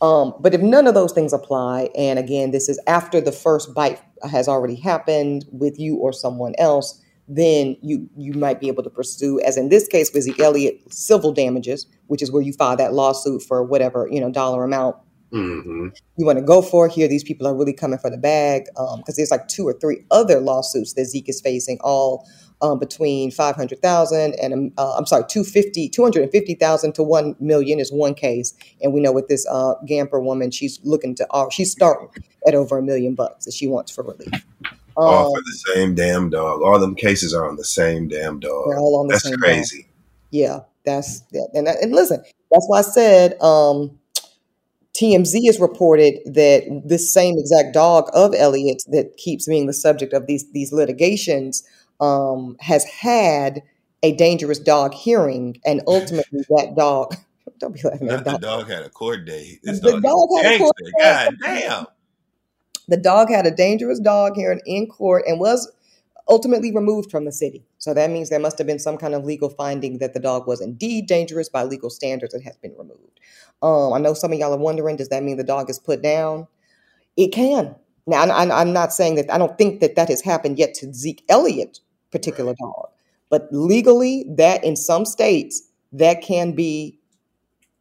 Um, 0.00 0.34
but 0.40 0.54
if 0.54 0.62
none 0.62 0.86
of 0.86 0.94
those 0.94 1.12
things 1.12 1.32
apply, 1.32 1.90
and 1.96 2.18
again, 2.18 2.52
this 2.52 2.68
is 2.68 2.80
after 2.86 3.20
the 3.20 3.32
first 3.32 3.74
bite 3.74 4.00
has 4.30 4.48
already 4.48 4.76
happened 4.76 5.44
with 5.52 5.78
you 5.78 5.96
or 5.96 6.12
someone 6.12 6.54
else, 6.58 7.02
then 7.28 7.76
you 7.82 8.08
you 8.16 8.32
might 8.32 8.60
be 8.60 8.68
able 8.68 8.82
to 8.82 8.90
pursue, 8.90 9.40
as 9.40 9.56
in 9.56 9.68
this 9.68 9.86
case 9.86 10.10
with 10.12 10.24
Zeke 10.24 10.40
Elliott, 10.40 10.80
civil 10.92 11.32
damages, 11.32 11.86
which 12.06 12.22
is 12.22 12.32
where 12.32 12.42
you 12.42 12.52
file 12.52 12.76
that 12.76 12.94
lawsuit 12.94 13.42
for 13.42 13.62
whatever 13.62 14.08
you 14.10 14.20
know 14.20 14.30
dollar 14.30 14.64
amount 14.64 14.96
Mm-hmm. 15.32 15.88
You 16.16 16.26
want 16.26 16.38
to 16.38 16.44
go 16.44 16.60
for 16.62 16.88
here. 16.88 17.06
These 17.06 17.24
people 17.24 17.46
are 17.46 17.54
really 17.54 17.72
coming 17.72 17.98
for 17.98 18.10
the 18.10 18.18
bag 18.18 18.64
because 18.74 18.94
um, 18.94 19.02
there's 19.16 19.30
like 19.30 19.48
two 19.48 19.66
or 19.66 19.74
three 19.74 20.04
other 20.10 20.40
lawsuits 20.40 20.94
that 20.94 21.04
Zeke 21.04 21.28
is 21.28 21.40
facing, 21.40 21.78
all 21.82 22.26
um, 22.62 22.78
between 22.78 23.30
500,000 23.30 24.34
and 24.40 24.52
um, 24.52 24.72
uh, 24.76 24.94
I'm 24.96 25.06
sorry, 25.06 25.24
250, 25.28 25.88
250,000 25.88 26.92
to 26.94 27.02
1 27.02 27.36
million 27.40 27.80
is 27.80 27.92
one 27.92 28.14
case. 28.14 28.54
And 28.82 28.92
we 28.92 29.00
know 29.00 29.12
with 29.12 29.28
this 29.28 29.46
uh, 29.50 29.74
Gamper 29.88 30.22
woman, 30.22 30.50
she's 30.50 30.78
looking 30.84 31.14
to, 31.16 31.26
uh, 31.32 31.48
she's 31.50 31.70
starting 31.70 32.08
at 32.46 32.54
over 32.54 32.78
a 32.78 32.82
million 32.82 33.14
bucks 33.14 33.44
that 33.46 33.54
she 33.54 33.66
wants 33.66 33.90
for 33.90 34.04
relief. 34.04 34.44
all 34.96 35.32
for 35.32 35.38
um, 35.38 35.44
the 35.44 35.74
same 35.74 35.94
damn 35.94 36.30
dog. 36.30 36.62
All 36.62 36.78
them 36.78 36.94
cases 36.94 37.34
are 37.34 37.48
on 37.48 37.56
the 37.56 37.64
same 37.64 38.08
damn 38.08 38.40
dog. 38.40 38.66
They're 38.68 38.78
all 38.78 39.00
on 39.00 39.08
the 39.08 39.14
that's 39.14 39.24
same 39.24 39.38
crazy. 39.38 39.82
Dog. 39.82 39.90
Yeah, 40.30 40.58
that's 40.84 41.20
that. 41.32 41.50
And, 41.54 41.66
and 41.66 41.92
listen, 41.92 42.22
that's 42.50 42.66
why 42.68 42.78
I 42.78 42.82
said, 42.82 43.40
um, 43.40 43.98
TMZ 45.00 45.46
has 45.46 45.60
reported 45.60 46.18
that 46.26 46.82
this 46.84 47.12
same 47.12 47.38
exact 47.38 47.72
dog 47.72 48.10
of 48.12 48.34
Elliott's 48.34 48.84
that 48.86 49.16
keeps 49.16 49.46
being 49.46 49.66
the 49.66 49.72
subject 49.72 50.12
of 50.12 50.26
these 50.26 50.50
these 50.52 50.72
litigations 50.72 51.62
um, 52.00 52.56
has 52.60 52.84
had 52.84 53.62
a 54.02 54.14
dangerous 54.16 54.58
dog 54.58 54.94
hearing, 54.94 55.60
and 55.64 55.82
ultimately 55.86 56.40
that 56.48 56.74
dog. 56.76 57.14
Don't 57.58 57.74
be 57.74 57.80
laughing. 57.82 58.06
Not 58.06 58.24
dog. 58.24 58.40
the 58.40 58.46
dog 58.46 58.68
had 58.70 58.84
a 58.84 58.88
court 58.88 59.26
date. 59.26 59.60
This 59.62 59.80
the 59.80 59.92
dog, 59.92 60.02
dog 60.02 60.28
had 60.42 60.54
a 60.54 60.58
court 60.58 60.76
date. 60.82 60.92
God 60.98 61.34
damn. 61.42 61.86
The 62.88 62.96
dog 62.96 63.28
had 63.28 63.46
a 63.46 63.50
dangerous 63.50 64.00
dog 64.00 64.34
hearing 64.34 64.62
in 64.64 64.86
court 64.86 65.24
and 65.26 65.38
was 65.38 65.70
ultimately 66.30 66.72
removed 66.72 67.10
from 67.10 67.24
the 67.24 67.32
city. 67.32 67.62
So 67.78 67.92
that 67.92 68.10
means 68.10 68.30
there 68.30 68.40
must 68.40 68.56
have 68.58 68.66
been 68.66 68.78
some 68.78 68.96
kind 68.96 69.14
of 69.14 69.24
legal 69.24 69.50
finding 69.50 69.98
that 69.98 70.14
the 70.14 70.20
dog 70.20 70.46
was 70.46 70.60
indeed 70.60 71.06
dangerous 71.06 71.48
by 71.48 71.64
legal 71.64 71.90
standards 71.90 72.32
and 72.32 72.42
has 72.44 72.56
been 72.56 72.74
removed. 72.78 73.20
Um, 73.62 73.92
I 73.92 73.98
know 73.98 74.14
some 74.14 74.32
of 74.32 74.38
y'all 74.38 74.54
are 74.54 74.58
wondering, 74.58 74.96
does 74.96 75.08
that 75.10 75.22
mean 75.22 75.36
the 75.36 75.44
dog 75.44 75.68
is 75.68 75.78
put 75.78 76.02
down? 76.02 76.46
It 77.16 77.28
can. 77.28 77.74
Now, 78.06 78.22
I'm 78.22 78.72
not 78.72 78.92
saying 78.92 79.16
that 79.16 79.30
I 79.30 79.38
don't 79.38 79.58
think 79.58 79.80
that 79.80 79.96
that 79.96 80.08
has 80.08 80.22
happened 80.22 80.58
yet 80.58 80.74
to 80.74 80.92
Zeke 80.94 81.24
Elliott's 81.28 81.80
particular 82.10 82.54
dog, 82.58 82.90
but 83.28 83.48
legally, 83.50 84.24
that 84.36 84.64
in 84.64 84.76
some 84.76 85.04
states, 85.04 85.62
that 85.92 86.22
can 86.22 86.52
be 86.52 86.98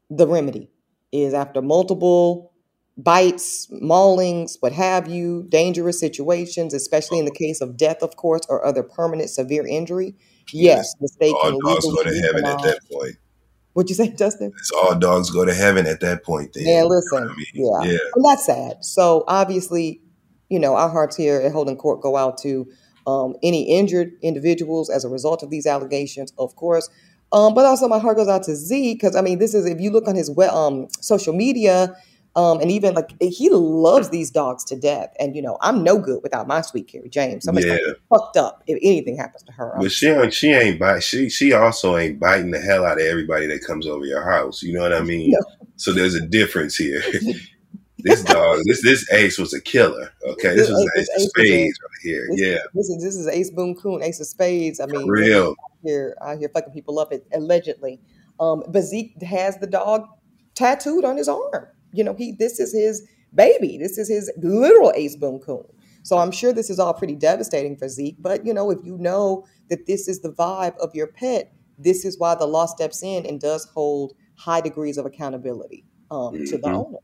the 0.10 0.28
remedy 0.28 0.70
is 1.12 1.34
after 1.34 1.62
multiple 1.62 2.52
bites, 2.98 3.68
maulings, 3.82 4.58
what 4.60 4.74
have 4.74 5.08
you, 5.08 5.46
dangerous 5.50 6.00
situations, 6.00 6.74
especially 6.74 7.20
in 7.20 7.26
the 7.26 7.32
case 7.32 7.62
of 7.62 7.78
death, 7.78 8.02
of 8.02 8.16
course, 8.16 8.42
or 8.50 8.66
other 8.66 8.84
permanent 8.84 9.30
severe 9.30 9.66
injury. 9.66 10.16
Yes, 10.52 10.94
the 11.00 11.08
state 11.08 11.34
all 11.34 11.52
can 11.52 11.60
dogs 11.64 11.86
go 11.86 12.04
to 12.04 12.22
heaven 12.22 12.46
at 12.46 12.62
that 12.64 12.80
point. 12.92 13.16
What'd 13.74 13.90
you 13.90 13.96
say, 13.96 14.10
Justin? 14.10 14.52
It's 14.58 14.72
all 14.72 14.96
dogs 14.96 15.30
go 15.30 15.46
to 15.46 15.54
heaven 15.54 15.86
at 15.86 16.02
that 16.02 16.24
point. 16.24 16.54
Then, 16.54 16.66
Yeah, 16.66 16.78
You 16.78 16.82
know 16.82 16.88
listen, 16.90 17.24
I 17.24 17.36
mean? 17.36 17.46
yeah, 17.54 17.92
yeah, 17.92 17.98
and 18.16 18.26
that's 18.26 18.46
sad. 18.46 18.84
So 18.84 19.24
obviously, 19.28 20.02
you 20.50 20.60
know, 20.60 20.76
our 20.76 20.90
hearts 20.90 21.16
here 21.16 21.40
at 21.40 21.52
Holding 21.52 21.78
Court 21.78 22.02
go 22.02 22.18
out 22.18 22.38
to 22.40 22.68
um, 23.10 23.36
any 23.42 23.64
injured 23.64 24.14
individuals 24.22 24.90
as 24.90 25.04
a 25.04 25.10
result 25.10 25.42
of 25.42 25.50
these 25.50 25.66
allegations, 25.66 26.32
of 26.38 26.56
course. 26.56 26.90
Um, 27.32 27.54
but 27.54 27.66
also, 27.66 27.88
my 27.88 28.00
heart 28.00 28.18
goes 28.18 28.28
out 28.28 28.44
to 28.44 28.56
Z 28.56 28.94
because 28.94 29.16
I 29.16 29.22
mean, 29.22 29.40
this 29.40 29.54
is 29.54 29.66
if 29.66 29.80
you 29.80 29.92
look 29.92 30.08
on 30.08 30.16
his 30.16 30.30
we- 30.32 30.46
um, 30.46 30.88
social 31.00 31.34
media, 31.34 31.96
um, 32.36 32.60
and 32.62 32.72
even 32.72 32.94
like 32.94 33.12
he 33.22 33.50
loves 33.50 34.10
these 34.10 34.32
dogs 34.32 34.64
to 34.66 34.76
death. 34.76 35.14
And 35.20 35.36
you 35.36 35.42
know, 35.42 35.58
I'm 35.62 35.84
no 35.84 36.00
good 36.00 36.22
without 36.24 36.48
my 36.48 36.62
sweet 36.62 36.88
Carrie 36.88 37.10
James. 37.10 37.46
Somebody's 37.46 37.70
yeah. 37.70 37.78
gonna 37.78 37.88
get 37.88 38.02
fucked 38.10 38.38
up 38.38 38.64
if 38.68 38.80
anything 38.82 39.18
happens 39.18 39.44
to 39.44 39.52
her. 39.54 39.76
I'm 39.76 39.82
But 39.82 39.92
she 39.92 40.08
ain't, 40.08 40.34
she 40.34 40.52
ain't 40.52 40.80
bite. 40.80 41.04
She 41.04 41.30
she 41.30 41.54
also 41.54 41.98
ain't 41.98 42.20
biting 42.20 42.52
the 42.52 42.60
hell 42.60 42.86
out 42.86 43.00
of 43.00 43.06
everybody 43.06 43.48
that 43.48 43.64
comes 43.66 43.88
over 43.88 44.06
your 44.06 44.24
house. 44.24 44.64
You 44.64 44.74
know 44.74 44.82
what 44.82 44.94
I 44.94 45.02
mean? 45.02 45.32
No. 45.32 45.40
So 45.76 45.94
there's 45.94 46.16
a 46.16 46.26
difference 46.26 46.76
here. 46.76 47.02
this 48.04 48.24
dog, 48.24 48.60
this 48.66 48.84
this 48.84 49.12
Ace 49.14 49.38
was 49.38 49.54
a 49.54 49.62
killer. 49.62 50.12
Okay, 50.26 50.56
this 50.56 50.70
was 50.70 50.90
This 50.96 51.10
Ace 51.10 51.16
of 51.16 51.22
Ace 51.22 51.30
Spades 51.30 51.80
right 51.82 52.02
here. 52.04 52.28
This, 52.32 52.40
Yeah, 52.42 52.58
this 52.74 52.90
is 52.90 53.04
this 53.04 53.16
is 53.16 53.28
Ace 53.28 53.52
Boom 53.52 53.76
Coon, 53.76 54.02
Ace 54.04 54.20
of 54.20 54.28
Spades. 54.28 54.80
I 54.80 54.86
mean, 54.86 55.06
for 55.06 55.12
real. 55.14 55.56
here 55.84 56.16
I 56.22 56.36
hear 56.38 56.50
fucking 56.50 56.74
people 56.74 57.00
up 57.00 57.12
allegedly. 57.34 58.00
Um, 58.40 58.64
but 58.70 58.82
Zeke 58.84 59.22
has 59.22 59.58
the 59.58 59.68
dog 59.68 60.06
tattooed 60.56 61.04
on 61.06 61.18
his 61.18 61.28
arm. 61.28 61.68
You 61.92 62.04
know, 62.04 62.14
he 62.14 62.32
this 62.32 62.60
is 62.60 62.74
his 62.74 63.08
baby. 63.34 63.78
This 63.78 63.98
is 63.98 64.08
his 64.08 64.32
literal 64.42 64.92
Ace 64.96 65.16
Boom 65.16 65.40
Coon. 65.40 65.64
So 66.04 66.18
I'm 66.18 66.32
sure 66.32 66.54
this 66.54 66.70
is 66.70 66.80
all 66.80 66.94
pretty 66.94 67.16
devastating 67.16 67.76
for 67.76 67.88
Zeke. 67.90 68.16
But 68.20 68.46
you 68.46 68.54
know, 68.54 68.72
if 68.72 68.80
you 68.84 68.98
know 68.98 69.46
that 69.70 69.86
this 69.86 70.08
is 70.08 70.22
the 70.22 70.32
vibe 70.32 70.78
of 70.78 70.96
your 70.96 71.08
pet, 71.08 71.52
this 71.78 72.06
is 72.06 72.18
why 72.18 72.36
the 72.36 72.46
law 72.48 72.66
steps 72.66 73.04
in 73.04 73.26
and 73.26 73.40
does 73.40 73.66
hold 73.74 74.14
high 74.36 74.62
degrees 74.62 74.98
of 74.98 75.06
accountability 75.06 75.84
um, 76.12 76.34
to 76.46 76.58
the 76.58 76.68
Mhm. 76.68 76.86
owner, 76.88 76.98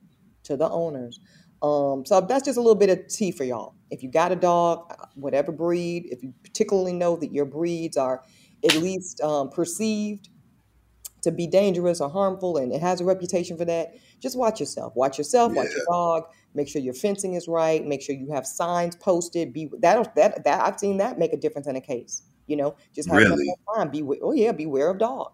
to 0.46 0.58
the 0.58 0.70
owners. 0.70 1.20
Um, 1.62 2.06
so 2.06 2.22
that's 2.22 2.46
just 2.46 2.58
a 2.58 2.62
little 2.62 2.76
bit 2.76 2.90
of 2.90 3.08
tea 3.08 3.32
for 3.32 3.44
y'all. 3.44 3.76
If 3.90 4.04
you 4.04 4.12
got 4.12 4.32
a 4.32 4.36
dog, 4.36 4.86
uh, 4.92 5.06
whatever 5.16 5.52
breed, 5.52 6.08
if 6.12 6.22
you 6.22 6.34
particularly 6.44 6.94
know 6.94 7.16
that 7.18 7.32
your 7.32 7.46
breeds 7.46 7.98
are 7.98 8.24
at 8.64 8.76
least 8.76 9.22
um, 9.22 9.50
perceived 9.50 10.30
to 11.22 11.32
be 11.32 11.48
dangerous 11.48 12.02
or 12.02 12.10
harmful 12.10 12.58
and 12.58 12.72
it 12.72 12.82
has 12.82 13.02
a 13.02 13.06
reputation 13.06 13.58
for 13.58 13.66
that, 13.66 13.96
just 14.20 14.38
watch 14.38 14.60
yourself. 14.60 14.94
Watch 14.96 15.18
yourself, 15.18 15.54
watch 15.54 15.70
your 15.76 15.86
dog, 15.90 16.24
make 16.54 16.68
sure 16.68 16.82
your 16.82 16.94
fencing 16.94 17.34
is 17.34 17.48
right, 17.48 17.86
make 17.86 18.02
sure 18.02 18.16
you 18.16 18.32
have 18.32 18.46
signs 18.46 18.96
posted. 18.96 19.52
Be 19.52 19.70
that 19.80 20.14
that 20.16 20.44
that 20.44 20.62
I've 20.62 20.80
seen 20.80 20.98
that 20.98 21.18
make 21.18 21.34
a 21.34 21.38
difference 21.38 21.68
in 21.68 21.76
a 21.76 21.82
case. 21.82 22.22
You 22.48 22.58
know, 22.58 22.76
just 22.94 23.10
have 23.10 23.18
Really? 23.18 23.48
sign. 23.76 23.90
Be 23.90 24.04
oh 24.22 24.34
yeah, 24.34 24.52
beware 24.52 24.90
of 24.90 25.00
dog. 25.00 25.32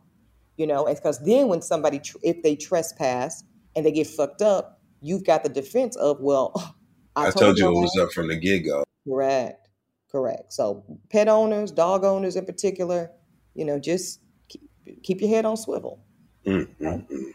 You 0.57 0.67
know, 0.67 0.85
because 0.85 1.19
then 1.19 1.47
when 1.47 1.61
somebody 1.61 1.99
tr- 1.99 2.17
if 2.23 2.41
they 2.41 2.55
trespass 2.55 3.43
and 3.75 3.85
they 3.85 3.91
get 3.91 4.07
fucked 4.07 4.41
up, 4.41 4.80
you've 5.01 5.25
got 5.25 5.43
the 5.43 5.49
defense 5.49 5.95
of 5.97 6.19
well, 6.21 6.53
I, 7.15 7.27
I 7.27 7.31
told 7.31 7.57
you 7.59 7.69
it 7.69 7.81
was 7.81 7.97
up 7.97 8.11
from 8.13 8.27
the 8.29 8.37
get 8.37 8.59
go. 8.61 8.83
Correct. 9.07 9.69
Correct. 10.11 10.53
So 10.53 10.85
pet 11.11 11.27
owners, 11.27 11.71
dog 11.71 12.03
owners 12.05 12.35
in 12.35 12.45
particular, 12.45 13.11
you 13.55 13.65
know, 13.65 13.79
just 13.79 14.21
keep, 14.49 14.61
keep 15.03 15.21
your 15.21 15.29
head 15.29 15.45
on 15.45 15.57
swivel. 15.57 16.05
Mm, 16.47 16.67
mm, 16.81 17.07
mm, 17.09 17.33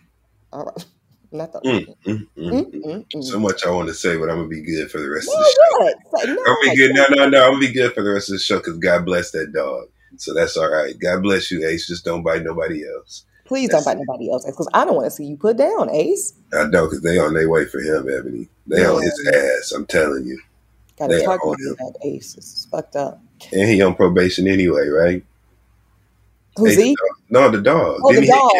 All 0.53 0.65
right. 0.67 0.87
Not 1.33 1.53
the. 1.53 1.61
mm, 1.65 1.87
mm, 2.07 2.29
mm, 2.37 2.53
Mm, 2.53 2.65
mm. 2.73 2.85
mm, 2.85 3.07
mm. 3.15 3.25
So 3.25 3.41
much 3.41 3.67
I 3.67 3.71
want 3.71 3.89
to 3.89 3.95
say, 3.95 4.17
but 4.17 4.31
I'm 4.31 4.37
gonna 4.39 4.49
be 4.49 4.63
good 4.63 4.91
for 4.91 5.01
the 5.01 5.11
rest 5.11 5.29
No, 5.29 5.35
of 5.35 5.39
the 5.41 5.45
show. 5.45 5.89
Say- 6.17 6.31
I'm 6.31 6.37
gonna 6.37 6.57
be 6.63 6.77
good. 6.77 6.95
No, 6.95 7.07
no, 7.11 7.29
no. 7.31 7.45
I'm 7.45 7.53
gonna 7.55 7.61
be 7.67 7.73
good 7.73 7.95
for 7.95 8.03
the 8.05 8.11
rest 8.13 8.31
of 8.31 8.35
the 8.35 8.41
show 8.41 8.59
because 8.59 8.79
God 8.79 9.05
bless 9.07 9.33
that 9.33 9.53
dog. 9.53 9.87
So 10.19 10.35
that's 10.35 10.57
all 10.57 10.71
right. 10.71 10.99
God 10.99 11.23
bless 11.23 11.51
you, 11.51 11.67
Ace. 11.67 11.89
Just 11.89 12.05
don't 12.05 12.23
bite 12.23 12.45
nobody 12.45 12.85
else. 12.89 13.25
Please 13.47 13.69
don't 13.69 13.85
bite 13.85 13.97
nobody 13.99 14.31
else 14.31 14.45
because 14.45 14.69
I 14.75 14.85
don't 14.85 14.97
want 14.97 15.07
to 15.07 15.11
see 15.11 15.25
you 15.25 15.37
put 15.37 15.57
down, 15.57 15.89
Ace. 15.91 16.35
I 16.53 16.65
know 16.65 16.87
because 16.87 17.03
they 17.03 17.19
on 17.19 17.35
their 17.35 17.49
way 17.49 17.65
for 17.65 17.81
him, 17.81 18.05
Eboni. 18.05 18.49
They 18.67 18.85
on 18.85 19.03
his 19.03 19.31
ass. 19.35 19.73
I'm 19.73 19.87
telling 19.87 20.27
you. 20.27 20.41
Got 20.99 21.09
to 21.09 21.25
on 21.25 21.57
you 21.59 21.71
him. 21.71 21.77
that 21.79 21.99
Ace. 22.05 22.33
This 22.35 22.45
is 22.45 22.69
fucked 22.71 22.97
up. 22.97 23.21
And 23.53 23.69
he 23.69 23.81
on 23.83 23.95
probation 23.95 24.49
anyway, 24.49 24.89
right? 24.89 25.25
Who's 26.57 26.73
Ace 26.77 26.85
he? 26.85 26.97
No, 27.31 27.51
the 27.51 27.61
dog. 27.61 28.01
Oh, 28.03 28.13
the 28.13 28.21
Didn't 28.21 28.25
he 28.25 28.31
dog. 28.31 28.53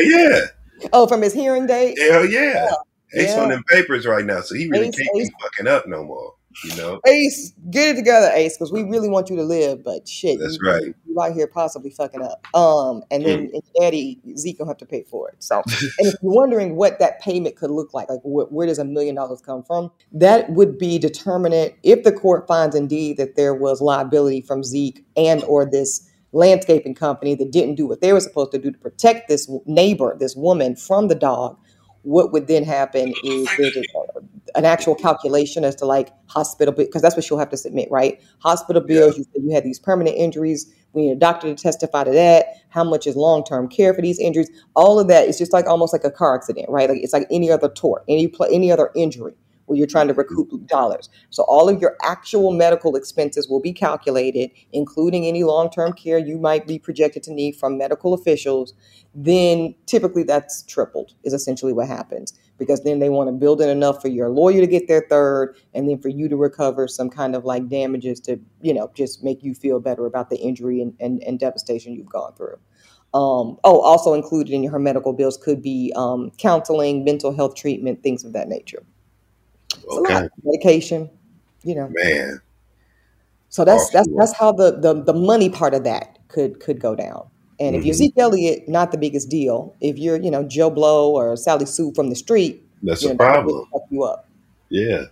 Yeah. 0.00 0.88
Oh, 0.92 1.06
from 1.06 1.22
his 1.22 1.32
hearing 1.32 1.66
date. 1.66 1.98
Hell 1.98 2.24
yeah. 2.26 2.66
Ace 3.14 3.28
Yeah. 3.34 3.42
on 3.42 3.50
them 3.50 3.62
papers 3.68 4.06
right 4.06 4.24
now, 4.24 4.40
so 4.40 4.54
he 4.54 4.68
really 4.68 4.88
Ace, 4.88 4.96
can't 4.96 5.16
Ace. 5.20 5.28
be 5.28 5.34
fucking 5.40 5.68
up 5.68 5.86
no 5.86 6.02
more. 6.02 6.34
You 6.64 6.76
know? 6.76 7.00
Ace, 7.06 7.52
get 7.70 7.90
it 7.90 7.96
together, 7.96 8.30
Ace, 8.34 8.56
because 8.56 8.72
we 8.72 8.82
really 8.82 9.08
want 9.08 9.30
you 9.30 9.36
to 9.36 9.42
live. 9.42 9.84
But 9.84 10.08
shit, 10.08 10.38
That's 10.40 10.58
you, 10.60 10.68
right. 10.68 10.94
you 11.06 11.20
out 11.20 11.32
here 11.32 11.46
possibly 11.46 11.90
fucking 11.90 12.22
up. 12.22 12.46
Um, 12.54 13.02
and 13.10 13.24
then 13.24 13.50
and 13.52 13.62
Daddy 13.78 14.20
Zeke 14.36 14.58
will 14.58 14.66
have 14.68 14.76
to 14.78 14.86
pay 14.86 15.04
for 15.04 15.28
it. 15.28 15.36
So, 15.42 15.56
and 15.66 16.08
if 16.08 16.14
you're 16.22 16.32
wondering 16.32 16.76
what 16.76 16.98
that 16.98 17.20
payment 17.20 17.56
could 17.56 17.70
look 17.70 17.94
like, 17.94 18.08
like 18.08 18.20
wh- 18.20 18.52
where 18.52 18.66
does 18.66 18.78
a 18.78 18.84
million 18.84 19.14
dollars 19.14 19.40
come 19.40 19.62
from? 19.62 19.90
That 20.12 20.50
would 20.50 20.78
be 20.78 20.98
determinate 20.98 21.76
if 21.82 22.04
the 22.04 22.12
court 22.12 22.46
finds 22.46 22.76
indeed 22.76 23.16
that 23.16 23.36
there 23.36 23.54
was 23.54 23.80
liability 23.80 24.40
from 24.42 24.64
Zeke 24.64 25.04
and 25.16 25.42
or 25.44 25.64
this 25.64 26.08
landscaping 26.32 26.94
company 26.94 27.34
that 27.34 27.52
didn't 27.52 27.74
do 27.74 27.86
what 27.86 28.00
they 28.00 28.12
were 28.12 28.20
supposed 28.20 28.52
to 28.52 28.58
do 28.58 28.70
to 28.70 28.78
protect 28.78 29.28
this 29.28 29.50
neighbor, 29.66 30.16
this 30.18 30.34
woman 30.34 30.76
from 30.76 31.08
the 31.08 31.14
dog. 31.14 31.58
What 32.02 32.32
would 32.32 32.48
then 32.48 32.64
happen 32.64 33.14
is 33.24 33.48
there's 33.56 33.76
a, 33.76 33.80
uh, 33.80 34.20
an 34.54 34.64
actual 34.64 34.94
calculation 34.94 35.64
as 35.64 35.74
to 35.76 35.86
like 35.86 36.10
hospital 36.26 36.74
because 36.74 37.02
that's 37.02 37.16
what 37.16 37.24
she'll 37.24 37.38
have 37.38 37.50
to 37.50 37.56
submit, 37.56 37.88
right? 37.90 38.20
Hospital 38.40 38.82
bills. 38.82 39.16
You 39.16 39.24
said 39.24 39.42
you 39.42 39.54
had 39.54 39.64
these 39.64 39.78
permanent 39.78 40.16
injuries. 40.16 40.72
We 40.92 41.02
need 41.02 41.12
a 41.12 41.16
doctor 41.16 41.54
to 41.54 41.60
testify 41.60 42.04
to 42.04 42.10
that. 42.10 42.46
How 42.68 42.84
much 42.84 43.06
is 43.06 43.16
long 43.16 43.44
term 43.44 43.68
care 43.68 43.94
for 43.94 44.02
these 44.02 44.18
injuries? 44.18 44.50
All 44.74 44.98
of 44.98 45.08
that 45.08 45.28
is 45.28 45.38
just 45.38 45.52
like 45.52 45.66
almost 45.66 45.92
like 45.92 46.04
a 46.04 46.10
car 46.10 46.34
accident, 46.34 46.68
right? 46.68 46.88
Like 46.88 46.98
it's 47.02 47.12
like 47.12 47.26
any 47.30 47.50
other 47.50 47.68
tort, 47.68 48.04
any 48.08 48.32
any 48.50 48.72
other 48.72 48.90
injury 48.94 49.34
where 49.66 49.78
you're 49.78 49.86
trying 49.86 50.08
to 50.08 50.14
recoup 50.14 50.66
dollars. 50.66 51.08
So 51.30 51.44
all 51.44 51.68
of 51.68 51.80
your 51.80 51.96
actual 52.02 52.52
medical 52.52 52.96
expenses 52.96 53.48
will 53.48 53.60
be 53.60 53.72
calculated, 53.72 54.50
including 54.72 55.26
any 55.26 55.44
long 55.44 55.70
term 55.70 55.92
care 55.92 56.18
you 56.18 56.38
might 56.38 56.66
be 56.66 56.78
projected 56.78 57.22
to 57.24 57.32
need 57.32 57.56
from 57.56 57.78
medical 57.78 58.14
officials. 58.14 58.74
Then 59.14 59.74
typically 59.86 60.22
that's 60.22 60.62
tripled, 60.62 61.14
is 61.24 61.32
essentially 61.32 61.72
what 61.72 61.88
happens 61.88 62.32
because 62.58 62.84
then 62.84 63.00
they 63.00 63.08
want 63.08 63.28
to 63.28 63.32
build 63.32 63.60
in 63.60 63.68
enough 63.68 64.00
for 64.00 64.08
your 64.08 64.28
lawyer 64.28 64.60
to 64.60 64.66
get 64.66 64.86
their 64.86 65.04
third 65.10 65.56
and 65.74 65.88
then 65.88 65.98
for 65.98 66.08
you 66.08 66.28
to 66.28 66.36
recover 66.36 66.86
some 66.86 67.10
kind 67.10 67.34
of 67.34 67.44
like 67.44 67.68
damages 67.68 68.20
to, 68.20 68.38
you 68.60 68.72
know, 68.72 68.90
just 68.94 69.24
make 69.24 69.42
you 69.42 69.52
feel 69.52 69.80
better 69.80 70.06
about 70.06 70.30
the 70.30 70.36
injury 70.36 70.80
and, 70.80 70.94
and, 71.00 71.22
and 71.24 71.40
devastation 71.40 71.92
you've 71.92 72.08
gone 72.08 72.32
through. 72.34 72.56
Um, 73.14 73.58
oh, 73.64 73.80
also 73.80 74.14
included 74.14 74.54
in 74.54 74.62
your 74.62 74.78
medical 74.78 75.12
bills 75.12 75.36
could 75.36 75.60
be 75.60 75.92
um, 75.96 76.30
counseling, 76.38 77.04
mental 77.04 77.34
health 77.34 77.56
treatment, 77.56 78.02
things 78.02 78.24
of 78.24 78.32
that 78.32 78.48
nature. 78.48 78.84
Okay. 79.88 80.28
Medication, 80.44 81.10
you 81.62 81.74
know. 81.74 81.88
Man. 81.92 82.40
So 83.48 83.64
that's 83.64 83.90
that's 83.90 84.08
that's 84.16 84.32
how 84.32 84.52
the, 84.52 84.72
the 84.78 85.02
the 85.02 85.12
money 85.12 85.50
part 85.50 85.74
of 85.74 85.84
that 85.84 86.18
could 86.28 86.60
could 86.60 86.80
go 86.80 86.94
down. 86.94 87.28
And 87.60 87.76
if 87.76 87.84
you're 87.84 87.94
Mhm. 87.94 87.98
Zeke 87.98 88.18
Elliott, 88.18 88.68
not 88.68 88.92
the 88.92 88.98
biggest 88.98 89.28
deal. 89.28 89.76
If 89.80 89.98
you're, 89.98 90.16
you 90.16 90.30
know, 90.30 90.42
Joe 90.42 90.70
Blow 90.70 91.12
or 91.14 91.36
Sally 91.36 91.66
Sue 91.66 91.92
from 91.94 92.08
the 92.08 92.16
street, 92.16 92.66
That's 92.82 93.04
a 93.04 93.10
know, 93.10 93.16
problem. 93.16 93.66
you 93.90 94.02
up. 94.04 94.28
Yeah. 94.68 95.04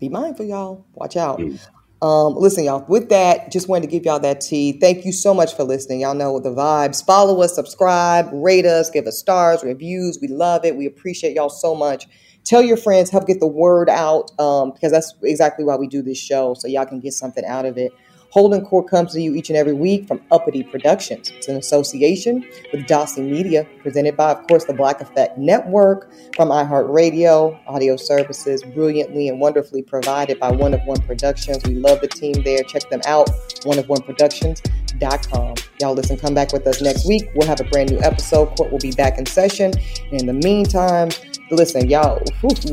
Be 0.00 0.08
mindful, 0.08 0.46
y'all. 0.46 0.84
Watch 0.94 1.16
out. 1.16 1.38
Mm. 1.38 1.60
Um, 2.02 2.34
listen, 2.36 2.64
y'all. 2.64 2.84
With 2.88 3.10
that, 3.10 3.52
just 3.52 3.68
wanted 3.68 3.82
to 3.82 3.86
give 3.88 4.06
y'all 4.06 4.18
that 4.20 4.40
tea. 4.40 4.72
Thank 4.80 5.04
you 5.04 5.12
so 5.12 5.34
much 5.34 5.54
for 5.54 5.62
listening. 5.64 6.00
Y'all 6.00 6.14
know 6.14 6.40
the 6.40 6.50
vibes. 6.50 7.04
Follow 7.04 7.42
us, 7.42 7.54
subscribe, 7.54 8.30
rate 8.32 8.64
us, 8.64 8.88
give 8.90 9.06
us 9.06 9.18
stars, 9.18 9.62
reviews. 9.62 10.18
We 10.20 10.28
love 10.28 10.64
it. 10.64 10.76
We 10.76 10.86
appreciate 10.86 11.34
y'all 11.36 11.50
so 11.50 11.74
much. 11.74 12.08
Tell 12.44 12.62
your 12.62 12.76
friends, 12.76 13.10
help 13.10 13.26
get 13.26 13.40
the 13.40 13.46
word 13.46 13.88
out 13.88 14.32
um, 14.40 14.72
because 14.72 14.92
that's 14.92 15.14
exactly 15.22 15.64
why 15.64 15.76
we 15.76 15.86
do 15.86 16.02
this 16.02 16.18
show, 16.18 16.54
so 16.54 16.68
y'all 16.68 16.86
can 16.86 17.00
get 17.00 17.12
something 17.12 17.44
out 17.44 17.66
of 17.66 17.78
it. 17.78 17.92
Holding 18.30 18.64
Court 18.64 18.88
comes 18.88 19.12
to 19.12 19.20
you 19.20 19.34
each 19.34 19.50
and 19.50 19.56
every 19.56 19.72
week 19.72 20.06
from 20.06 20.20
Uppity 20.30 20.62
Productions. 20.62 21.30
It's 21.30 21.48
an 21.48 21.56
association 21.56 22.46
with 22.72 22.86
Dossie 22.86 23.28
Media, 23.28 23.66
presented 23.80 24.16
by, 24.16 24.30
of 24.30 24.46
course, 24.46 24.64
the 24.66 24.72
Black 24.72 25.00
Effect 25.00 25.36
Network 25.36 26.12
from 26.36 26.50
iHeartRadio, 26.50 27.58
audio 27.66 27.96
services 27.96 28.62
brilliantly 28.62 29.28
and 29.28 29.40
wonderfully 29.40 29.82
provided 29.82 30.38
by 30.38 30.52
One 30.52 30.74
of 30.74 30.80
One 30.86 31.00
Productions. 31.02 31.58
We 31.64 31.74
love 31.74 32.00
the 32.00 32.08
team 32.08 32.44
there. 32.44 32.62
Check 32.62 32.88
them 32.88 33.00
out, 33.04 33.26
oneofoneproductions.com. 33.62 35.54
Y'all 35.80 35.94
listen, 35.94 36.16
come 36.16 36.34
back 36.34 36.52
with 36.52 36.64
us 36.68 36.80
next 36.80 37.08
week. 37.08 37.28
We'll 37.34 37.48
have 37.48 37.60
a 37.60 37.64
brand 37.64 37.90
new 37.90 37.98
episode. 38.00 38.54
Court 38.56 38.70
will 38.70 38.78
be 38.78 38.92
back 38.92 39.18
in 39.18 39.26
session. 39.26 39.72
And 40.12 40.20
in 40.20 40.26
the 40.26 40.34
meantime, 40.34 41.08
listen, 41.50 41.88
y'all 41.88 42.22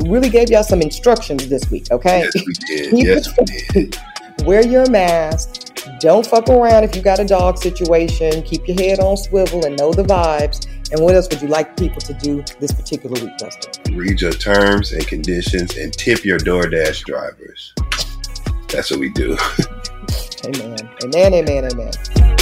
really 0.06 0.28
gave 0.28 0.50
y'all 0.50 0.62
some 0.62 0.80
instructions 0.80 1.48
this 1.48 1.70
week, 1.70 1.86
okay? 1.90 2.28
Yes, 2.34 2.46
we 2.46 2.52
did. 2.52 2.92
yes, 3.06 3.38
we 3.38 3.82
did. 3.82 3.98
Wear 4.44 4.66
your 4.66 4.88
mask. 4.88 5.74
Don't 6.00 6.24
fuck 6.24 6.48
around 6.48 6.84
if 6.84 6.94
you 6.94 7.02
got 7.02 7.18
a 7.18 7.24
dog 7.24 7.58
situation. 7.58 8.42
Keep 8.42 8.68
your 8.68 8.76
head 8.80 9.00
on 9.00 9.16
swivel 9.16 9.64
and 9.64 9.76
know 9.76 9.92
the 9.92 10.04
vibes. 10.04 10.66
And 10.92 11.02
what 11.02 11.14
else 11.14 11.28
would 11.30 11.42
you 11.42 11.48
like 11.48 11.76
people 11.76 12.00
to 12.00 12.14
do 12.14 12.42
this 12.60 12.72
particular 12.72 13.20
week, 13.20 13.36
Dustin? 13.36 13.96
Read 13.96 14.20
your 14.20 14.32
terms 14.32 14.92
and 14.92 15.06
conditions 15.06 15.76
and 15.76 15.92
tip 15.92 16.24
your 16.24 16.38
DoorDash 16.38 17.02
drivers. 17.04 17.74
That's 18.68 18.90
what 18.90 19.00
we 19.00 19.10
do. 19.10 19.36
amen. 20.46 20.88
Amen, 21.04 21.34
amen, 21.34 21.64
amen. 21.72 22.37